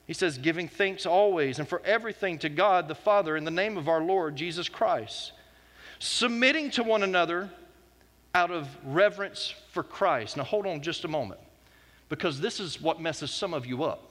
He 0.07 0.13
says, 0.13 0.39
giving 0.39 0.67
thanks 0.67 1.05
always 1.05 1.59
and 1.59 1.67
for 1.67 1.81
everything 1.85 2.39
to 2.39 2.49
God 2.49 2.87
the 2.87 2.95
Father 2.95 3.37
in 3.37 3.43
the 3.43 3.51
name 3.51 3.77
of 3.77 3.87
our 3.87 4.01
Lord 4.01 4.35
Jesus 4.35 4.67
Christ, 4.67 5.33
submitting 5.99 6.71
to 6.71 6.83
one 6.83 7.03
another 7.03 7.51
out 8.33 8.49
of 8.49 8.67
reverence 8.83 9.53
for 9.71 9.83
Christ. 9.83 10.35
Now, 10.35 10.43
hold 10.43 10.65
on 10.65 10.81
just 10.81 11.05
a 11.05 11.07
moment, 11.07 11.39
because 12.09 12.41
this 12.41 12.59
is 12.59 12.81
what 12.81 12.99
messes 12.99 13.29
some 13.29 13.53
of 13.53 13.67
you 13.67 13.83
up. 13.83 14.10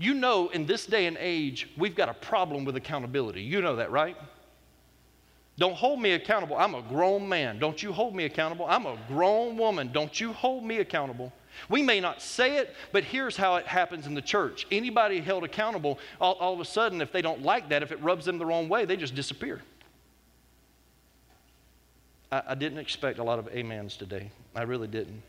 You 0.00 0.14
know, 0.14 0.48
in 0.48 0.64
this 0.64 0.86
day 0.86 1.04
and 1.04 1.18
age, 1.20 1.68
we've 1.76 1.94
got 1.94 2.08
a 2.08 2.14
problem 2.14 2.64
with 2.64 2.74
accountability. 2.74 3.42
You 3.42 3.60
know 3.60 3.76
that, 3.76 3.90
right? 3.90 4.16
Don't 5.58 5.74
hold 5.74 6.00
me 6.00 6.12
accountable. 6.12 6.56
I'm 6.56 6.74
a 6.74 6.80
grown 6.80 7.28
man. 7.28 7.58
Don't 7.58 7.82
you 7.82 7.92
hold 7.92 8.14
me 8.14 8.24
accountable. 8.24 8.64
I'm 8.66 8.86
a 8.86 8.96
grown 9.08 9.58
woman. 9.58 9.92
Don't 9.92 10.18
you 10.18 10.32
hold 10.32 10.64
me 10.64 10.78
accountable. 10.78 11.34
We 11.68 11.82
may 11.82 12.00
not 12.00 12.22
say 12.22 12.56
it, 12.56 12.74
but 12.92 13.04
here's 13.04 13.36
how 13.36 13.56
it 13.56 13.66
happens 13.66 14.06
in 14.06 14.14
the 14.14 14.22
church. 14.22 14.66
Anybody 14.70 15.20
held 15.20 15.44
accountable, 15.44 15.98
all, 16.18 16.32
all 16.34 16.54
of 16.54 16.60
a 16.60 16.64
sudden, 16.64 17.02
if 17.02 17.12
they 17.12 17.20
don't 17.20 17.42
like 17.42 17.68
that, 17.68 17.82
if 17.82 17.92
it 17.92 18.02
rubs 18.02 18.24
them 18.24 18.38
the 18.38 18.46
wrong 18.46 18.70
way, 18.70 18.86
they 18.86 18.96
just 18.96 19.14
disappear. 19.14 19.60
I, 22.32 22.42
I 22.48 22.54
didn't 22.54 22.78
expect 22.78 23.18
a 23.18 23.22
lot 23.22 23.38
of 23.38 23.48
amens 23.54 23.98
today. 23.98 24.30
I 24.56 24.62
really 24.62 24.88
didn't. 24.88 25.20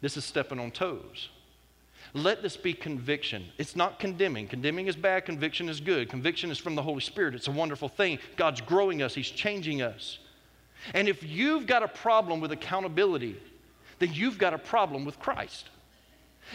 This 0.00 0.16
is 0.16 0.24
stepping 0.24 0.58
on 0.58 0.70
toes. 0.70 1.28
Let 2.12 2.42
this 2.42 2.56
be 2.56 2.74
conviction. 2.74 3.46
It's 3.58 3.74
not 3.74 3.98
condemning. 3.98 4.46
Condemning 4.46 4.86
is 4.86 4.96
bad, 4.96 5.24
conviction 5.24 5.68
is 5.68 5.80
good. 5.80 6.08
Conviction 6.10 6.50
is 6.50 6.58
from 6.58 6.74
the 6.74 6.82
Holy 6.82 7.00
Spirit. 7.00 7.34
It's 7.34 7.48
a 7.48 7.52
wonderful 7.52 7.88
thing. 7.88 8.18
God's 8.36 8.60
growing 8.60 9.02
us, 9.02 9.14
He's 9.14 9.30
changing 9.30 9.82
us. 9.82 10.18
And 10.92 11.08
if 11.08 11.22
you've 11.22 11.66
got 11.66 11.82
a 11.82 11.88
problem 11.88 12.40
with 12.40 12.52
accountability, 12.52 13.36
then 13.98 14.12
you've 14.12 14.38
got 14.38 14.52
a 14.52 14.58
problem 14.58 15.04
with 15.04 15.18
Christ. 15.18 15.70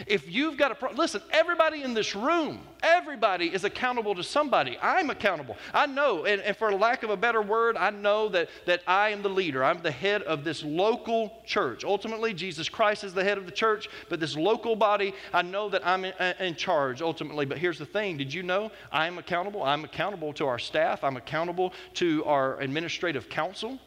If 0.06 0.30
you've 0.30 0.56
got 0.56 0.72
a 0.72 0.74
problem, 0.74 0.98
listen, 0.98 1.22
everybody 1.30 1.82
in 1.82 1.94
this 1.94 2.14
room, 2.14 2.60
everybody 2.82 3.46
is 3.46 3.64
accountable 3.64 4.14
to 4.14 4.22
somebody. 4.22 4.78
I'm 4.80 5.10
accountable. 5.10 5.56
I 5.74 5.86
know, 5.86 6.24
and, 6.24 6.40
and, 6.42 6.56
for 6.56 6.72
lack 6.72 7.02
of 7.02 7.10
a 7.10 7.16
better 7.16 7.42
word, 7.42 7.76
I 7.76 7.90
know 7.90 8.28
that, 8.30 8.48
that 8.66 8.82
I 8.86 9.10
am 9.10 9.22
the 9.22 9.28
leader. 9.28 9.64
I'm 9.64 9.82
the 9.82 9.90
head 9.90 10.22
of 10.22 10.44
this 10.44 10.62
local 10.62 11.42
church. 11.44 11.84
Ultimately, 11.84 12.32
Jesus 12.34 12.68
Christ 12.68 13.04
is 13.04 13.12
the 13.12 13.24
head 13.24 13.38
of 13.38 13.46
the 13.46 13.52
church, 13.52 13.88
but 14.08 14.20
this 14.20 14.36
local 14.36 14.76
body, 14.76 15.14
I 15.32 15.42
know 15.42 15.68
that 15.68 15.86
I'm 15.86 16.04
in, 16.04 16.12
uh, 16.18 16.34
in 16.40 16.54
charge 16.54 17.02
ultimately. 17.02 17.44
But 17.44 17.58
here's 17.58 17.78
the 17.78 17.86
thing 17.86 18.16
did 18.16 18.32
you 18.32 18.42
know 18.42 18.70
I'm 18.92 19.18
accountable? 19.18 19.62
I'm 19.62 19.84
accountable 19.84 20.32
to 20.34 20.46
our 20.46 20.58
staff, 20.58 21.04
I'm 21.04 21.16
accountable 21.16 21.72
to 21.94 22.24
our 22.24 22.60
administrative 22.60 23.28
council. 23.28 23.78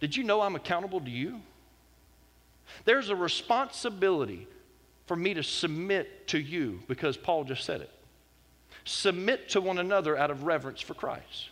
Did 0.00 0.16
you 0.16 0.24
know 0.24 0.40
I'm 0.40 0.56
accountable 0.56 1.00
to 1.00 1.10
you? 1.10 1.42
There's 2.84 3.08
a 3.08 3.16
responsibility 3.16 4.46
for 5.06 5.16
me 5.16 5.34
to 5.34 5.42
submit 5.42 6.28
to 6.28 6.38
you 6.38 6.80
because 6.86 7.16
Paul 7.16 7.44
just 7.44 7.64
said 7.64 7.80
it. 7.80 7.90
Submit 8.84 9.48
to 9.50 9.60
one 9.60 9.78
another 9.78 10.16
out 10.16 10.30
of 10.30 10.44
reverence 10.44 10.80
for 10.80 10.94
Christ. 10.94 11.50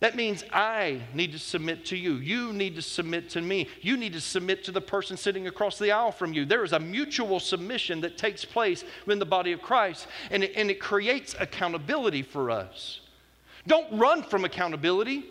That 0.00 0.14
means 0.14 0.44
I 0.52 1.00
need 1.14 1.32
to 1.32 1.38
submit 1.38 1.86
to 1.86 1.96
you. 1.96 2.16
You 2.16 2.52
need 2.52 2.76
to 2.76 2.82
submit 2.82 3.30
to 3.30 3.40
me. 3.40 3.68
You 3.80 3.96
need 3.96 4.12
to 4.12 4.20
submit 4.20 4.62
to 4.64 4.72
the 4.72 4.80
person 4.80 5.16
sitting 5.16 5.46
across 5.46 5.78
the 5.78 5.90
aisle 5.90 6.12
from 6.12 6.34
you. 6.34 6.44
There 6.44 6.64
is 6.64 6.74
a 6.74 6.78
mutual 6.78 7.40
submission 7.40 8.02
that 8.02 8.18
takes 8.18 8.44
place 8.44 8.84
in 9.06 9.18
the 9.18 9.24
body 9.24 9.52
of 9.52 9.62
Christ, 9.62 10.06
and 10.30 10.44
it, 10.44 10.52
and 10.54 10.70
it 10.70 10.80
creates 10.80 11.34
accountability 11.40 12.22
for 12.22 12.50
us. 12.50 13.00
Don't 13.66 13.98
run 13.98 14.22
from 14.22 14.44
accountability. 14.44 15.24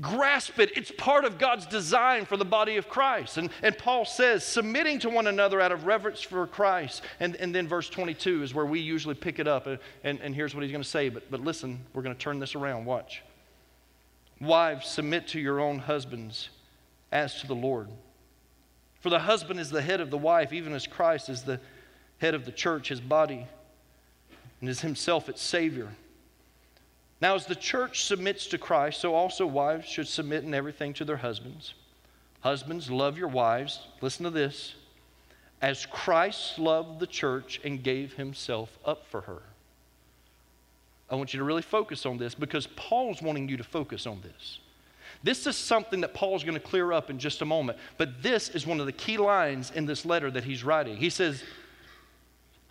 Grasp 0.00 0.58
it. 0.58 0.76
It's 0.76 0.90
part 0.90 1.24
of 1.24 1.38
God's 1.38 1.66
design 1.66 2.24
for 2.24 2.36
the 2.36 2.44
body 2.44 2.76
of 2.76 2.88
Christ. 2.88 3.38
And, 3.38 3.50
and 3.62 3.78
Paul 3.78 4.04
says, 4.04 4.44
submitting 4.44 4.98
to 5.00 5.08
one 5.08 5.28
another 5.28 5.60
out 5.60 5.70
of 5.70 5.86
reverence 5.86 6.20
for 6.20 6.46
Christ. 6.48 7.02
And, 7.20 7.36
and 7.36 7.54
then 7.54 7.68
verse 7.68 7.88
22 7.88 8.42
is 8.42 8.54
where 8.54 8.66
we 8.66 8.80
usually 8.80 9.14
pick 9.14 9.38
it 9.38 9.46
up. 9.46 9.68
And, 10.02 10.20
and 10.20 10.34
here's 10.34 10.54
what 10.54 10.62
he's 10.62 10.72
going 10.72 10.82
to 10.82 10.88
say. 10.88 11.10
But, 11.10 11.30
but 11.30 11.40
listen, 11.40 11.80
we're 11.92 12.02
going 12.02 12.14
to 12.14 12.20
turn 12.20 12.40
this 12.40 12.56
around. 12.56 12.86
Watch. 12.86 13.22
Wives, 14.40 14.88
submit 14.88 15.28
to 15.28 15.40
your 15.40 15.60
own 15.60 15.78
husbands 15.78 16.48
as 17.12 17.40
to 17.40 17.46
the 17.46 17.54
Lord. 17.54 17.88
For 19.00 19.10
the 19.10 19.20
husband 19.20 19.60
is 19.60 19.70
the 19.70 19.82
head 19.82 20.00
of 20.00 20.10
the 20.10 20.18
wife, 20.18 20.52
even 20.52 20.72
as 20.72 20.86
Christ 20.86 21.28
is 21.28 21.42
the 21.42 21.60
head 22.18 22.34
of 22.34 22.44
the 22.44 22.52
church, 22.52 22.88
his 22.88 23.00
body, 23.00 23.46
and 24.60 24.68
is 24.68 24.80
himself 24.80 25.28
its 25.28 25.42
Savior. 25.42 25.88
Now, 27.24 27.36
as 27.36 27.46
the 27.46 27.54
church 27.54 28.04
submits 28.04 28.46
to 28.48 28.58
Christ, 28.58 29.00
so 29.00 29.14
also 29.14 29.46
wives 29.46 29.88
should 29.88 30.06
submit 30.06 30.44
in 30.44 30.52
everything 30.52 30.92
to 30.92 31.06
their 31.06 31.16
husbands. 31.16 31.72
Husbands, 32.40 32.90
love 32.90 33.16
your 33.16 33.28
wives. 33.28 33.80
Listen 34.02 34.24
to 34.24 34.30
this. 34.30 34.74
As 35.62 35.86
Christ 35.86 36.58
loved 36.58 37.00
the 37.00 37.06
church 37.06 37.62
and 37.64 37.82
gave 37.82 38.12
himself 38.12 38.78
up 38.84 39.06
for 39.06 39.22
her. 39.22 39.40
I 41.08 41.14
want 41.14 41.32
you 41.32 41.38
to 41.38 41.44
really 41.44 41.62
focus 41.62 42.04
on 42.04 42.18
this 42.18 42.34
because 42.34 42.66
Paul's 42.76 43.22
wanting 43.22 43.48
you 43.48 43.56
to 43.56 43.64
focus 43.64 44.06
on 44.06 44.20
this. 44.20 44.58
This 45.22 45.46
is 45.46 45.56
something 45.56 46.02
that 46.02 46.12
Paul's 46.12 46.44
going 46.44 46.60
to 46.60 46.60
clear 46.60 46.92
up 46.92 47.08
in 47.08 47.18
just 47.18 47.40
a 47.40 47.46
moment, 47.46 47.78
but 47.96 48.22
this 48.22 48.50
is 48.50 48.66
one 48.66 48.80
of 48.80 48.84
the 48.84 48.92
key 48.92 49.16
lines 49.16 49.70
in 49.70 49.86
this 49.86 50.04
letter 50.04 50.30
that 50.30 50.44
he's 50.44 50.62
writing. 50.62 50.98
He 50.98 51.08
says, 51.08 51.42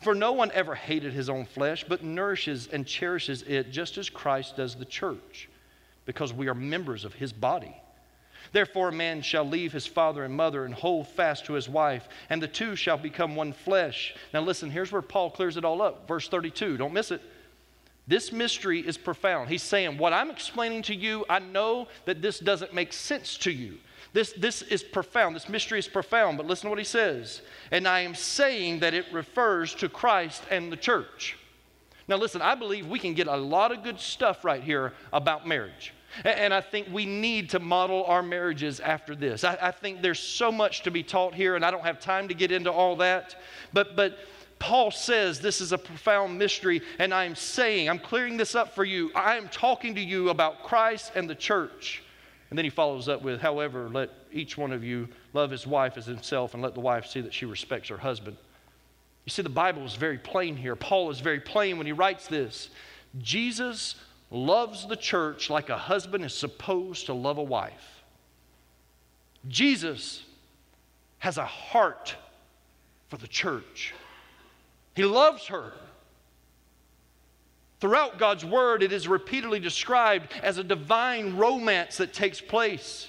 For 0.00 0.14
no 0.14 0.32
one 0.32 0.50
ever 0.52 0.74
hated 0.74 1.12
his 1.12 1.28
own 1.28 1.44
flesh, 1.44 1.84
but 1.88 2.04
nourishes 2.04 2.68
and 2.68 2.86
cherishes 2.86 3.42
it 3.42 3.72
just 3.72 3.98
as 3.98 4.08
Christ 4.08 4.56
does 4.56 4.76
the 4.76 4.84
church, 4.84 5.48
because 6.06 6.32
we 6.32 6.48
are 6.48 6.54
members 6.54 7.04
of 7.04 7.14
his 7.14 7.32
body. 7.32 7.74
Therefore, 8.52 8.88
a 8.88 8.92
man 8.92 9.20
shall 9.22 9.44
leave 9.44 9.72
his 9.72 9.86
father 9.86 10.24
and 10.24 10.34
mother 10.34 10.64
and 10.64 10.72
hold 10.72 11.08
fast 11.08 11.46
to 11.46 11.52
his 11.52 11.68
wife, 11.68 12.08
and 12.30 12.42
the 12.42 12.48
two 12.48 12.76
shall 12.76 12.96
become 12.96 13.36
one 13.36 13.52
flesh. 13.52 14.14
Now, 14.32 14.40
listen, 14.40 14.70
here's 14.70 14.92
where 14.92 15.02
Paul 15.02 15.30
clears 15.30 15.56
it 15.56 15.64
all 15.64 15.82
up. 15.82 16.06
Verse 16.08 16.28
32, 16.28 16.76
don't 16.76 16.94
miss 16.94 17.10
it. 17.10 17.20
This 18.06 18.32
mystery 18.32 18.80
is 18.80 18.96
profound. 18.96 19.50
He's 19.50 19.62
saying, 19.62 19.98
What 19.98 20.14
I'm 20.14 20.30
explaining 20.30 20.82
to 20.82 20.94
you, 20.94 21.26
I 21.28 21.40
know 21.40 21.88
that 22.06 22.22
this 22.22 22.38
doesn't 22.38 22.72
make 22.72 22.94
sense 22.94 23.36
to 23.38 23.50
you. 23.50 23.78
This, 24.12 24.32
this 24.32 24.62
is 24.62 24.82
profound. 24.82 25.36
This 25.36 25.48
mystery 25.48 25.78
is 25.78 25.88
profound. 25.88 26.38
But 26.38 26.46
listen 26.46 26.64
to 26.64 26.70
what 26.70 26.78
he 26.78 26.84
says. 26.84 27.42
And 27.70 27.86
I 27.86 28.00
am 28.00 28.14
saying 28.14 28.80
that 28.80 28.94
it 28.94 29.06
refers 29.12 29.74
to 29.76 29.88
Christ 29.88 30.42
and 30.50 30.72
the 30.72 30.76
church. 30.76 31.36
Now, 32.08 32.16
listen, 32.16 32.40
I 32.40 32.54
believe 32.54 32.86
we 32.86 32.98
can 32.98 33.12
get 33.12 33.26
a 33.26 33.36
lot 33.36 33.70
of 33.70 33.82
good 33.82 34.00
stuff 34.00 34.44
right 34.44 34.62
here 34.62 34.94
about 35.12 35.46
marriage. 35.46 35.92
And 36.24 36.54
I 36.54 36.62
think 36.62 36.88
we 36.90 37.04
need 37.04 37.50
to 37.50 37.58
model 37.58 38.04
our 38.04 38.22
marriages 38.22 38.80
after 38.80 39.14
this. 39.14 39.44
I, 39.44 39.58
I, 39.60 39.70
think 39.70 40.00
there's 40.00 40.18
so 40.18 40.50
much 40.50 40.82
to 40.84 40.90
be 40.90 41.02
taught 41.02 41.34
here, 41.34 41.54
and 41.54 41.62
I 41.62 41.70
don't 41.70 41.84
have 41.84 42.00
time 42.00 42.28
to 42.28 42.34
get 42.34 42.50
into 42.50 42.72
all 42.72 42.96
that. 42.96 43.36
But, 43.74 43.94
but 43.94 44.18
Paul 44.58 44.90
says 44.90 45.38
this 45.38 45.60
is 45.60 45.72
a 45.72 45.78
profound 45.78 46.38
mystery, 46.38 46.80
and 46.98 47.12
I'm 47.12 47.34
saying, 47.34 47.90
I'm 47.90 47.98
clearing 47.98 48.38
this 48.38 48.54
up 48.54 48.74
for 48.74 48.84
you. 48.84 49.12
I'm 49.14 49.48
talking 49.48 49.94
to 49.96 50.00
you 50.00 50.30
about 50.30 50.64
Christ 50.64 51.12
and 51.14 51.28
the 51.28 51.34
church. 51.34 52.02
And 52.50 52.58
then 52.58 52.64
he 52.64 52.70
follows 52.70 53.08
up 53.08 53.22
with, 53.22 53.40
however, 53.40 53.88
let 53.90 54.10
each 54.32 54.56
one 54.56 54.72
of 54.72 54.82
you 54.82 55.08
love 55.34 55.50
his 55.50 55.66
wife 55.66 55.96
as 55.96 56.06
himself 56.06 56.54
and 56.54 56.62
let 56.62 56.74
the 56.74 56.80
wife 56.80 57.06
see 57.06 57.20
that 57.20 57.34
she 57.34 57.44
respects 57.44 57.88
her 57.90 57.98
husband. 57.98 58.36
You 59.26 59.30
see, 59.30 59.42
the 59.42 59.50
Bible 59.50 59.84
is 59.84 59.94
very 59.94 60.16
plain 60.16 60.56
here. 60.56 60.74
Paul 60.74 61.10
is 61.10 61.20
very 61.20 61.40
plain 61.40 61.76
when 61.76 61.86
he 61.86 61.92
writes 61.92 62.26
this. 62.26 62.70
Jesus 63.18 63.96
loves 64.30 64.86
the 64.86 64.96
church 64.96 65.50
like 65.50 65.68
a 65.68 65.76
husband 65.76 66.24
is 66.24 66.34
supposed 66.34 67.06
to 67.06 67.12
love 67.12 67.38
a 67.38 67.42
wife. 67.42 68.02
Jesus 69.46 70.24
has 71.18 71.36
a 71.36 71.44
heart 71.44 72.14
for 73.08 73.16
the 73.16 73.28
church, 73.28 73.94
he 74.94 75.04
loves 75.04 75.46
her. 75.46 75.72
Throughout 77.80 78.18
God's 78.18 78.44
word, 78.44 78.82
it 78.82 78.92
is 78.92 79.06
repeatedly 79.06 79.60
described 79.60 80.32
as 80.42 80.58
a 80.58 80.64
divine 80.64 81.36
romance 81.36 81.98
that 81.98 82.12
takes 82.12 82.40
place. 82.40 83.08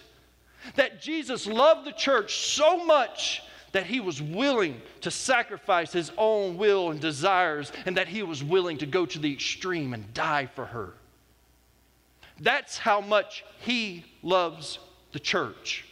That 0.75 1.01
Jesus 1.01 1.47
loved 1.47 1.87
the 1.87 1.91
church 1.91 2.37
so 2.37 2.83
much 2.85 3.41
that 3.71 3.85
he 3.85 3.99
was 3.99 4.21
willing 4.21 4.81
to 5.01 5.11
sacrifice 5.11 5.91
his 5.91 6.11
own 6.17 6.57
will 6.57 6.91
and 6.91 6.99
desires, 6.99 7.71
and 7.85 7.97
that 7.97 8.07
he 8.07 8.23
was 8.23 8.43
willing 8.43 8.77
to 8.79 8.85
go 8.85 9.05
to 9.05 9.19
the 9.19 9.31
extreme 9.31 9.93
and 9.93 10.13
die 10.13 10.47
for 10.47 10.65
her. 10.65 10.93
That's 12.39 12.77
how 12.77 13.01
much 13.01 13.43
he 13.59 14.05
loves 14.23 14.79
the 15.11 15.19
church. 15.19 15.85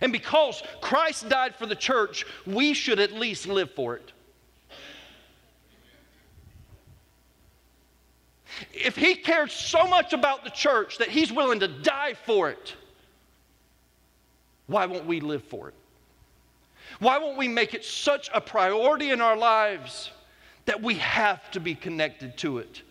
And 0.00 0.12
because 0.12 0.62
Christ 0.80 1.28
died 1.28 1.56
for 1.56 1.66
the 1.66 1.76
church, 1.76 2.26
we 2.46 2.74
should 2.74 2.98
at 2.98 3.12
least 3.12 3.46
live 3.46 3.70
for 3.72 3.96
it. 3.96 4.12
If 8.84 8.96
he 8.96 9.14
cared 9.14 9.50
so 9.50 9.86
much 9.86 10.12
about 10.12 10.42
the 10.42 10.50
church 10.50 10.98
that 10.98 11.08
he's 11.08 11.32
willing 11.32 11.60
to 11.60 11.68
die 11.68 12.14
for 12.14 12.50
it, 12.50 12.74
why 14.66 14.86
won't 14.86 15.06
we 15.06 15.20
live 15.20 15.44
for 15.44 15.68
it? 15.68 15.74
Why 16.98 17.18
won't 17.18 17.38
we 17.38 17.48
make 17.48 17.74
it 17.74 17.84
such 17.84 18.28
a 18.34 18.40
priority 18.40 19.10
in 19.10 19.20
our 19.20 19.36
lives 19.36 20.10
that 20.66 20.82
we 20.82 20.94
have 20.96 21.50
to 21.52 21.60
be 21.60 21.74
connected 21.74 22.36
to 22.38 22.58
it? 22.58 22.82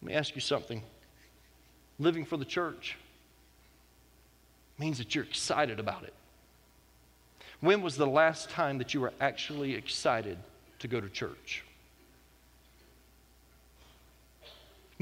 Let 0.00 0.08
me 0.08 0.14
ask 0.14 0.34
you 0.34 0.40
something. 0.40 0.82
Living 1.98 2.24
for 2.24 2.36
the 2.36 2.44
church 2.44 2.96
means 4.78 4.98
that 4.98 5.14
you're 5.14 5.24
excited 5.24 5.80
about 5.80 6.04
it. 6.04 6.14
When 7.60 7.82
was 7.82 7.96
the 7.96 8.06
last 8.06 8.50
time 8.50 8.78
that 8.78 8.94
you 8.94 9.00
were 9.00 9.12
actually 9.20 9.74
excited 9.74 10.38
to 10.80 10.88
go 10.88 11.00
to 11.00 11.08
church? 11.08 11.62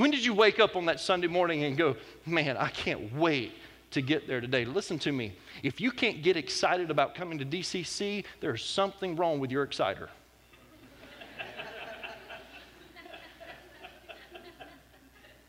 When 0.01 0.11
did 0.11 0.25
you 0.25 0.33
wake 0.33 0.59
up 0.61 0.77
on 0.77 0.87
that 0.87 0.99
Sunday 0.99 1.27
morning 1.27 1.65
and 1.65 1.77
go, 1.77 1.95
man, 2.25 2.57
I 2.57 2.69
can't 2.69 3.15
wait 3.15 3.53
to 3.91 4.01
get 4.01 4.27
there 4.27 4.41
today? 4.41 4.65
Listen 4.65 4.99
to 5.01 5.13
me. 5.13 5.35
If 5.63 5.79
you 5.79 5.91
can't 5.91 6.23
get 6.23 6.39
excited 6.39 6.91
about 6.91 7.15
coming 7.15 7.37
to 7.37 7.45
DCC, 7.45 8.25
there's 8.41 8.65
something 8.65 9.15
wrong 9.15 9.41
with 9.41 9.51
your 9.51 9.63
exciter. 9.63 10.09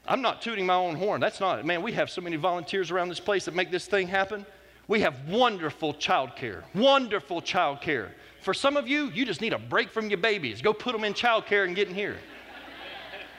I'm 0.06 0.22
not 0.22 0.42
tooting 0.42 0.66
my 0.66 0.74
own 0.74 0.96
horn. 0.98 1.22
That's 1.22 1.40
not 1.40 1.60
it. 1.60 1.66
Man, 1.66 1.82
we 1.82 1.94
have 1.94 2.10
so 2.10 2.20
many 2.20 2.36
volunteers 2.36 2.92
around 2.92 3.08
this 3.08 3.22
place 3.22 3.46
that 3.46 3.56
make 3.56 3.72
this 3.72 3.88
thing 3.88 4.10
happen. 4.10 4.46
We 4.90 5.00
have 5.00 5.30
wonderful 5.30 5.94
child 5.94 6.36
care. 6.36 6.66
Wonderful 6.76 7.40
child 7.40 7.80
care. 7.80 8.12
For 8.42 8.54
some 8.54 8.76
of 8.76 8.86
you, 8.86 9.06
you 9.12 9.26
just 9.26 9.40
need 9.40 9.54
a 9.54 9.60
break 9.60 9.90
from 9.90 10.10
your 10.10 10.18
babies. 10.18 10.62
Go 10.62 10.74
put 10.74 10.92
them 10.92 11.06
in 11.06 11.14
child 11.14 11.46
care 11.46 11.64
and 11.64 11.74
get 11.74 11.88
in 11.88 11.96
here. 11.96 12.18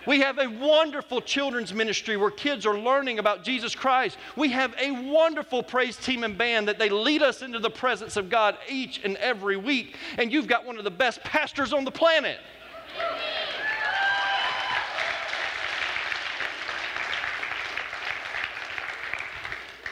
We 0.07 0.21
have 0.21 0.39
a 0.39 0.49
wonderful 0.49 1.21
children's 1.21 1.73
ministry 1.73 2.17
where 2.17 2.31
kids 2.31 2.67
are 2.67 2.77
learning 2.79 3.19
about 3.19 3.45
Jesus 3.45 3.75
Christ. 3.75 4.19
We 4.37 4.51
have 4.51 4.75
a 4.81 4.91
wonderful 4.91 5.63
praise 5.63 5.97
team 5.97 6.25
and 6.25 6.37
band 6.37 6.67
that 6.69 6.79
they 6.79 6.89
lead 6.89 7.23
us 7.23 7.43
into 7.43 7.61
the 7.61 7.71
presence 7.71 8.17
of 8.17 8.29
God 8.29 8.57
each 8.69 9.01
and 9.05 9.17
every 9.19 9.57
week. 9.57 9.97
And 10.19 10.33
you've 10.33 10.49
got 10.49 10.65
one 10.67 10.77
of 10.77 10.85
the 10.85 10.91
best 10.91 11.23
pastors 11.23 11.73
on 11.73 11.85
the 11.85 11.91
planet. 11.91 12.39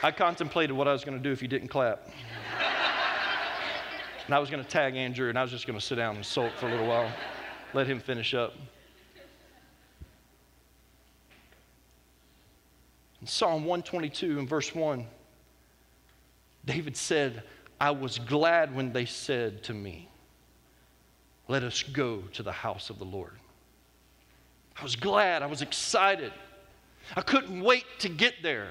I 0.03 0.09
contemplated 0.09 0.75
what 0.75 0.87
I 0.87 0.93
was 0.93 1.03
going 1.05 1.17
to 1.17 1.23
do 1.23 1.31
if 1.31 1.43
you 1.43 1.47
didn't 1.47 1.67
clap. 1.67 2.09
and 4.25 4.33
I 4.33 4.39
was 4.39 4.49
going 4.49 4.63
to 4.63 4.69
tag 4.69 4.95
Andrew, 4.95 5.29
and 5.29 5.37
I 5.37 5.43
was 5.43 5.51
just 5.51 5.67
going 5.67 5.77
to 5.77 5.85
sit 5.85 5.95
down 5.95 6.15
and 6.15 6.25
sulk 6.25 6.53
for 6.55 6.67
a 6.67 6.71
little 6.71 6.87
while, 6.87 7.11
let 7.73 7.85
him 7.85 7.99
finish 7.99 8.33
up. 8.33 8.53
In 13.21 13.27
Psalm 13.27 13.65
122 13.65 14.39
and 14.39 14.49
verse 14.49 14.73
1, 14.73 15.05
David 16.65 16.97
said, 16.97 17.43
I 17.79 17.91
was 17.91 18.17
glad 18.17 18.75
when 18.75 18.93
they 18.93 19.05
said 19.05 19.63
to 19.63 19.73
me, 19.73 20.09
Let 21.47 21.63
us 21.63 21.83
go 21.83 22.21
to 22.33 22.43
the 22.43 22.51
house 22.51 22.89
of 22.89 22.97
the 22.97 23.05
Lord. 23.05 23.33
I 24.79 24.83
was 24.83 24.95
glad, 24.95 25.43
I 25.43 25.47
was 25.47 25.61
excited. 25.61 26.33
I 27.15 27.21
couldn't 27.21 27.61
wait 27.61 27.85
to 27.99 28.09
get 28.09 28.35
there 28.41 28.69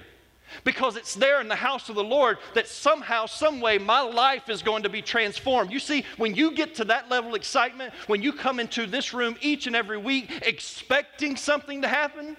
because 0.64 0.96
it's 0.96 1.14
there 1.14 1.40
in 1.40 1.48
the 1.48 1.54
house 1.54 1.88
of 1.88 1.94
the 1.94 2.02
Lord 2.02 2.38
that 2.54 2.66
somehow, 2.66 3.26
some 3.26 3.60
way, 3.60 3.78
my 3.78 4.00
life 4.00 4.48
is 4.48 4.62
going 4.62 4.82
to 4.82 4.88
be 4.88 5.02
transformed. 5.02 5.70
You 5.70 5.78
see, 5.78 6.04
when 6.16 6.34
you 6.34 6.52
get 6.52 6.74
to 6.76 6.84
that 6.86 7.08
level 7.08 7.30
of 7.30 7.36
excitement, 7.36 7.92
when 8.08 8.22
you 8.22 8.32
come 8.32 8.58
into 8.58 8.86
this 8.86 9.14
room 9.14 9.36
each 9.40 9.68
and 9.68 9.76
every 9.76 9.98
week 9.98 10.30
expecting 10.42 11.36
something 11.36 11.82
to 11.82 11.88
happen, 11.88 12.36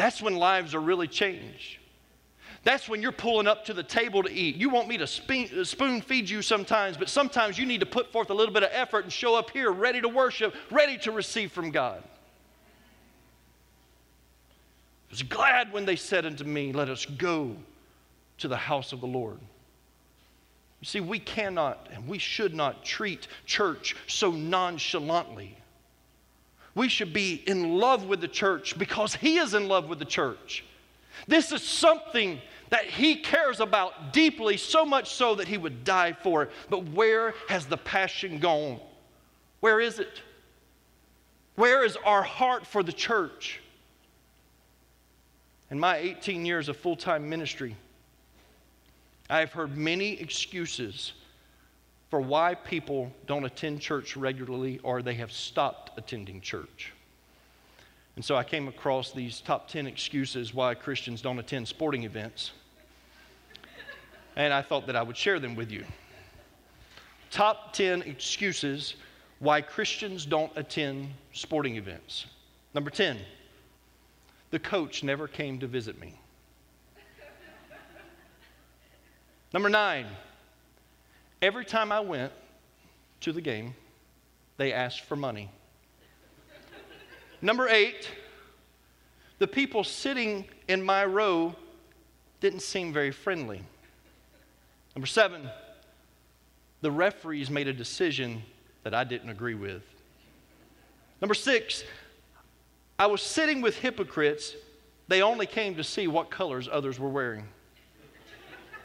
that's 0.00 0.22
when 0.22 0.34
lives 0.34 0.74
are 0.74 0.80
really 0.80 1.06
changed. 1.06 1.78
That's 2.62 2.88
when 2.88 3.00
you're 3.00 3.12
pulling 3.12 3.46
up 3.46 3.64
to 3.66 3.74
the 3.74 3.82
table 3.82 4.22
to 4.22 4.30
eat. 4.30 4.56
You 4.56 4.68
want 4.68 4.88
me 4.88 4.98
to 4.98 5.04
uh, 5.04 5.64
spoon 5.64 6.00
feed 6.02 6.28
you 6.28 6.42
sometimes, 6.42 6.96
but 6.96 7.08
sometimes 7.08 7.58
you 7.58 7.64
need 7.64 7.80
to 7.80 7.86
put 7.86 8.12
forth 8.12 8.30
a 8.30 8.34
little 8.34 8.52
bit 8.52 8.62
of 8.62 8.70
effort 8.72 9.04
and 9.04 9.12
show 9.12 9.34
up 9.34 9.50
here 9.50 9.70
ready 9.70 10.00
to 10.00 10.08
worship, 10.08 10.54
ready 10.70 10.98
to 10.98 11.10
receive 11.10 11.52
from 11.52 11.70
God. 11.70 12.02
I 15.08 15.10
was 15.10 15.22
glad 15.22 15.72
when 15.72 15.86
they 15.86 15.96
said 15.96 16.26
unto 16.26 16.44
me, 16.44 16.72
Let 16.72 16.90
us 16.90 17.06
go 17.06 17.56
to 18.38 18.48
the 18.48 18.56
house 18.56 18.92
of 18.92 19.00
the 19.00 19.06
Lord. 19.06 19.38
You 20.80 20.86
see, 20.86 21.00
we 21.00 21.18
cannot 21.18 21.88
and 21.92 22.06
we 22.06 22.18
should 22.18 22.54
not 22.54 22.84
treat 22.84 23.26
church 23.44 23.96
so 24.06 24.30
nonchalantly. 24.30 25.56
We 26.74 26.88
should 26.88 27.12
be 27.12 27.42
in 27.46 27.78
love 27.78 28.04
with 28.04 28.20
the 28.20 28.28
church 28.28 28.78
because 28.78 29.14
He 29.14 29.38
is 29.38 29.54
in 29.54 29.68
love 29.68 29.88
with 29.88 29.98
the 29.98 30.04
church. 30.04 30.64
This 31.26 31.52
is 31.52 31.62
something 31.62 32.40
that 32.70 32.84
He 32.84 33.16
cares 33.16 33.60
about 33.60 34.12
deeply, 34.12 34.56
so 34.56 34.84
much 34.84 35.10
so 35.10 35.34
that 35.34 35.48
He 35.48 35.58
would 35.58 35.84
die 35.84 36.12
for 36.12 36.44
it. 36.44 36.50
But 36.68 36.88
where 36.90 37.34
has 37.48 37.66
the 37.66 37.76
passion 37.76 38.38
gone? 38.38 38.80
Where 39.60 39.80
is 39.80 39.98
it? 39.98 40.22
Where 41.56 41.84
is 41.84 41.96
our 42.04 42.22
heart 42.22 42.66
for 42.66 42.82
the 42.82 42.92
church? 42.92 43.60
In 45.70 45.78
my 45.78 45.98
18 45.98 46.46
years 46.46 46.68
of 46.68 46.76
full 46.76 46.96
time 46.96 47.28
ministry, 47.28 47.76
I've 49.28 49.52
heard 49.52 49.76
many 49.76 50.20
excuses 50.20 51.12
for 52.10 52.20
why 52.20 52.54
people 52.54 53.12
don't 53.26 53.44
attend 53.44 53.80
church 53.80 54.16
regularly 54.16 54.80
or 54.82 55.00
they 55.00 55.14
have 55.14 55.30
stopped 55.30 55.96
attending 55.96 56.40
church. 56.40 56.92
And 58.16 58.24
so 58.24 58.34
I 58.36 58.42
came 58.42 58.66
across 58.66 59.12
these 59.12 59.40
top 59.40 59.68
10 59.68 59.86
excuses 59.86 60.52
why 60.52 60.74
Christians 60.74 61.22
don't 61.22 61.38
attend 61.38 61.68
sporting 61.68 62.02
events. 62.02 62.50
And 64.36 64.52
I 64.52 64.60
thought 64.60 64.86
that 64.86 64.96
I 64.96 65.02
would 65.02 65.16
share 65.16 65.38
them 65.38 65.54
with 65.54 65.70
you. 65.70 65.84
Top 67.30 67.72
10 67.72 68.02
excuses 68.02 68.94
why 69.38 69.60
Christians 69.60 70.26
don't 70.26 70.52
attend 70.56 71.08
sporting 71.32 71.76
events. 71.76 72.26
Number 72.74 72.90
10, 72.90 73.18
the 74.50 74.58
coach 74.58 75.04
never 75.04 75.28
came 75.28 75.60
to 75.60 75.66
visit 75.68 75.98
me. 76.00 76.14
Number 79.52 79.68
nine, 79.68 80.06
every 81.42 81.64
time 81.64 81.92
I 81.92 82.00
went 82.00 82.32
to 83.20 83.32
the 83.32 83.40
game, 83.40 83.74
they 84.56 84.72
asked 84.72 85.02
for 85.02 85.16
money. 85.16 85.50
Number 87.42 87.68
eight, 87.68 88.10
the 89.38 89.46
people 89.46 89.84
sitting 89.84 90.44
in 90.68 90.82
my 90.82 91.04
row 91.04 91.54
didn't 92.40 92.60
seem 92.60 92.92
very 92.92 93.10
friendly. 93.10 93.62
Number 94.94 95.06
seven, 95.06 95.48
the 96.82 96.90
referees 96.90 97.50
made 97.50 97.68
a 97.68 97.72
decision 97.72 98.42
that 98.82 98.94
I 98.94 99.04
didn't 99.04 99.30
agree 99.30 99.54
with. 99.54 99.82
Number 101.20 101.34
six, 101.34 101.84
I 102.98 103.06
was 103.06 103.22
sitting 103.22 103.60
with 103.60 103.78
hypocrites. 103.78 104.54
They 105.08 105.22
only 105.22 105.46
came 105.46 105.74
to 105.76 105.84
see 105.84 106.06
what 106.06 106.30
colors 106.30 106.68
others 106.70 106.98
were 106.98 107.08
wearing. 107.08 107.46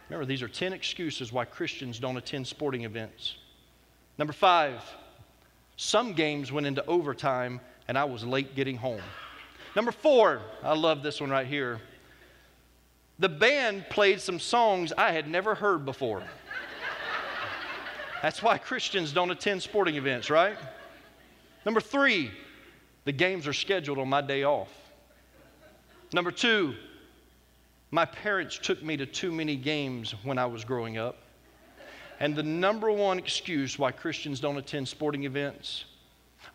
Remember, 0.09 0.25
these 0.25 0.41
are 0.41 0.47
10 0.47 0.73
excuses 0.73 1.31
why 1.31 1.45
Christians 1.45 1.99
don't 1.99 2.17
attend 2.17 2.47
sporting 2.47 2.83
events. 2.83 3.35
Number 4.17 4.33
five, 4.33 4.81
some 5.77 6.13
games 6.13 6.51
went 6.51 6.67
into 6.67 6.85
overtime 6.85 7.59
and 7.87 7.97
I 7.97 8.05
was 8.05 8.23
late 8.23 8.55
getting 8.55 8.77
home. 8.77 9.01
Number 9.75 9.91
four, 9.91 10.41
I 10.63 10.75
love 10.75 11.03
this 11.03 11.19
one 11.19 11.29
right 11.29 11.47
here. 11.47 11.81
The 13.19 13.29
band 13.29 13.85
played 13.89 14.21
some 14.21 14.39
songs 14.39 14.93
I 14.97 15.11
had 15.11 15.27
never 15.27 15.55
heard 15.55 15.85
before. 15.85 16.23
That's 18.21 18.41
why 18.41 18.57
Christians 18.57 19.11
don't 19.11 19.31
attend 19.31 19.61
sporting 19.61 19.95
events, 19.95 20.29
right? 20.29 20.57
Number 21.65 21.81
three, 21.81 22.31
the 23.03 23.11
games 23.11 23.47
are 23.47 23.53
scheduled 23.53 23.99
on 23.99 24.09
my 24.09 24.21
day 24.21 24.43
off. 24.43 24.69
Number 26.13 26.31
two, 26.31 26.75
my 27.95 28.05
parents 28.05 28.59
took 28.61 28.83
me 28.83 28.97
to 28.97 29.05
too 29.05 29.31
many 29.31 29.55
games 29.55 30.13
when 30.23 30.37
I 30.37 30.45
was 30.45 30.63
growing 30.63 30.97
up. 30.97 31.17
And 32.19 32.35
the 32.35 32.43
number 32.43 32.91
one 32.91 33.17
excuse 33.17 33.79
why 33.79 33.91
Christians 33.91 34.39
don't 34.39 34.57
attend 34.57 34.87
sporting 34.87 35.23
events 35.23 35.85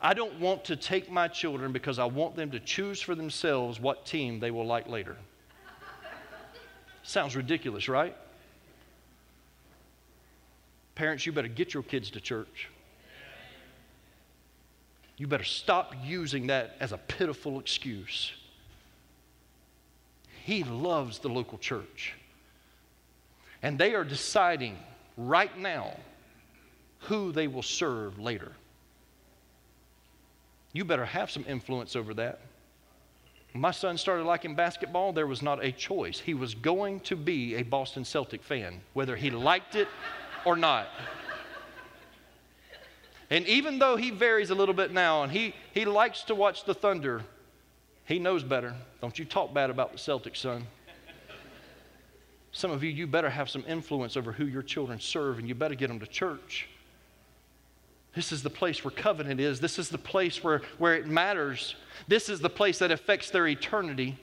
I 0.00 0.14
don't 0.14 0.38
want 0.40 0.64
to 0.66 0.76
take 0.76 1.10
my 1.10 1.28
children 1.28 1.72
because 1.72 1.98
I 1.98 2.04
want 2.04 2.36
them 2.36 2.50
to 2.52 2.60
choose 2.60 3.00
for 3.00 3.14
themselves 3.14 3.80
what 3.80 4.06
team 4.06 4.40
they 4.40 4.50
will 4.50 4.66
like 4.66 4.88
later. 4.88 5.16
Sounds 7.02 7.36
ridiculous, 7.36 7.88
right? 7.88 8.16
Parents, 10.94 11.24
you 11.24 11.32
better 11.32 11.48
get 11.48 11.72
your 11.74 11.82
kids 11.82 12.10
to 12.10 12.20
church. 12.20 12.68
You 15.16 15.26
better 15.26 15.44
stop 15.44 15.94
using 16.02 16.46
that 16.48 16.76
as 16.80 16.92
a 16.92 16.98
pitiful 16.98 17.58
excuse. 17.58 18.32
He 20.44 20.64
loves 20.64 21.18
the 21.18 21.28
local 21.28 21.58
church. 21.58 22.14
And 23.62 23.78
they 23.78 23.94
are 23.94 24.04
deciding 24.04 24.78
right 25.16 25.56
now 25.58 25.96
who 27.00 27.32
they 27.32 27.46
will 27.46 27.62
serve 27.62 28.18
later. 28.18 28.52
You 30.72 30.84
better 30.84 31.04
have 31.04 31.30
some 31.30 31.44
influence 31.48 31.96
over 31.96 32.14
that. 32.14 32.40
My 33.52 33.72
son 33.72 33.98
started 33.98 34.24
liking 34.24 34.54
basketball, 34.54 35.12
there 35.12 35.26
was 35.26 35.42
not 35.42 35.64
a 35.64 35.72
choice. 35.72 36.20
He 36.20 36.34
was 36.34 36.54
going 36.54 37.00
to 37.00 37.16
be 37.16 37.56
a 37.56 37.62
Boston 37.62 38.04
Celtic 38.04 38.44
fan, 38.44 38.80
whether 38.92 39.16
he 39.16 39.30
liked 39.30 39.74
it 39.74 39.88
or 40.44 40.56
not. 40.56 40.88
And 43.28 43.46
even 43.46 43.78
though 43.78 43.96
he 43.96 44.10
varies 44.10 44.50
a 44.50 44.54
little 44.54 44.74
bit 44.74 44.92
now 44.92 45.22
and 45.24 45.32
he, 45.32 45.54
he 45.72 45.84
likes 45.84 46.22
to 46.24 46.34
watch 46.34 46.64
the 46.64 46.74
Thunder, 46.74 47.22
he 48.10 48.18
knows 48.18 48.42
better. 48.42 48.74
Don't 49.00 49.16
you 49.18 49.24
talk 49.24 49.54
bad 49.54 49.70
about 49.70 49.92
the 49.92 49.98
Celtics, 49.98 50.38
son. 50.38 50.66
Some 52.50 52.72
of 52.72 52.82
you, 52.82 52.90
you 52.90 53.06
better 53.06 53.30
have 53.30 53.48
some 53.48 53.64
influence 53.68 54.16
over 54.16 54.32
who 54.32 54.46
your 54.46 54.62
children 54.62 54.98
serve 54.98 55.38
and 55.38 55.48
you 55.48 55.54
better 55.54 55.76
get 55.76 55.86
them 55.86 56.00
to 56.00 56.06
church. 56.06 56.68
This 58.16 58.32
is 58.32 58.42
the 58.42 58.50
place 58.50 58.84
where 58.84 58.90
covenant 58.90 59.38
is. 59.38 59.60
This 59.60 59.78
is 59.78 59.88
the 59.88 59.98
place 59.98 60.42
where, 60.42 60.62
where 60.78 60.96
it 60.96 61.06
matters. 61.06 61.76
This 62.08 62.28
is 62.28 62.40
the 62.40 62.50
place 62.50 62.80
that 62.80 62.90
affects 62.90 63.30
their 63.30 63.46
eternity. 63.46 64.18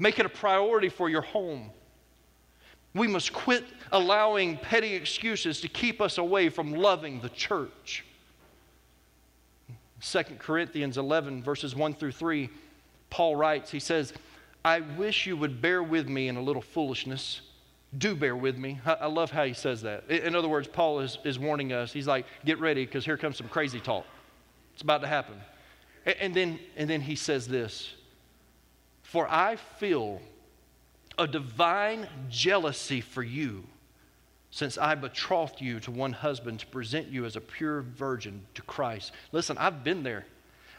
Make 0.00 0.18
it 0.18 0.26
a 0.26 0.30
priority 0.30 0.88
for 0.88 1.08
your 1.08 1.22
home. 1.22 1.70
We 2.92 3.06
must 3.06 3.32
quit 3.32 3.64
allowing 3.92 4.56
petty 4.56 4.94
excuses 4.94 5.60
to 5.60 5.68
keep 5.68 6.00
us 6.00 6.18
away 6.18 6.48
from 6.48 6.72
loving 6.72 7.20
the 7.20 7.28
church. 7.28 8.04
2 10.10 10.22
Corinthians 10.38 10.98
11, 10.98 11.42
verses 11.42 11.74
1 11.74 11.94
through 11.94 12.12
3, 12.12 12.50
Paul 13.10 13.36
writes, 13.36 13.70
he 13.70 13.80
says, 13.80 14.12
I 14.64 14.80
wish 14.80 15.26
you 15.26 15.36
would 15.36 15.62
bear 15.62 15.82
with 15.82 16.08
me 16.08 16.28
in 16.28 16.36
a 16.36 16.42
little 16.42 16.62
foolishness. 16.62 17.40
Do 17.96 18.14
bear 18.14 18.34
with 18.34 18.58
me. 18.58 18.80
I 18.84 19.06
love 19.06 19.30
how 19.30 19.44
he 19.44 19.54
says 19.54 19.82
that. 19.82 20.10
In 20.10 20.34
other 20.34 20.48
words, 20.48 20.68
Paul 20.68 21.00
is, 21.00 21.18
is 21.24 21.38
warning 21.38 21.72
us. 21.72 21.92
He's 21.92 22.06
like, 22.06 22.26
get 22.44 22.58
ready 22.58 22.84
because 22.84 23.04
here 23.04 23.16
comes 23.16 23.36
some 23.36 23.48
crazy 23.48 23.80
talk. 23.80 24.04
It's 24.72 24.82
about 24.82 25.02
to 25.02 25.06
happen. 25.06 25.36
And 26.20 26.34
then, 26.34 26.58
and 26.76 26.90
then 26.90 27.00
he 27.00 27.14
says 27.14 27.46
this 27.46 27.94
For 29.02 29.30
I 29.30 29.56
feel 29.56 30.20
a 31.16 31.26
divine 31.26 32.08
jealousy 32.28 33.00
for 33.00 33.22
you, 33.22 33.64
since 34.54 34.78
I 34.78 34.94
betrothed 34.94 35.60
you 35.60 35.80
to 35.80 35.90
one 35.90 36.12
husband 36.12 36.60
to 36.60 36.66
present 36.66 37.08
you 37.08 37.24
as 37.24 37.34
a 37.34 37.40
pure 37.40 37.80
virgin 37.80 38.46
to 38.54 38.62
Christ. 38.62 39.10
Listen, 39.32 39.58
I've 39.58 39.82
been 39.82 40.04
there. 40.04 40.26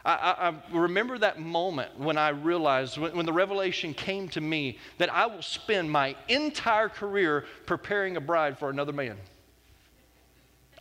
I, 0.02 0.54
I, 0.72 0.74
remember 0.74 1.18
that 1.18 1.38
moment 1.38 1.98
when 1.98 2.16
I 2.16 2.30
realized, 2.30 2.96
when, 2.96 3.14
when 3.14 3.26
the 3.26 3.34
revelation 3.34 3.92
came 3.92 4.30
to 4.30 4.40
me, 4.40 4.78
that 4.96 5.12
I 5.12 5.26
will 5.26 5.42
spend 5.42 5.90
my 5.90 6.16
entire 6.26 6.88
career 6.88 7.44
preparing 7.66 8.16
a 8.16 8.20
bride 8.20 8.58
for 8.58 8.70
another 8.70 8.94
man. 8.94 9.18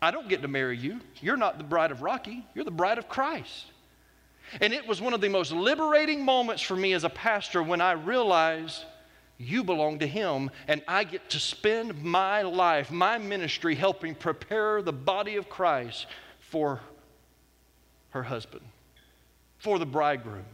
I 0.01 0.11
don't 0.11 0.29
get 0.29 0.41
to 0.43 0.47
marry 0.47 0.77
you. 0.77 1.01
You're 1.19 1.35
not 1.35 1.57
the 1.57 1.65
bride 1.65 1.91
of 1.91 2.01
Rocky, 2.01 2.45
you're 2.55 2.63
the 2.63 2.71
bride 2.71 2.97
of 2.97 3.09
Christ. 3.09 3.65
And 4.61 4.71
it 4.71 4.87
was 4.87 5.01
one 5.01 5.13
of 5.13 5.19
the 5.19 5.27
most 5.27 5.51
liberating 5.51 6.23
moments 6.23 6.61
for 6.61 6.77
me 6.77 6.93
as 6.93 7.03
a 7.03 7.09
pastor 7.09 7.61
when 7.61 7.81
I 7.81 7.91
realized 7.91 8.85
You 9.37 9.63
belong 9.63 9.99
to 9.99 10.07
Him, 10.07 10.49
and 10.67 10.81
I 10.87 11.03
get 11.03 11.29
to 11.31 11.39
spend 11.39 12.01
my 12.03 12.41
life, 12.41 12.91
my 12.91 13.17
ministry, 13.17 13.75
helping 13.75 14.15
prepare 14.15 14.81
the 14.81 14.93
body 14.93 15.35
of 15.35 15.49
Christ 15.49 16.07
for 16.39 16.79
her 18.11 18.23
husband, 18.23 18.65
for 19.57 19.77
the 19.77 19.85
bridegroom. 19.85 20.45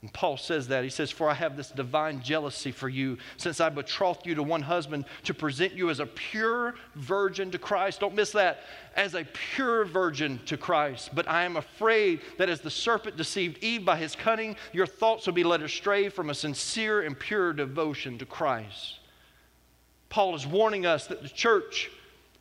And 0.00 0.12
Paul 0.12 0.36
says 0.36 0.68
that. 0.68 0.84
He 0.84 0.90
says, 0.90 1.10
For 1.10 1.28
I 1.28 1.34
have 1.34 1.56
this 1.56 1.70
divine 1.70 2.22
jealousy 2.22 2.70
for 2.70 2.88
you, 2.88 3.18
since 3.36 3.60
I 3.60 3.68
betrothed 3.68 4.26
you 4.26 4.36
to 4.36 4.44
one 4.44 4.62
husband 4.62 5.06
to 5.24 5.34
present 5.34 5.72
you 5.72 5.90
as 5.90 5.98
a 5.98 6.06
pure 6.06 6.76
virgin 6.94 7.50
to 7.50 7.58
Christ. 7.58 7.98
Don't 7.98 8.14
miss 8.14 8.30
that. 8.32 8.60
As 8.94 9.14
a 9.14 9.24
pure 9.54 9.84
virgin 9.84 10.38
to 10.46 10.56
Christ. 10.56 11.10
But 11.14 11.28
I 11.28 11.42
am 11.42 11.56
afraid 11.56 12.20
that 12.36 12.48
as 12.48 12.60
the 12.60 12.70
serpent 12.70 13.16
deceived 13.16 13.62
Eve 13.62 13.84
by 13.84 13.96
his 13.96 14.14
cunning, 14.14 14.54
your 14.72 14.86
thoughts 14.86 15.26
will 15.26 15.34
be 15.34 15.44
led 15.44 15.62
astray 15.62 16.08
from 16.08 16.30
a 16.30 16.34
sincere 16.34 17.02
and 17.02 17.18
pure 17.18 17.52
devotion 17.52 18.18
to 18.18 18.26
Christ. 18.26 19.00
Paul 20.10 20.36
is 20.36 20.46
warning 20.46 20.86
us 20.86 21.08
that 21.08 21.22
the 21.22 21.28
church 21.28 21.90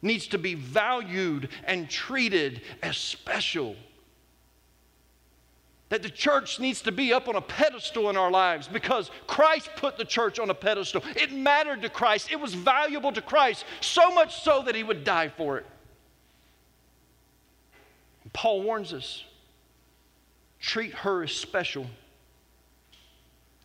needs 0.04 0.28
to 0.28 0.38
be 0.38 0.54
valued 0.54 1.50
and 1.66 1.90
treated 1.90 2.62
as 2.84 2.98
special 2.98 3.76
that 5.90 6.04
the 6.04 6.10
church 6.10 6.60
needs 6.60 6.82
to 6.82 6.92
be 6.92 7.14
up 7.14 7.28
on 7.28 7.36
a 7.36 7.42
pedestal 7.42 8.10
in 8.10 8.18
our 8.18 8.30
lives 8.30 8.68
because 8.68 9.10
Christ 9.26 9.70
put 9.78 9.98
the 9.98 10.06
church 10.06 10.38
on 10.38 10.50
a 10.50 10.54
pedestal. 10.54 11.02
It 11.16 11.32
mattered 11.32 11.82
to 11.84 11.90
Christ, 11.90 12.32
it 12.32 12.40
was 12.40 12.54
valuable 12.54 13.12
to 13.12 13.22
Christ, 13.22 13.66
so 13.80 14.12
much 14.12 14.42
so 14.44 14.62
that 14.64 14.76
he 14.76 14.84
would 14.84 15.04
die 15.04 15.30
for 15.30 15.58
it. 15.58 15.66
Paul 18.34 18.62
warns 18.62 18.94
us 18.94 19.24
treat 20.60 20.94
her 20.94 21.24
as 21.24 21.32
special, 21.32 21.88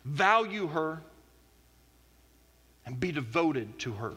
value 0.05 0.67
her, 0.67 1.01
and 2.85 2.99
be 2.99 3.11
devoted 3.11 3.77
to 3.79 3.91
her. 3.93 4.13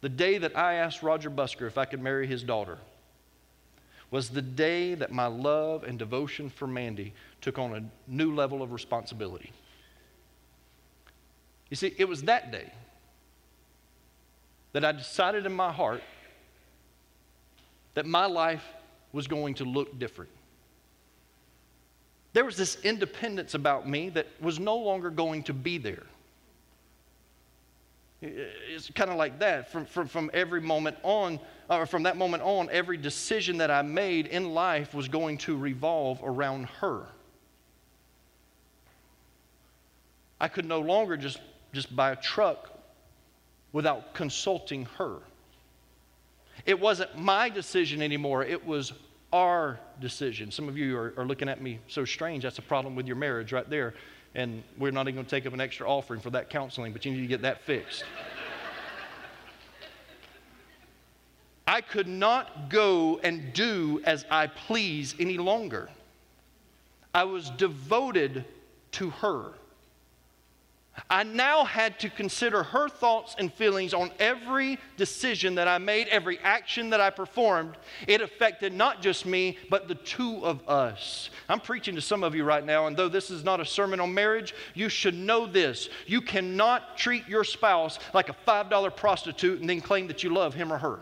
The 0.00 0.08
day 0.08 0.38
that 0.38 0.56
I 0.56 0.74
asked 0.74 1.02
Roger 1.02 1.30
Busker 1.30 1.66
if 1.66 1.76
I 1.78 1.84
could 1.86 2.00
marry 2.00 2.26
his 2.26 2.42
daughter, 2.42 2.78
was 4.14 4.28
the 4.28 4.40
day 4.40 4.94
that 4.94 5.10
my 5.10 5.26
love 5.26 5.82
and 5.82 5.98
devotion 5.98 6.48
for 6.48 6.68
Mandy 6.68 7.12
took 7.40 7.58
on 7.58 7.74
a 7.74 7.82
new 8.06 8.32
level 8.32 8.62
of 8.62 8.70
responsibility. 8.70 9.50
You 11.68 11.76
see, 11.76 11.92
it 11.98 12.08
was 12.08 12.22
that 12.22 12.52
day 12.52 12.70
that 14.72 14.84
I 14.84 14.92
decided 14.92 15.46
in 15.46 15.52
my 15.52 15.72
heart 15.72 16.00
that 17.94 18.06
my 18.06 18.26
life 18.26 18.62
was 19.12 19.26
going 19.26 19.54
to 19.54 19.64
look 19.64 19.98
different. 19.98 20.30
There 22.34 22.44
was 22.44 22.56
this 22.56 22.78
independence 22.84 23.54
about 23.54 23.88
me 23.88 24.10
that 24.10 24.28
was 24.40 24.60
no 24.60 24.76
longer 24.76 25.10
going 25.10 25.42
to 25.42 25.52
be 25.52 25.76
there. 25.76 26.04
It's 28.24 28.90
kind 28.90 29.10
of 29.10 29.16
like 29.16 29.38
that. 29.40 29.70
From, 29.70 29.84
from, 29.86 30.08
from 30.08 30.30
every 30.32 30.60
moment 30.60 30.96
on, 31.02 31.38
or 31.68 31.86
from 31.86 32.04
that 32.04 32.16
moment 32.16 32.42
on, 32.42 32.68
every 32.70 32.96
decision 32.96 33.58
that 33.58 33.70
I 33.70 33.82
made 33.82 34.26
in 34.26 34.54
life 34.54 34.94
was 34.94 35.08
going 35.08 35.38
to 35.38 35.56
revolve 35.56 36.20
around 36.22 36.66
her. 36.80 37.06
I 40.40 40.48
could 40.48 40.64
no 40.64 40.80
longer 40.80 41.16
just, 41.16 41.40
just 41.72 41.94
buy 41.94 42.12
a 42.12 42.16
truck 42.16 42.70
without 43.72 44.14
consulting 44.14 44.86
her. 44.98 45.18
It 46.66 46.78
wasn't 46.78 47.18
my 47.18 47.48
decision 47.48 48.02
anymore, 48.02 48.44
it 48.44 48.64
was 48.64 48.92
our 49.32 49.80
decision. 50.00 50.50
Some 50.50 50.68
of 50.68 50.78
you 50.78 50.96
are, 50.96 51.12
are 51.16 51.26
looking 51.26 51.48
at 51.48 51.60
me 51.60 51.80
so 51.88 52.04
strange. 52.04 52.44
That's 52.44 52.58
a 52.58 52.62
problem 52.62 52.94
with 52.94 53.06
your 53.06 53.16
marriage 53.16 53.52
right 53.52 53.68
there 53.68 53.94
and 54.34 54.62
we're 54.78 54.90
not 54.90 55.02
even 55.02 55.14
going 55.16 55.24
to 55.26 55.30
take 55.30 55.46
up 55.46 55.52
an 55.52 55.60
extra 55.60 55.88
offering 55.88 56.20
for 56.20 56.30
that 56.30 56.50
counseling, 56.50 56.92
but 56.92 57.04
you 57.04 57.12
need 57.12 57.20
to 57.20 57.26
get 57.26 57.42
that 57.42 57.62
fixed. 57.62 58.04
I 61.66 61.80
could 61.80 62.08
not 62.08 62.68
go 62.68 63.20
and 63.22 63.52
do 63.52 64.00
as 64.04 64.24
I 64.30 64.48
please 64.48 65.14
any 65.18 65.38
longer. 65.38 65.88
I 67.14 67.24
was 67.24 67.50
devoted 67.50 68.44
to 68.92 69.10
her. 69.10 69.52
I 71.10 71.24
now 71.24 71.64
had 71.64 71.98
to 72.00 72.10
consider 72.10 72.62
her 72.62 72.88
thoughts 72.88 73.34
and 73.38 73.52
feelings 73.52 73.92
on 73.92 74.12
every 74.20 74.78
decision 74.96 75.56
that 75.56 75.66
I 75.66 75.78
made, 75.78 76.06
every 76.08 76.38
action 76.38 76.90
that 76.90 77.00
I 77.00 77.10
performed. 77.10 77.76
It 78.06 78.20
affected 78.20 78.72
not 78.72 79.02
just 79.02 79.26
me, 79.26 79.58
but 79.70 79.88
the 79.88 79.96
two 79.96 80.44
of 80.44 80.68
us. 80.68 81.30
I'm 81.48 81.60
preaching 81.60 81.96
to 81.96 82.00
some 82.00 82.22
of 82.22 82.34
you 82.34 82.44
right 82.44 82.64
now, 82.64 82.86
and 82.86 82.96
though 82.96 83.08
this 83.08 83.30
is 83.30 83.42
not 83.42 83.60
a 83.60 83.64
sermon 83.64 83.98
on 83.98 84.14
marriage, 84.14 84.54
you 84.74 84.88
should 84.88 85.14
know 85.14 85.46
this. 85.46 85.88
You 86.06 86.20
cannot 86.20 86.96
treat 86.96 87.26
your 87.28 87.42
spouse 87.42 87.98
like 88.12 88.28
a 88.28 88.36
$5 88.46 88.96
prostitute 88.96 89.60
and 89.60 89.68
then 89.68 89.80
claim 89.80 90.06
that 90.06 90.22
you 90.22 90.30
love 90.30 90.54
him 90.54 90.72
or 90.72 90.78
her. 90.78 91.00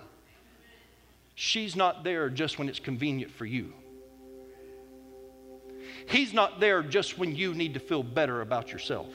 She's 1.34 1.76
not 1.76 2.02
there 2.02 2.30
just 2.30 2.58
when 2.58 2.68
it's 2.68 2.80
convenient 2.80 3.30
for 3.30 3.44
you. 3.44 3.74
He's 6.06 6.32
not 6.32 6.60
there 6.60 6.82
just 6.82 7.18
when 7.18 7.36
you 7.36 7.54
need 7.54 7.74
to 7.74 7.80
feel 7.80 8.02
better 8.02 8.40
about 8.40 8.72
yourself. 8.72 9.08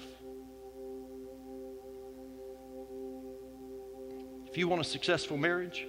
If 4.57 4.61
you 4.61 4.67
want 4.69 4.81
a 4.81 4.85
successful 4.85 5.37
marriage, 5.37 5.85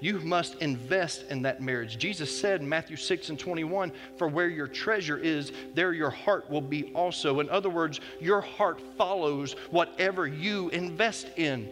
you 0.00 0.18
must 0.18 0.56
invest 0.56 1.26
in 1.30 1.42
that 1.42 1.62
marriage. 1.62 1.96
Jesus 1.96 2.36
said 2.36 2.60
in 2.60 2.68
Matthew 2.68 2.96
6 2.96 3.28
and 3.28 3.38
21 3.38 3.92
For 4.16 4.26
where 4.26 4.48
your 4.48 4.66
treasure 4.66 5.16
is, 5.16 5.52
there 5.72 5.92
your 5.92 6.10
heart 6.10 6.50
will 6.50 6.60
be 6.60 6.92
also. 6.92 7.38
In 7.38 7.48
other 7.48 7.70
words, 7.70 8.00
your 8.20 8.40
heart 8.40 8.82
follows 8.98 9.52
whatever 9.70 10.26
you 10.26 10.70
invest 10.70 11.28
in. 11.36 11.68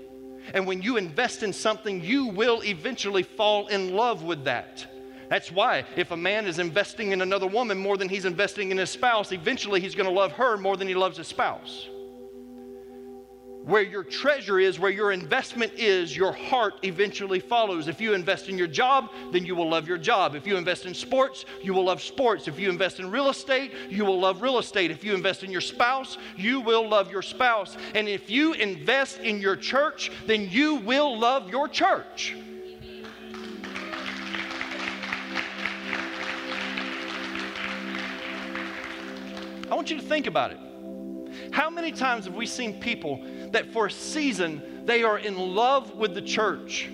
And 0.54 0.64
when 0.64 0.80
you 0.80 0.96
invest 0.96 1.42
in 1.42 1.52
something, 1.52 2.04
you 2.04 2.26
will 2.26 2.62
eventually 2.62 3.24
fall 3.24 3.66
in 3.66 3.94
love 3.94 4.22
with 4.22 4.44
that. 4.44 4.86
That's 5.28 5.50
why, 5.50 5.86
if 5.96 6.12
a 6.12 6.16
man 6.16 6.46
is 6.46 6.60
investing 6.60 7.10
in 7.10 7.20
another 7.20 7.48
woman 7.48 7.78
more 7.78 7.96
than 7.96 8.08
he's 8.08 8.26
investing 8.26 8.70
in 8.70 8.78
his 8.78 8.90
spouse, 8.90 9.32
eventually 9.32 9.80
he's 9.80 9.96
going 9.96 10.08
to 10.08 10.14
love 10.14 10.30
her 10.30 10.56
more 10.56 10.76
than 10.76 10.86
he 10.86 10.94
loves 10.94 11.16
his 11.16 11.26
spouse 11.26 11.88
where 13.64 13.82
your 13.82 14.04
treasure 14.04 14.60
is, 14.60 14.78
where 14.78 14.90
your 14.90 15.12
investment 15.12 15.72
is, 15.74 16.14
your 16.14 16.32
heart 16.32 16.74
eventually 16.82 17.40
follows. 17.40 17.88
If 17.88 18.00
you 18.00 18.12
invest 18.12 18.48
in 18.48 18.58
your 18.58 18.66
job, 18.66 19.10
then 19.32 19.46
you 19.46 19.56
will 19.56 19.68
love 19.68 19.88
your 19.88 19.96
job. 19.96 20.34
If 20.34 20.46
you 20.46 20.56
invest 20.56 20.84
in 20.84 20.92
sports, 20.92 21.46
you 21.62 21.72
will 21.72 21.84
love 21.84 22.02
sports. 22.02 22.46
If 22.46 22.58
you 22.58 22.68
invest 22.68 23.00
in 23.00 23.10
real 23.10 23.30
estate, 23.30 23.72
you 23.88 24.04
will 24.04 24.20
love 24.20 24.42
real 24.42 24.58
estate. 24.58 24.90
If 24.90 25.02
you 25.02 25.14
invest 25.14 25.44
in 25.44 25.50
your 25.50 25.62
spouse, 25.62 26.18
you 26.36 26.60
will 26.60 26.86
love 26.86 27.10
your 27.10 27.22
spouse. 27.22 27.76
And 27.94 28.06
if 28.06 28.28
you 28.28 28.52
invest 28.52 29.18
in 29.20 29.40
your 29.40 29.56
church, 29.56 30.10
then 30.26 30.48
you 30.50 30.76
will 30.76 31.18
love 31.18 31.48
your 31.48 31.66
church. 31.66 32.36
I 39.70 39.74
want 39.74 39.90
you 39.90 39.96
to 39.96 40.02
think 40.02 40.26
about 40.26 40.52
it. 40.52 40.58
How 41.50 41.70
many 41.70 41.92
times 41.92 42.26
have 42.26 42.34
we 42.34 42.46
seen 42.46 42.80
people 42.80 43.24
that 43.54 43.72
for 43.72 43.86
a 43.86 43.90
season 43.90 44.84
they 44.84 45.02
are 45.02 45.18
in 45.18 45.36
love 45.36 45.94
with 45.94 46.14
the 46.14 46.22
church? 46.22 46.88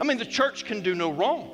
I 0.00 0.04
mean, 0.04 0.18
the 0.18 0.24
church 0.24 0.64
can 0.64 0.80
do 0.80 0.94
no 0.94 1.12
wrong. 1.12 1.50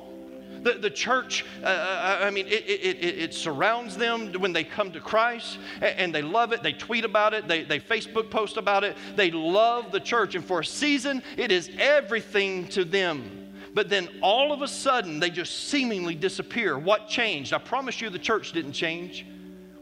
The, 0.61 0.73
the 0.73 0.89
church, 0.89 1.45
uh, 1.63 1.65
uh, 1.65 1.69
uh 1.69 2.25
I 2.25 2.29
mean, 2.29 2.45
it, 2.47 2.65
it, 2.67 2.97
it, 3.03 3.19
it, 3.19 3.33
surrounds 3.33 3.95
them 3.95 4.33
when 4.33 4.51
they 4.51 4.63
come 4.63 4.91
to 4.91 4.99
Christ 4.99 5.57
and, 5.75 5.97
and 5.97 6.15
they 6.15 6.21
love 6.21 6.51
it. 6.51 6.61
They 6.61 6.73
tweet 6.73 7.05
about 7.05 7.33
it, 7.33 7.47
they, 7.47 7.63
they 7.63 7.79
Facebook 7.79 8.29
post 8.29 8.57
about 8.57 8.83
it. 8.83 8.97
They 9.15 9.31
love 9.31 9.91
the 9.91 9.99
church. 9.99 10.35
And 10.35 10.43
for 10.43 10.59
a 10.59 10.65
season, 10.65 11.23
it 11.37 11.51
is 11.51 11.69
everything 11.79 12.67
to 12.69 12.83
them. 12.83 13.47
But 13.73 13.89
then 13.89 14.09
all 14.21 14.51
of 14.51 14.61
a 14.61 14.67
sudden, 14.67 15.19
they 15.19 15.29
just 15.29 15.69
seemingly 15.69 16.15
disappear. 16.15 16.77
What 16.77 17.07
changed? 17.07 17.53
I 17.53 17.59
promise 17.59 18.01
you 18.01 18.09
the 18.09 18.19
church 18.19 18.51
didn't 18.51 18.73
change. 18.73 19.25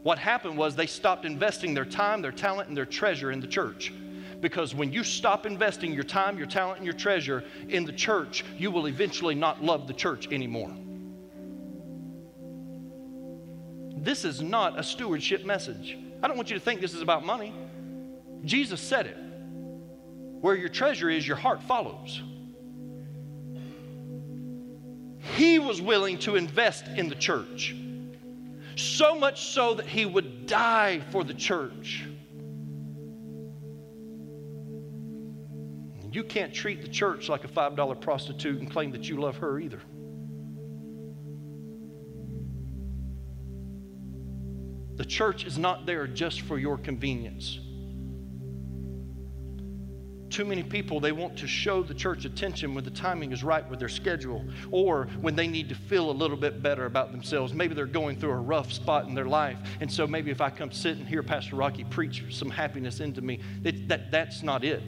What 0.02 0.18
happened 0.18 0.56
was 0.56 0.76
they 0.76 0.86
stopped 0.86 1.24
investing 1.24 1.74
their 1.74 1.84
time, 1.84 2.22
their 2.22 2.32
talent, 2.32 2.68
and 2.68 2.76
their 2.76 2.86
treasure 2.86 3.32
in 3.32 3.40
the 3.40 3.46
church. 3.46 3.92
Because 4.40 4.74
when 4.74 4.92
you 4.92 5.02
stop 5.02 5.46
investing 5.46 5.92
your 5.92 6.04
time, 6.04 6.38
your 6.38 6.46
talent, 6.46 6.78
and 6.78 6.86
your 6.86 6.94
treasure 6.94 7.44
in 7.68 7.84
the 7.84 7.92
church, 7.92 8.44
you 8.56 8.70
will 8.70 8.86
eventually 8.86 9.34
not 9.34 9.62
love 9.62 9.86
the 9.86 9.92
church 9.92 10.28
anymore. 10.30 10.72
This 13.96 14.24
is 14.24 14.40
not 14.40 14.78
a 14.78 14.82
stewardship 14.82 15.44
message. 15.44 15.98
I 16.22 16.28
don't 16.28 16.36
want 16.36 16.50
you 16.50 16.58
to 16.58 16.64
think 16.64 16.80
this 16.80 16.94
is 16.94 17.02
about 17.02 17.24
money. 17.24 17.52
Jesus 18.44 18.80
said 18.80 19.06
it. 19.06 19.16
Where 20.40 20.54
your 20.54 20.68
treasure 20.68 21.10
is, 21.10 21.26
your 21.26 21.36
heart 21.36 21.62
follows. 21.64 22.22
He 25.34 25.58
was 25.58 25.82
willing 25.82 26.18
to 26.18 26.36
invest 26.36 26.86
in 26.86 27.08
the 27.08 27.16
church 27.16 27.74
so 28.76 29.16
much 29.16 29.46
so 29.46 29.74
that 29.74 29.86
he 29.86 30.06
would 30.06 30.46
die 30.46 31.00
for 31.10 31.24
the 31.24 31.34
church. 31.34 32.04
You 36.10 36.24
can't 36.24 36.54
treat 36.54 36.82
the 36.82 36.88
church 36.88 37.28
like 37.28 37.44
a 37.44 37.48
$5 37.48 38.00
prostitute 38.00 38.60
and 38.60 38.70
claim 38.70 38.92
that 38.92 39.08
you 39.08 39.20
love 39.20 39.36
her 39.38 39.58
either. 39.58 39.80
The 44.96 45.04
church 45.04 45.44
is 45.44 45.58
not 45.58 45.86
there 45.86 46.06
just 46.06 46.40
for 46.40 46.58
your 46.58 46.76
convenience. 46.76 47.60
too 50.38 50.44
many 50.44 50.62
people, 50.62 51.00
they 51.00 51.10
want 51.10 51.36
to 51.36 51.48
show 51.48 51.82
the 51.82 51.92
church 51.92 52.24
attention 52.24 52.72
when 52.72 52.84
the 52.84 52.92
timing 52.92 53.32
is 53.32 53.42
right 53.42 53.68
with 53.68 53.80
their 53.80 53.88
schedule 53.88 54.44
or 54.70 55.08
when 55.20 55.34
they 55.34 55.48
need 55.48 55.68
to 55.68 55.74
feel 55.74 56.10
a 56.10 56.12
little 56.12 56.36
bit 56.36 56.62
better 56.62 56.86
about 56.86 57.10
themselves. 57.10 57.52
Maybe 57.52 57.74
they're 57.74 57.86
going 57.86 58.20
through 58.20 58.30
a 58.30 58.36
rough 58.36 58.72
spot 58.72 59.08
in 59.08 59.16
their 59.16 59.24
life. 59.24 59.58
And 59.80 59.90
so 59.90 60.06
maybe 60.06 60.30
if 60.30 60.40
I 60.40 60.48
come 60.50 60.70
sit 60.70 60.96
and 60.96 61.08
hear 61.08 61.24
Pastor 61.24 61.56
Rocky 61.56 61.82
preach 61.82 62.22
some 62.30 62.50
happiness 62.50 63.00
into 63.00 63.20
me, 63.20 63.40
that, 63.62 63.88
that, 63.88 64.10
that's 64.12 64.44
not 64.44 64.62
it. 64.62 64.80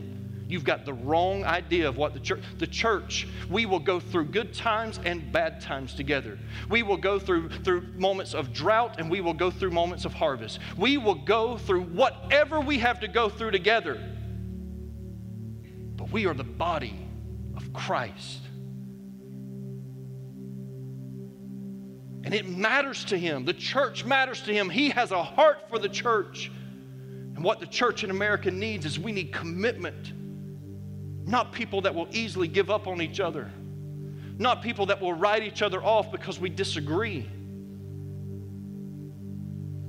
You've 0.51 0.65
got 0.65 0.85
the 0.85 0.93
wrong 0.93 1.45
idea 1.45 1.89
of 1.89 1.97
what 1.97 2.13
the 2.13 2.19
church, 2.19 2.43
the 2.59 2.67
church, 2.67 3.29
we 3.49 3.67
will 3.67 3.79
go 3.79 4.01
through 4.01 4.27
good 4.27 4.53
times 4.53 4.99
and 5.05 5.31
bad 5.31 5.61
times 5.61 5.95
together. 5.95 6.41
We 6.69 6.83
will 6.83 6.97
go 6.97 7.21
through, 7.21 7.51
through 7.51 7.83
moments 7.97 8.35
of 8.35 8.53
drought 8.53 8.97
and 8.99 9.09
we 9.09 9.21
will 9.21 9.33
go 9.33 9.53
through 9.53 9.71
moments 9.71 10.05
of 10.05 10.13
harvest. 10.13 10.59
We 10.77 10.99
will 10.99 11.15
go 11.15 11.57
through 11.57 11.83
whatever 11.83 12.61
we 12.61 12.79
have 12.81 12.99
to 13.01 13.09
go 13.09 13.29
through 13.29 13.53
together. 13.53 14.01
But 15.97 16.11
we 16.11 16.27
are 16.27 16.35
the 16.35 16.43
body 16.43 17.07
of 17.57 17.73
Christ. 17.73 18.41
And 22.25 22.35
it 22.35 22.49
matters 22.49 23.05
to 23.05 23.17
him. 23.17 23.45
The 23.45 23.55
church 23.55 24.05
matters 24.05 24.43
to 24.43 24.53
him. 24.53 24.69
He 24.69 24.91
has 24.91 25.13
a 25.13 25.23
heart 25.23 25.69
for 25.69 25.79
the 25.79 25.89
church. 25.89 26.51
And 27.37 27.45
what 27.45 27.61
the 27.61 27.67
church 27.67 28.03
in 28.03 28.11
America 28.11 28.51
needs 28.51 28.85
is 28.85 28.99
we 28.99 29.13
need 29.13 29.33
commitment 29.33 30.13
not 31.27 31.53
people 31.53 31.83
that 31.83 31.95
will 31.95 32.09
easily 32.11 32.49
give 32.49 32.71
up 32.71 32.87
on 32.87 33.01
each 33.01 33.21
other, 33.21 33.51
not 34.39 34.63
people 34.63 34.87
that 34.87 35.01
will 35.01 35.13
write 35.13 35.43
each 35.43 35.63
other 35.63 35.83
off 35.83 36.11
because 36.11 36.41
we 36.41 36.49
disagree. 36.49 37.29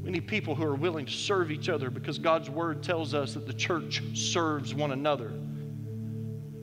We 0.04 0.10
need 0.10 0.28
people 0.28 0.56
who 0.56 0.64
are 0.64 0.76
willing 0.76 1.06
to 1.06 1.12
serve 1.12 1.52
each 1.52 1.70
other 1.70 1.90
because 1.90 2.18
God's 2.18 2.50
word 2.50 2.84
tells 2.84 3.14
us 3.14 3.36
that 3.36 3.46
the 3.46 3.54
church 3.54 4.02
serves 4.14 4.74
one 4.74 4.92
another. 4.92 5.32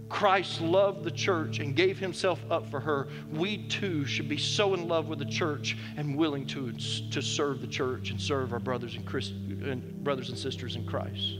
Christ 0.08 0.60
loved 0.60 1.04
the 1.04 1.10
church 1.10 1.58
and 1.58 1.76
gave 1.76 1.98
himself 1.98 2.40
up 2.50 2.70
for 2.70 2.80
her. 2.80 3.08
We 3.30 3.68
too 3.68 4.06
should 4.06 4.28
be 4.28 4.38
so 4.38 4.74
in 4.74 4.88
love 4.88 5.08
with 5.08 5.18
the 5.18 5.26
church 5.26 5.76
and 5.96 6.16
willing 6.16 6.46
to, 6.48 6.72
to 6.72 7.22
serve 7.22 7.60
the 7.60 7.66
church 7.66 8.10
and 8.10 8.20
serve 8.20 8.52
our 8.52 8.58
brothers 8.58 8.94
and, 8.94 9.04
Christ, 9.04 9.32
and 9.32 10.02
brothers 10.02 10.30
and 10.30 10.38
sisters 10.38 10.76
in 10.76 10.86
Christ. 10.86 11.38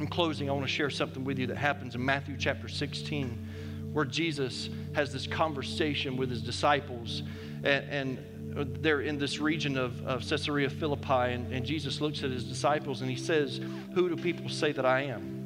In 0.00 0.06
closing, 0.06 0.48
I 0.48 0.54
want 0.54 0.64
to 0.64 0.72
share 0.72 0.88
something 0.88 1.24
with 1.24 1.38
you 1.38 1.46
that 1.48 1.58
happens 1.58 1.94
in 1.94 2.02
Matthew 2.02 2.34
chapter 2.38 2.68
16, 2.68 3.46
where 3.92 4.06
Jesus 4.06 4.70
has 4.94 5.12
this 5.12 5.26
conversation 5.26 6.16
with 6.16 6.30
his 6.30 6.40
disciples. 6.42 7.22
And, 7.62 8.18
and 8.56 8.82
they're 8.82 9.02
in 9.02 9.18
this 9.18 9.40
region 9.40 9.76
of, 9.76 10.02
of 10.06 10.26
Caesarea 10.26 10.70
Philippi, 10.70 11.34
and, 11.34 11.52
and 11.52 11.66
Jesus 11.66 12.00
looks 12.00 12.24
at 12.24 12.30
his 12.30 12.44
disciples 12.44 13.02
and 13.02 13.10
he 13.10 13.16
says, 13.16 13.60
Who 13.94 14.08
do 14.08 14.16
people 14.16 14.48
say 14.48 14.72
that 14.72 14.86
I 14.86 15.02
am? 15.02 15.36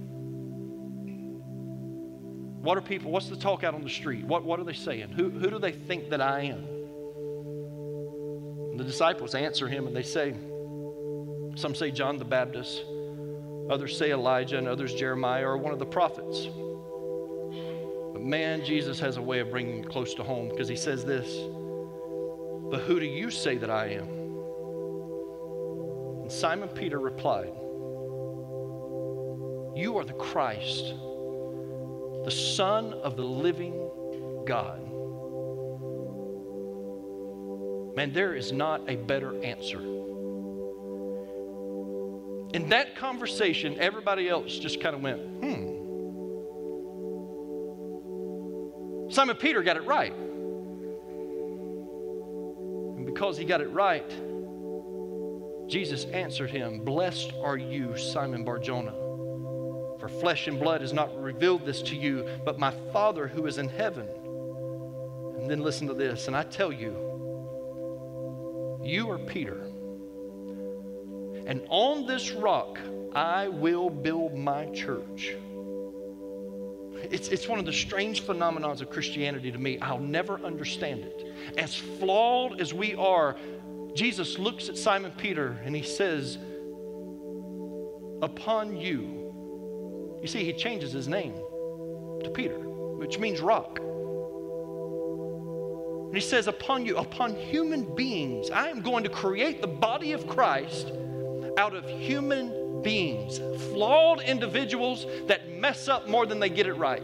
What 2.63 2.79
are 2.79 2.83
people, 2.83 3.11
what's 3.11 3.29
the 3.29 3.37
talk 3.37 3.65
out 3.65 3.75
on 3.75 3.83
the 3.83 3.91
street? 3.91 4.25
What, 4.25 4.45
what 4.45 4.61
are 4.61 4.65
they 4.65 4.73
saying? 4.73 5.11
Who, 5.11 5.31
who 5.31 5.51
do 5.51 5.59
they 5.59 5.73
think 5.73 6.11
that 6.11 6.21
I 6.21 6.43
am? 6.43 6.65
And 8.71 8.79
the 8.79 8.85
disciples 8.85 9.35
answer 9.35 9.67
him 9.67 9.89
and 9.89 9.97
they 9.97 10.05
say, 10.05 10.33
Some 11.57 11.75
say 11.75 11.91
John 11.91 12.19
the 12.19 12.25
Baptist. 12.25 12.85
Others 13.71 13.97
say 13.97 14.11
Elijah, 14.13 14.59
and 14.59 14.69
others 14.69 14.93
Jeremiah 14.95 15.47
or 15.47 15.57
one 15.57 15.73
of 15.73 15.79
the 15.79 15.87
prophets. 15.87 16.47
But 18.13 18.23
man, 18.23 18.65
Jesus 18.65 19.01
has 19.01 19.17
a 19.17 19.23
way 19.23 19.41
of 19.41 19.51
bringing 19.51 19.79
it 19.79 19.89
close 19.89 20.15
to 20.15 20.23
home 20.23 20.49
because 20.49 20.69
he 20.69 20.77
says 20.77 21.05
this 21.05 21.27
But 22.71 22.81
who 22.83 23.01
do 23.01 23.07
you 23.07 23.31
say 23.31 23.57
that 23.57 23.71
I 23.71 23.87
am? 23.87 24.09
And 26.23 26.31
Simon 26.31 26.69
Peter 26.69 26.99
replied, 26.99 27.53
You 29.75 29.97
are 29.99 30.05
the 30.05 30.13
Christ, 30.13 30.95
the 32.25 32.31
Son 32.31 32.93
of 32.93 33.17
the 33.17 33.25
living 33.25 33.73
God. 34.47 34.81
Man, 37.97 38.13
there 38.13 38.35
is 38.35 38.53
not 38.53 38.83
a 38.89 38.97
better 38.97 39.43
answer 39.43 39.81
in 42.55 42.69
that 42.69 42.95
conversation, 42.95 43.77
everybody 43.81 44.29
else 44.29 44.57
just 44.57 44.81
kind 44.81 44.95
of 44.95 45.03
went, 45.03 45.19
hmm. 45.19 45.75
Simon 49.11 49.37
Peter 49.37 49.61
got 49.65 49.77
it 49.77 49.85
right. 49.85 50.15
And 52.97 53.05
because 53.05 53.37
he 53.37 53.45
got 53.45 53.61
it 53.61 53.71
right, 53.71 54.09
Jesus 55.69 56.05
answered 56.07 56.51
him, 56.51 56.85
Blessed 56.85 57.33
are 57.43 57.57
you, 57.57 57.97
Simon 57.97 58.45
Barjona. 58.45 58.93
For 59.99 60.09
flesh 60.09 60.47
and 60.47 60.61
blood 60.61 60.81
has 60.81 60.93
not 60.93 61.21
revealed 61.21 61.67
this 61.67 61.83
to 61.83 61.97
you, 61.97 62.25
but 62.45 62.61
my 62.61 62.71
Father 62.93 63.27
who 63.27 63.47
is 63.47 63.59
in 63.59 63.69
heaven. 63.69 64.07
And 65.39 65.51
then 65.51 65.61
listen 65.61 65.89
to 65.89 65.95
this, 65.95 66.29
and 66.29 66.37
I 66.37 66.45
tell 66.45 66.73
you, 66.73 66.95
you 68.81 69.11
are 69.11 69.19
Peter 69.19 69.74
and 71.47 71.63
on 71.69 72.07
this 72.07 72.33
rock 72.33 72.79
I 73.15 73.49
will 73.49 73.91
build 73.91 74.35
my 74.35 74.67
church. 74.67 75.37
It's, 77.11 77.29
it's 77.29 77.49
one 77.49 77.59
of 77.59 77.67
the 77.67 77.73
strange 77.73 78.23
phenomena 78.23 78.69
of 78.71 78.91
Christianity 78.91 79.53
to 79.53 79.59
me. 79.59 79.79
I'll 79.79 79.99
never 79.99 80.39
understand 80.41 81.05
it. 81.05 81.35
As 81.59 81.75
flawed 81.75 82.61
as 82.61 82.73
we 82.73 82.95
are, 82.95 83.37
Jesus 83.95 84.39
looks 84.39 84.69
at 84.69 84.77
Simon 84.77 85.13
Peter 85.13 85.59
and 85.65 85.77
he 85.77 85.83
says, 85.83 86.39
Upon 88.23 88.77
you. 88.77 90.19
You 90.23 90.29
see, 90.29 90.45
he 90.45 90.53
changes 90.55 90.93
his 90.93 91.07
name 91.07 91.35
to 92.23 92.31
Peter, 92.35 92.59
which 92.59 93.19
means 93.19 93.41
rock. 93.41 93.79
And 96.07 96.15
he 96.15 96.21
says, 96.21 96.47
Upon 96.47 96.87
you, 96.87 96.97
upon 96.97 97.37
human 97.37 97.95
beings, 97.95 98.51
I 98.51 98.69
am 98.69 98.81
going 98.81 99.05
to 99.05 99.11
create 99.11 99.61
the 99.61 99.67
body 99.67 100.13
of 100.13 100.27
Christ 100.27 100.91
out 101.57 101.75
of 101.75 101.89
human 101.89 102.83
beings, 102.83 103.39
flawed 103.71 104.21
individuals 104.21 105.07
that 105.27 105.49
mess 105.51 105.89
up 105.89 106.09
more 106.09 106.27
than 106.27 106.41
they 106.41 106.49
get 106.49 106.67
it 106.67 106.75
right. 106.75 107.03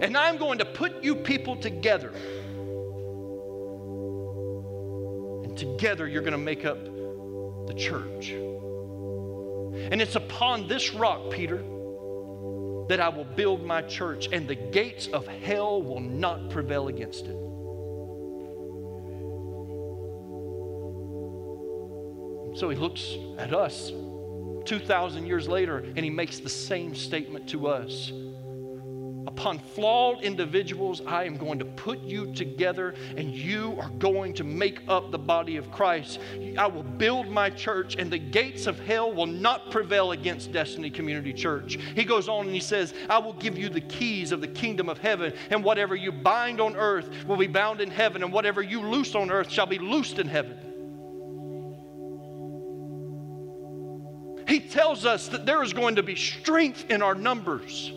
And 0.00 0.16
I'm 0.16 0.38
going 0.38 0.58
to 0.58 0.64
put 0.64 1.02
you 1.02 1.14
people 1.14 1.56
together. 1.56 2.12
And 5.44 5.56
together 5.56 6.06
you're 6.08 6.22
going 6.22 6.32
to 6.32 6.38
make 6.38 6.64
up 6.64 6.84
the 7.66 7.74
church. 7.76 8.30
And 8.30 10.00
it's 10.00 10.16
upon 10.16 10.68
this 10.68 10.94
rock, 10.94 11.30
Peter, 11.30 11.58
that 12.88 13.00
I 13.00 13.08
will 13.08 13.24
build 13.24 13.64
my 13.64 13.82
church, 13.82 14.28
and 14.30 14.46
the 14.46 14.54
gates 14.54 15.08
of 15.08 15.26
hell 15.26 15.82
will 15.82 16.00
not 16.00 16.50
prevail 16.50 16.88
against 16.88 17.26
it. 17.26 17.36
So 22.54 22.70
he 22.70 22.76
looks 22.76 23.16
at 23.38 23.52
us 23.52 23.92
2,000 24.64 25.26
years 25.26 25.48
later 25.48 25.78
and 25.78 25.98
he 25.98 26.10
makes 26.10 26.38
the 26.38 26.48
same 26.48 26.94
statement 26.94 27.48
to 27.48 27.66
us. 27.66 28.12
Upon 29.26 29.58
flawed 29.58 30.22
individuals, 30.22 31.02
I 31.06 31.24
am 31.24 31.36
going 31.36 31.58
to 31.58 31.64
put 31.64 32.00
you 32.02 32.32
together 32.34 32.94
and 33.16 33.34
you 33.34 33.76
are 33.80 33.88
going 33.98 34.32
to 34.34 34.44
make 34.44 34.80
up 34.86 35.10
the 35.10 35.18
body 35.18 35.56
of 35.56 35.72
Christ. 35.72 36.20
I 36.56 36.68
will 36.68 36.84
build 36.84 37.28
my 37.28 37.50
church 37.50 37.96
and 37.96 38.10
the 38.10 38.18
gates 38.18 38.68
of 38.68 38.78
hell 38.78 39.12
will 39.12 39.26
not 39.26 39.72
prevail 39.72 40.12
against 40.12 40.52
Destiny 40.52 40.90
Community 40.90 41.32
Church. 41.32 41.78
He 41.96 42.04
goes 42.04 42.28
on 42.28 42.46
and 42.46 42.54
he 42.54 42.60
says, 42.60 42.94
I 43.10 43.18
will 43.18 43.32
give 43.32 43.58
you 43.58 43.68
the 43.68 43.80
keys 43.80 44.30
of 44.30 44.40
the 44.40 44.46
kingdom 44.46 44.88
of 44.88 44.98
heaven, 44.98 45.32
and 45.50 45.64
whatever 45.64 45.96
you 45.96 46.12
bind 46.12 46.60
on 46.60 46.76
earth 46.76 47.10
will 47.26 47.36
be 47.36 47.48
bound 47.48 47.80
in 47.80 47.90
heaven, 47.90 48.22
and 48.22 48.32
whatever 48.32 48.62
you 48.62 48.82
loose 48.82 49.16
on 49.16 49.30
earth 49.30 49.50
shall 49.50 49.66
be 49.66 49.78
loosed 49.78 50.20
in 50.20 50.28
heaven. 50.28 50.73
Tells 54.74 55.06
us 55.06 55.28
that 55.28 55.46
there 55.46 55.62
is 55.62 55.72
going 55.72 55.94
to 55.94 56.02
be 56.02 56.16
strength 56.16 56.90
in 56.90 57.00
our 57.00 57.14
numbers. 57.14 57.92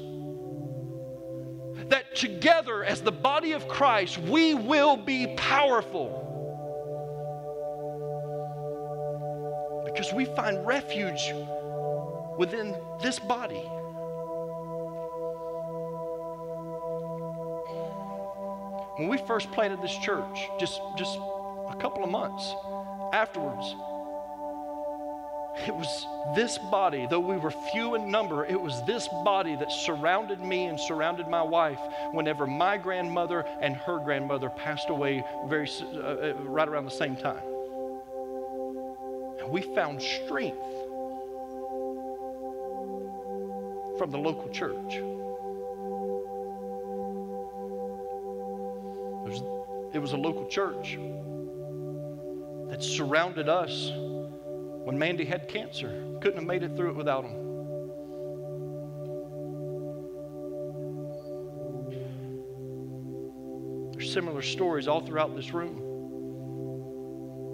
That 1.90 2.16
together, 2.16 2.84
as 2.84 3.02
the 3.02 3.12
body 3.12 3.54
of 3.54 3.68
Christ, 3.68 4.20
we 4.20 4.54
will 4.54 4.96
be 4.96 5.34
powerful. 5.38 6.24
Because 9.86 10.14
we 10.14 10.26
find 10.26 10.68
refuge 10.68 11.34
within 12.38 12.76
this 13.02 13.18
body. 13.18 13.64
When 18.98 19.10
we 19.10 19.18
first 19.26 19.52
planted 19.52 19.82
this 19.82 19.98
church, 19.98 20.38
just, 20.60 20.80
just 20.96 21.18
a 21.18 21.76
couple 21.80 22.04
of 22.04 22.12
months 22.12 22.54
afterwards, 23.14 23.74
it 25.66 25.74
was 25.74 26.06
this 26.36 26.58
body, 26.58 27.08
though 27.10 27.20
we 27.20 27.38
were 27.38 27.52
few 27.72 27.96
in 27.96 28.12
number, 28.12 28.46
it 28.46 28.60
was 28.60 28.84
this 28.86 29.08
body 29.24 29.56
that 29.56 29.72
surrounded 29.72 30.40
me 30.40 30.66
and 30.66 30.80
surrounded 30.80 31.28
my 31.28 31.42
wife 31.42 31.80
whenever 32.12 32.46
my 32.46 32.78
grandmother 32.78 33.46
and 33.62 33.76
her 33.76 34.00
grandmother 34.00 34.50
passed 34.50 34.90
away 34.90 35.24
very, 35.48 35.70
uh, 35.82 35.98
uh, 35.98 36.34
right 36.44 36.68
around 36.68 36.86
the 36.86 36.92
same 36.92 37.16
time. 37.16 37.42
And 39.40 39.50
we 39.50 39.62
found 39.62 40.02
strength 40.02 40.58
from 43.98 44.12
the 44.12 44.18
local 44.18 44.50
church. 44.50 45.02
It 49.94 50.00
was 50.00 50.12
a 50.12 50.18
local 50.18 50.48
church 50.48 51.00
that 52.70 52.84
surrounded 52.84 53.50
us 53.50 53.92
when 54.88 54.98
Mandy 54.98 55.26
had 55.26 55.50
cancer. 55.50 55.90
Couldn't 56.22 56.38
have 56.38 56.46
made 56.46 56.64
it 56.64 56.78
through 56.78 56.92
it 56.92 56.96
without 56.96 57.24
them. 57.24 57.34
There's 63.92 64.14
similar 64.14 64.42
stories 64.42 64.88
all 64.88 65.02
throughout 65.02 65.36
this 65.36 65.54
room. 65.54 65.84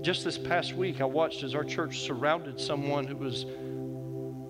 Just 0.03 0.23
this 0.23 0.37
past 0.37 0.75
week, 0.75 1.01
I 1.01 1.05
watched 1.05 1.41
as 1.41 1.55
our 1.55 1.63
church 1.63 2.01
surrounded 2.01 2.59
someone 2.59 3.07
who 3.07 3.15
was 3.15 3.47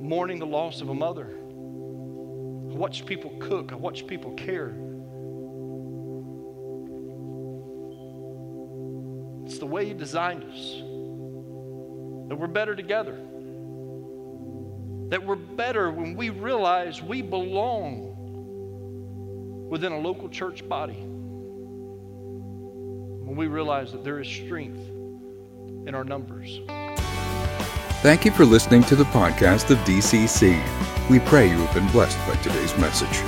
mourning 0.02 0.40
the 0.40 0.46
loss 0.46 0.82
of 0.82 0.90
a 0.90 0.94
mother. 0.94 1.38
I 1.40 2.76
watched 2.76 3.06
people 3.06 3.34
cook, 3.40 3.72
I 3.72 3.76
watched 3.76 4.08
people 4.08 4.34
care. 4.34 4.76
It's 9.46 9.58
the 9.58 9.68
way 9.68 9.86
He 9.86 9.94
designed 9.94 10.44
us. 10.44 10.84
That 12.34 12.40
we're 12.40 12.48
better 12.48 12.76
together. 12.76 13.14
That 15.10 15.24
we're 15.24 15.36
better 15.36 15.92
when 15.92 16.16
we 16.16 16.32
realize 16.32 17.00
we 17.00 17.22
belong 17.22 18.10
within 19.70 19.92
a 19.92 20.00
local 20.00 20.30
church 20.30 20.68
body. 20.68 20.98
When 23.24 23.36
we 23.36 23.46
realize 23.46 23.92
that 23.92 24.04
there 24.04 24.20
is 24.20 24.28
strength 24.28 24.80
in 25.86 25.94
our 25.94 26.04
numbers. 26.04 26.60
Thank 28.02 28.26
you 28.26 28.32
for 28.32 28.46
listening 28.46 28.82
to 28.86 28.96
the 28.96 29.04
podcast 29.04 29.70
of 29.70 29.78
DCC. 29.86 30.60
We 31.12 31.20
pray 31.20 31.48
you 31.48 31.58
have 31.58 31.76
been 31.76 31.88
blessed 31.92 32.18
by 32.28 32.34
today's 32.38 32.76
message. 32.80 33.22